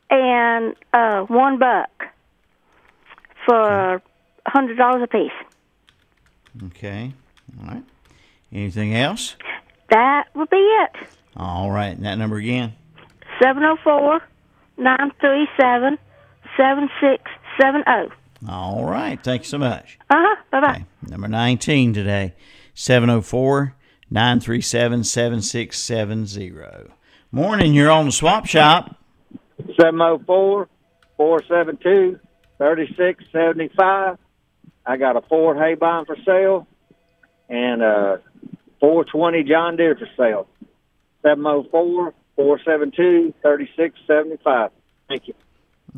and 0.10 0.76
uh, 0.94 1.22
one 1.24 1.60
buck 1.60 1.90
for 3.46 3.96
a 3.96 4.02
$100 4.50 5.04
a 5.04 5.08
piece. 5.08 5.32
Okay. 6.68 7.14
All 7.60 7.68
right. 7.68 7.84
Anything 8.52 8.96
else? 8.96 9.36
That 9.90 10.26
would 10.34 10.50
be 10.50 10.58
it. 10.58 10.96
All 11.36 11.70
right. 11.72 11.96
And 11.96 12.06
that 12.06 12.18
number 12.18 12.38
again. 12.38 12.74
704 13.40 14.22
937 14.78 15.98
7670. 16.58 18.14
All 18.48 18.86
right. 18.86 19.22
Thank 19.24 19.44
you 19.44 19.48
so 19.48 19.58
much. 19.58 19.98
Uh 20.10 20.16
huh. 20.18 20.36
Bye 20.52 20.62
bye. 20.62 20.86
Number 21.08 21.28
19 21.28 21.94
today, 21.94 22.34
704 22.74 23.74
937 24.10 25.04
7670. 25.04 26.92
Morning, 27.32 27.74
you're 27.74 27.92
on 27.92 28.06
the 28.06 28.12
swap 28.12 28.46
shop. 28.46 28.96
704 29.80 30.70
472 31.18 32.20
3675. 32.58 34.18
I 34.86 34.98
got 34.98 35.18
a 35.18 35.22
Ford 35.22 35.58
Haybine 35.58 36.06
for 36.06 36.16
sale 36.26 36.68
and 37.50 37.82
a 37.82 38.22
420 38.80 39.44
John 39.44 39.76
Deere 39.76 39.96
for 39.96 40.08
sale. 40.16 40.48
704 41.24 42.14
472 42.36 43.34
3675. 43.42 44.72
Thank 45.10 45.28
you. 45.28 45.34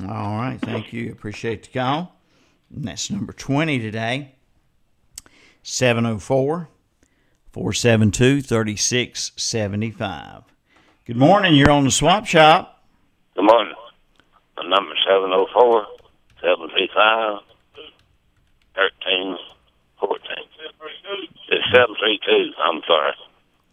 All 0.08 0.38
right. 0.38 0.58
Thank 0.62 0.94
you. 0.94 1.12
Appreciate 1.12 1.64
the 1.64 1.80
call. 1.80 2.16
And 2.74 2.86
that's 2.86 3.10
number 3.10 3.34
20 3.34 3.80
today, 3.80 4.36
704 5.64 6.70
472 7.52 8.42
3675. 8.42 10.44
Good 11.06 11.18
morning. 11.18 11.56
You're 11.56 11.72
on 11.72 11.86
the 11.86 11.92
swap 11.92 12.26
shop. 12.28 12.84
Good 13.36 13.46
morning. 13.46 13.74
The 14.58 14.64
number 14.68 14.94
seven 15.08 15.30
zero 15.30 15.48
four 15.54 15.86
seven 16.42 16.70
three 16.70 16.90
five 16.94 17.40
thirteen 18.76 19.38
fourteen. 20.00 20.46
It's 21.50 21.66
seven 21.74 21.96
three 22.00 22.20
two. 22.28 22.52
I'm 22.62 22.82
sorry. 22.86 23.14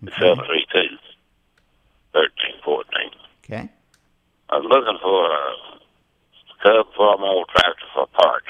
It's 0.03 0.16
seven 0.16 0.44
three 0.47 0.64
two 0.72 0.97
thirteen 2.14 2.55
fourteen. 2.64 3.11
Okay. 3.44 3.68
I 4.49 4.57
was 4.57 4.64
looking 4.70 4.99
for 5.03 5.26
a 5.26 5.28
Cub 6.62 6.86
for 6.97 7.18
my 7.18 7.26
old 7.26 7.49
tractor 7.49 7.86
for 7.92 8.07
parts. 8.07 8.47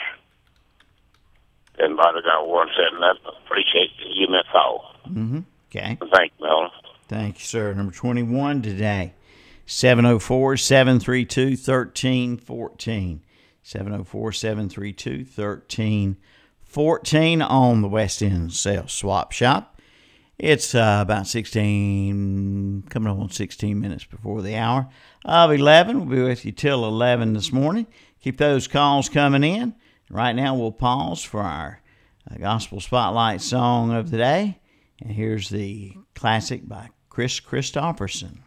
Anybody 1.78 2.22
got 2.22 2.48
one 2.48 2.68
setting 2.76 3.02
up? 3.02 3.16
Appreciate 3.44 3.90
you 3.98 4.26
giving 4.26 4.32
me 4.32 4.38
a 4.38 4.52
call. 4.52 4.94
Mm-hmm. 5.08 5.40
Okay. 5.70 5.98
Thank 6.12 6.32
you, 6.38 6.46
Melvin. 6.46 6.70
Thank 7.08 7.38
you, 7.38 7.44
sir. 7.44 7.74
Number 7.74 7.92
21 7.92 8.62
today, 8.62 9.12
704 9.66 10.56
732 10.56 11.50
1314. 11.50 13.22
704 13.62 14.32
732 14.32 15.10
1314 15.34 17.42
on 17.42 17.82
the 17.82 17.88
West 17.88 18.22
End 18.22 18.52
Sales 18.52 18.92
Swap 18.92 19.32
Shop. 19.32 19.80
It's 20.38 20.74
uh, 20.74 20.98
about 21.00 21.26
16, 21.26 22.84
coming 22.90 23.10
up 23.10 23.18
on 23.18 23.30
16 23.30 23.80
minutes 23.80 24.04
before 24.04 24.42
the 24.42 24.54
hour 24.54 24.88
of 25.24 25.50
11. 25.50 25.98
We'll 25.98 26.16
be 26.16 26.22
with 26.22 26.44
you 26.44 26.52
till 26.52 26.84
11 26.84 27.32
this 27.32 27.52
morning. 27.52 27.86
Keep 28.20 28.36
those 28.36 28.68
calls 28.68 29.08
coming 29.08 29.42
in. 29.42 29.74
Right 30.10 30.34
now, 30.34 30.54
we'll 30.54 30.72
pause 30.72 31.22
for 31.22 31.40
our 31.40 31.80
uh, 32.30 32.36
Gospel 32.36 32.80
Spotlight 32.80 33.40
song 33.40 33.92
of 33.92 34.10
the 34.10 34.18
day. 34.18 34.60
And 35.00 35.12
here's 35.12 35.48
the 35.48 35.94
classic 36.14 36.68
by 36.68 36.90
Kris 37.08 37.40
Kristofferson. 37.40 38.38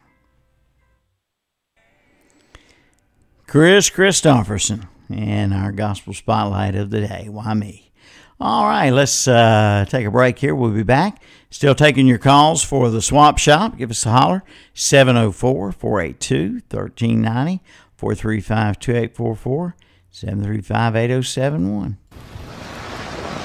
Kris 3.46 3.90
Kristofferson 3.90 4.88
and 5.10 5.54
our 5.54 5.72
Gospel 5.72 6.14
Spotlight 6.14 6.76
of 6.76 6.92
the 6.92 7.02
day. 7.02 7.28
Why 7.30 7.54
me? 7.54 7.92
All 8.40 8.66
right, 8.66 8.92
let's 8.92 9.28
uh, 9.28 9.86
take 9.90 10.06
a 10.06 10.12
break 10.12 10.40
here. 10.40 10.56
We'll 10.56 10.72
be 10.72 10.84
back. 10.84 11.22
Still 11.50 11.76
taking 11.76 12.08
your 12.08 12.20
calls 12.20 12.64
for 12.64 12.90
the 12.90 13.02
swap 13.02 13.38
shop. 13.38 13.78
Give 13.78 13.92
us 13.92 14.06
a 14.06 14.12
holler 14.12 14.44
704 14.76 15.74
482 15.74 16.62
1390 16.70 17.62
435 17.98 18.80
2844 18.80 19.76
735 20.12 20.96
8071. 20.96 21.98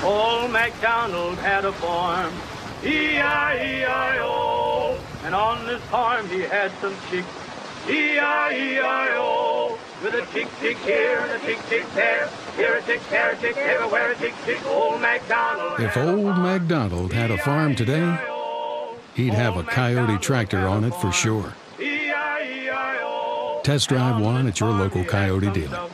Old 0.03 0.51
MacDonald 0.51 1.39
had 1.39 1.65
a 1.65 1.73
farm, 1.73 2.33
E-I-E-I-O. 2.85 4.35
And 5.25 5.35
on 5.35 5.67
this 5.67 5.81
farm 5.85 6.29
he 6.29 6.41
had 6.41 6.71
some 6.81 6.95
chicks, 7.11 7.27
E-I-E-I-O. 7.89 9.79
With 10.03 10.15
a 10.15 10.27
tick 10.33 10.49
tick 10.61 10.77
here 10.79 11.19
and 11.19 11.31
a 11.31 11.39
tick 11.47 11.59
tick 11.71 11.87
there, 11.95 12.29
here 12.57 12.75
a 12.75 12.83
tick, 12.83 13.01
there 13.09 13.33
a 13.33 13.37
tick, 13.37 13.57
everywhere 13.57 14.13
a 14.13 14.15
tick 14.17 14.35
tick. 14.45 14.63
Old 14.67 15.01
MacDonald. 15.01 15.81
If 15.81 15.97
old 15.97 16.37
MacDonald 16.37 17.13
had 17.15 17.31
a 17.31 17.39
farm 17.39 17.75
today, 17.75 18.19
he'd 19.15 19.33
have 19.33 19.57
a 19.57 19.63
Kioti 19.63 20.21
tractor 20.21 20.67
on 20.69 20.85
it 20.85 20.95
for 20.97 21.11
sure. 21.11 21.55
Test 23.63 23.89
drive 23.89 24.21
one 24.21 24.47
at 24.47 24.61
your 24.61 24.73
local 24.73 25.05
Kioti 25.05 25.51
dealer. 25.55 25.89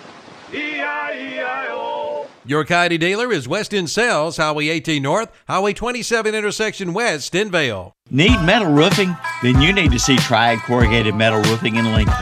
Your 2.46 2.64
Kioti 2.64 2.98
dealer 2.98 3.30
is 3.30 3.46
West 3.46 3.74
End 3.74 3.90
Sales, 3.90 4.38
Highway 4.38 4.68
18 4.68 5.02
North, 5.02 5.30
Highway 5.46 5.74
27 5.74 6.34
intersection 6.34 6.94
west 6.94 7.34
in 7.34 7.50
Vale. 7.50 7.94
Need 8.10 8.40
metal 8.40 8.72
roofing? 8.72 9.14
Then 9.42 9.60
you 9.60 9.74
need 9.74 9.92
to 9.92 9.98
see 9.98 10.16
Triad 10.16 10.58
Corrugated 10.60 11.14
Metal 11.14 11.42
Roofing 11.42 11.76
in 11.76 11.92
Lincoln. 11.92 12.14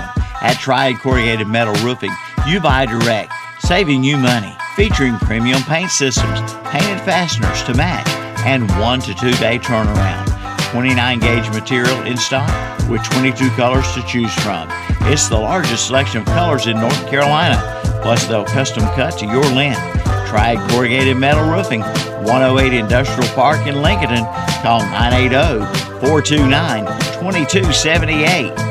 At 0.42 0.58
Triad 0.60 0.98
Corrugated 0.98 1.46
Metal 1.46 1.74
Roofing, 1.84 2.10
you 2.48 2.58
buy 2.58 2.84
direct, 2.86 3.32
saving 3.60 4.02
you 4.02 4.16
money. 4.16 4.52
Featuring 4.74 5.16
premium 5.18 5.62
paint 5.62 5.90
systems, 5.90 6.40
painted 6.64 7.00
fasteners 7.02 7.62
to 7.62 7.74
match, 7.74 8.08
and 8.44 8.68
one 8.80 9.00
to 9.02 9.14
two 9.14 9.32
day 9.34 9.60
turnaround. 9.60 10.26
29 10.72 11.20
gauge 11.20 11.48
material 11.50 12.02
in 12.02 12.16
stock 12.16 12.50
with 12.90 13.02
22 13.04 13.48
colors 13.50 13.90
to 13.94 14.02
choose 14.02 14.34
from. 14.40 14.68
It's 15.02 15.28
the 15.28 15.38
largest 15.38 15.86
selection 15.86 16.22
of 16.22 16.26
colors 16.26 16.66
in 16.66 16.80
North 16.80 17.06
Carolina. 17.08 17.78
Plus, 18.02 18.26
they'll 18.26 18.44
custom 18.44 18.84
cut 18.94 19.18
to 19.18 19.26
your 19.26 19.44
length. 19.44 19.80
Triad 20.28 20.58
Corrugated 20.70 21.16
Metal 21.16 21.48
Roofing, 21.48 21.80
108 21.80 22.72
Industrial 22.72 23.28
Park 23.34 23.66
in 23.66 23.80
Lincoln. 23.82 24.24
Call 24.62 24.80
980 24.80 25.64
429 26.00 26.84
2278. 27.20 28.68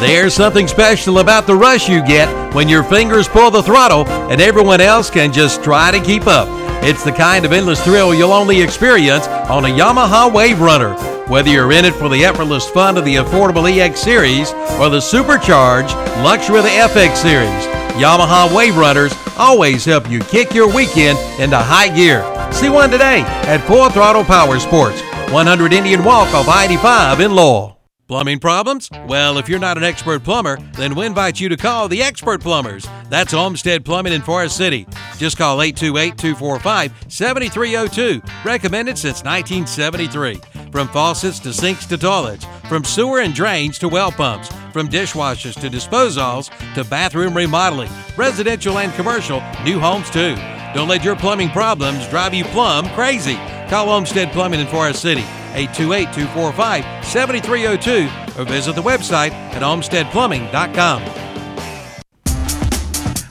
There's 0.00 0.34
something 0.34 0.66
special 0.66 1.20
about 1.20 1.46
the 1.46 1.54
rush 1.54 1.88
you 1.88 2.04
get 2.04 2.28
when 2.54 2.68
your 2.68 2.82
fingers 2.82 3.28
pull 3.28 3.52
the 3.52 3.62
throttle 3.62 4.04
and 4.30 4.40
everyone 4.40 4.80
else 4.80 5.08
can 5.10 5.32
just 5.32 5.62
try 5.62 5.92
to 5.92 6.00
keep 6.00 6.26
up. 6.26 6.48
It's 6.82 7.04
the 7.04 7.12
kind 7.12 7.44
of 7.44 7.52
endless 7.52 7.84
thrill 7.84 8.12
you'll 8.12 8.32
only 8.32 8.60
experience 8.60 9.28
on 9.28 9.64
a 9.64 9.68
Yamaha 9.68 10.32
Wave 10.32 10.60
Runner. 10.60 10.94
Whether 11.28 11.50
you're 11.50 11.70
in 11.70 11.84
it 11.84 11.94
for 11.94 12.08
the 12.08 12.24
effortless 12.24 12.68
fun 12.68 12.98
of 12.98 13.04
the 13.04 13.14
affordable 13.14 13.70
EX 13.70 14.00
series 14.00 14.52
or 14.80 14.90
the 14.90 15.00
supercharged 15.00 15.94
luxury 16.24 16.58
of 16.58 16.64
the 16.64 16.70
FX 16.70 17.18
series, 17.18 17.81
Yamaha 17.94 18.54
Wave 18.54 18.76
Runners 18.76 19.12
always 19.36 19.84
help 19.84 20.10
you 20.10 20.20
kick 20.20 20.54
your 20.54 20.72
weekend 20.72 21.18
into 21.40 21.56
high 21.56 21.94
gear. 21.94 22.22
See 22.52 22.68
one 22.68 22.90
today 22.90 23.20
at 23.20 23.58
Full 23.66 23.90
Throttle 23.90 24.24
Power 24.24 24.58
Sports, 24.58 25.00
100 25.30 25.72
Indian 25.72 26.02
Walk 26.02 26.32
off 26.34 26.48
I-85 26.48 27.24
in 27.24 27.34
Lowell. 27.34 27.72
Plumbing 28.08 28.40
problems? 28.40 28.90
Well, 29.06 29.38
if 29.38 29.48
you're 29.48 29.58
not 29.58 29.78
an 29.78 29.84
expert 29.84 30.22
plumber, 30.22 30.58
then 30.74 30.94
we 30.94 31.06
invite 31.06 31.40
you 31.40 31.48
to 31.48 31.56
call 31.56 31.88
the 31.88 32.02
Expert 32.02 32.42
Plumbers. 32.42 32.86
That's 33.08 33.32
Olmsted 33.32 33.86
Plumbing 33.86 34.12
in 34.12 34.20
Forest 34.20 34.56
City. 34.56 34.86
Just 35.16 35.38
call 35.38 35.62
828 35.62 36.18
245 36.18 36.92
7302. 37.08 38.20
Recommended 38.44 38.98
since 38.98 39.22
1973. 39.24 40.40
From 40.72 40.88
faucets 40.88 41.38
to 41.40 41.52
sinks 41.52 41.84
to 41.86 41.98
toilets, 41.98 42.46
from 42.66 42.82
sewer 42.82 43.20
and 43.20 43.34
drains 43.34 43.78
to 43.78 43.90
well 43.90 44.10
pumps, 44.10 44.48
from 44.72 44.88
dishwashers 44.88 45.60
to 45.60 45.68
disposals 45.68 46.48
to 46.72 46.82
bathroom 46.82 47.36
remodeling, 47.36 47.90
residential 48.16 48.78
and 48.78 48.90
commercial, 48.94 49.42
new 49.64 49.78
homes 49.78 50.08
too. 50.08 50.34
Don't 50.74 50.88
let 50.88 51.04
your 51.04 51.14
plumbing 51.14 51.50
problems 51.50 52.08
drive 52.08 52.32
you 52.32 52.46
plumb 52.46 52.88
crazy. 52.90 53.36
Call 53.68 53.88
Homestead 53.88 54.32
Plumbing 54.32 54.60
in 54.60 54.66
Forest 54.66 55.02
City. 55.02 55.24
828-245-7302 55.52 58.38
or 58.38 58.44
visit 58.46 58.74
the 58.74 58.82
website 58.82 59.32
at 59.32 59.60
olmstedplumbing.com. 59.60 61.31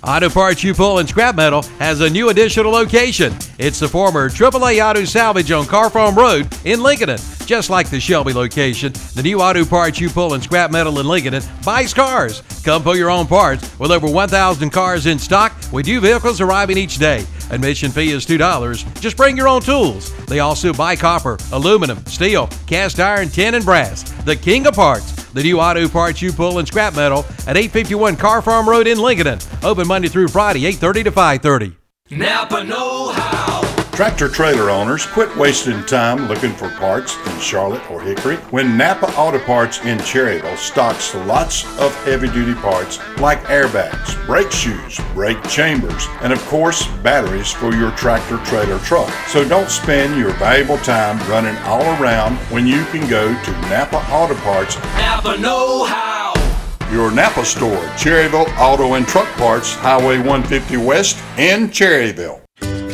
Auto 0.03 0.29
Parts 0.29 0.63
U 0.63 0.73
Pull 0.73 0.97
and 0.97 1.07
Scrap 1.07 1.35
Metal 1.35 1.61
has 1.77 2.01
a 2.01 2.09
new 2.09 2.29
additional 2.29 2.71
location. 2.71 3.35
It's 3.59 3.79
the 3.79 3.87
former 3.87 4.29
AAA 4.29 4.83
Auto 4.83 5.05
Salvage 5.05 5.51
on 5.51 5.67
Car 5.67 5.91
Farm 5.91 6.15
Road 6.15 6.47
in 6.65 6.81
Lincoln. 6.81 7.15
Just 7.45 7.69
like 7.69 7.87
the 7.87 7.99
Shelby 7.99 8.33
location, 8.33 8.93
the 9.13 9.21
new 9.21 9.39
Auto 9.39 9.63
Parts 9.63 9.99
U 9.99 10.09
Pull 10.09 10.33
and 10.33 10.41
Scrap 10.41 10.71
Metal 10.71 10.99
in 10.99 11.07
Lincoln 11.07 11.39
buys 11.63 11.93
cars. 11.93 12.41
Come 12.63 12.81
pull 12.81 12.97
your 12.97 13.11
own 13.11 13.27
parts. 13.27 13.77
With 13.77 13.91
over 13.91 14.07
1,000 14.07 14.71
cars 14.71 15.05
in 15.05 15.19
stock, 15.19 15.53
with 15.71 15.85
new 15.85 15.99
vehicles 15.99 16.41
arriving 16.41 16.79
each 16.79 16.97
day. 16.97 17.23
Admission 17.51 17.91
fee 17.91 18.09
is 18.09 18.25
$2. 18.25 19.01
Just 19.01 19.17
bring 19.17 19.37
your 19.37 19.47
own 19.47 19.61
tools. 19.61 20.11
They 20.25 20.39
also 20.39 20.73
buy 20.73 20.95
copper, 20.95 21.37
aluminum, 21.51 22.03
steel, 22.07 22.47
cast 22.65 22.99
iron, 22.99 23.29
tin, 23.29 23.53
and 23.53 23.63
brass. 23.63 24.01
The 24.23 24.35
king 24.35 24.65
of 24.65 24.73
parts. 24.73 25.20
The 25.33 25.43
new 25.43 25.59
auto 25.59 25.87
parts 25.87 26.21
you 26.21 26.33
pull 26.33 26.59
and 26.59 26.67
scrap 26.67 26.95
metal 26.95 27.19
at 27.47 27.55
851 27.55 28.17
Car 28.17 28.41
Farm 28.41 28.67
Road 28.67 28.85
in 28.85 28.99
Lincoln. 28.99 29.39
Open 29.63 29.87
Monday 29.87 30.09
through 30.09 30.27
Friday, 30.27 30.65
8:30 30.65 31.03
to 31.05 31.11
5:30. 31.11 31.75
Napa 32.09 32.63
Know 32.65 33.13
How. 33.13 33.61
Tractor 33.93 34.29
trailer 34.29 34.69
owners, 34.69 35.05
quit 35.05 35.35
wasting 35.37 35.83
time 35.85 36.27
looking 36.27 36.53
for 36.53 36.69
parts 36.71 37.15
in 37.27 37.39
Charlotte 37.39 37.89
or 37.91 38.01
Hickory 38.01 38.37
when 38.49 38.75
Napa 38.75 39.07
Auto 39.17 39.37
Parts 39.39 39.79
in 39.85 39.97
Cherryville 39.99 40.57
stocks 40.57 41.13
lots 41.13 41.65
of 41.79 41.93
heavy 42.03 42.27
duty 42.29 42.55
parts 42.55 42.99
like 43.19 43.43
airbags, 43.43 44.00
brake 44.25 44.51
shoes, 44.51 44.99
brake 45.13 45.41
chambers, 45.49 46.07
and 46.21 46.31
of 46.31 46.41
course, 46.45 46.87
batteries 47.03 47.51
for 47.51 47.73
your 47.73 47.91
tractor 47.91 48.37
trailer 48.45 48.79
truck. 48.79 49.09
So 49.27 49.47
don't 49.47 49.69
spend 49.69 50.17
your 50.17 50.31
valuable 50.33 50.77
time 50.77 51.17
running 51.29 51.55
all 51.63 51.83
around 52.01 52.35
when 52.51 52.65
you 52.67 52.83
can 52.85 53.09
go 53.09 53.27
to 53.27 53.51
Napa 53.69 53.97
Auto 54.11 54.35
Parts 54.35 54.75
Napa 54.97 55.37
Know 55.39 55.85
How. 55.85 56.33
your 56.91 57.11
Napa 57.11 57.45
store, 57.45 57.83
Cherryville 57.97 58.47
Auto 58.57 58.93
and 58.95 59.07
Truck 59.07 59.27
Parts, 59.37 59.75
Highway 59.75 60.17
150 60.17 60.77
West 60.77 61.17
in 61.37 61.69
Cherryville. 61.69 62.40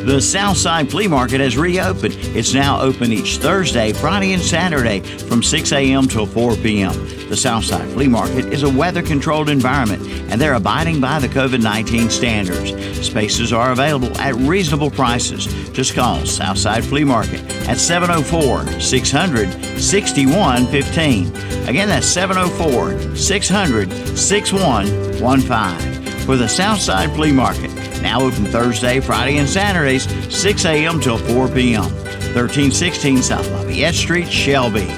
The 0.07 0.21
Southside 0.21 0.89
Flea 0.89 1.09
Market 1.09 1.41
has 1.41 1.57
reopened. 1.57 2.15
It's 2.17 2.53
now 2.53 2.79
open 2.79 3.11
each 3.11 3.39
Thursday, 3.39 3.91
Friday, 3.91 4.31
and 4.31 4.41
Saturday 4.41 5.01
from 5.01 5.43
6 5.43 5.73
a.m. 5.73 6.07
till 6.07 6.25
4 6.25 6.55
p.m. 6.55 6.93
The 7.27 7.35
Southside 7.35 7.89
Flea 7.89 8.07
Market 8.07 8.53
is 8.53 8.63
a 8.63 8.69
weather 8.69 9.01
controlled 9.01 9.49
environment 9.49 10.01
and 10.31 10.39
they're 10.39 10.53
abiding 10.53 11.01
by 11.01 11.19
the 11.19 11.27
COVID 11.27 11.61
19 11.61 12.09
standards. 12.09 12.71
Spaces 13.05 13.51
are 13.51 13.73
available 13.73 14.17
at 14.17 14.33
reasonable 14.35 14.91
prices. 14.91 15.45
Just 15.73 15.93
call 15.93 16.25
Southside 16.25 16.85
Flea 16.85 17.03
Market 17.03 17.41
at 17.67 17.77
704 17.77 18.79
600 18.79 19.51
6115. 19.77 21.35
Again, 21.67 21.89
that's 21.89 22.07
704 22.07 23.13
600 23.13 24.17
6115 24.17 26.25
for 26.25 26.37
the 26.37 26.47
Southside 26.47 27.11
Flea 27.11 27.33
Market. 27.33 27.86
Now 28.07 28.21
open 28.21 28.45
Thursday, 28.45 29.01
Friday, 29.01 29.37
and 29.37 29.49
Saturdays, 29.49 30.07
6 30.33 30.63
a.m. 30.63 31.01
till 31.01 31.17
4 31.17 31.49
p.m. 31.49 31.83
1316 31.83 33.21
South 33.21 33.45
Lafayette 33.51 33.93
Street, 33.93 34.31
Shelby. 34.31 34.89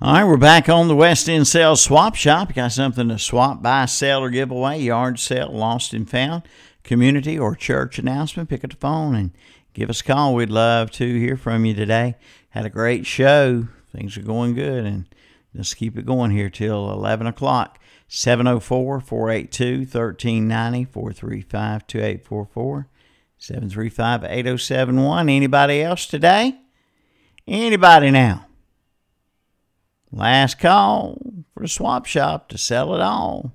All 0.00 0.12
right, 0.12 0.22
we're 0.22 0.36
back 0.36 0.68
on 0.68 0.86
the 0.86 0.94
West 0.94 1.28
End 1.28 1.48
Sales 1.48 1.82
Swap 1.82 2.14
Shop. 2.14 2.50
You 2.50 2.54
got 2.54 2.70
something 2.70 3.08
to 3.08 3.18
swap, 3.18 3.64
buy, 3.64 3.86
sell, 3.86 4.22
or 4.22 4.30
give 4.30 4.52
away, 4.52 4.78
yard 4.78 5.18
sale, 5.18 5.50
lost 5.50 5.92
and 5.92 6.08
found, 6.08 6.44
community 6.84 7.36
or 7.36 7.56
church 7.56 7.98
announcement, 7.98 8.48
pick 8.48 8.62
up 8.62 8.70
the 8.70 8.76
phone 8.76 9.16
and 9.16 9.32
give 9.74 9.90
us 9.90 10.00
a 10.00 10.04
call. 10.04 10.36
We'd 10.36 10.50
love 10.50 10.92
to 10.92 11.18
hear 11.18 11.36
from 11.36 11.64
you 11.64 11.74
today. 11.74 12.14
Had 12.50 12.64
a 12.64 12.70
great 12.70 13.06
show. 13.06 13.66
Things 13.90 14.16
are 14.16 14.22
going 14.22 14.54
good, 14.54 14.84
and 14.84 15.06
let's 15.52 15.74
keep 15.74 15.98
it 15.98 16.06
going 16.06 16.30
here 16.30 16.48
till 16.48 16.92
11 16.92 17.26
o'clock. 17.26 17.80
704 18.12 19.00
482 19.00 19.78
1390 19.82 20.84
435 20.84 21.86
2844 21.86 22.88
735 23.38 24.24
8071. 24.24 25.28
Anybody 25.28 25.80
else 25.80 26.06
today? 26.06 26.58
Anybody 27.46 28.10
now? 28.10 28.46
Last 30.10 30.58
call 30.58 31.18
for 31.54 31.62
the 31.62 31.68
swap 31.68 32.04
shop 32.04 32.48
to 32.48 32.58
sell 32.58 32.96
it 32.96 33.00
all. 33.00 33.52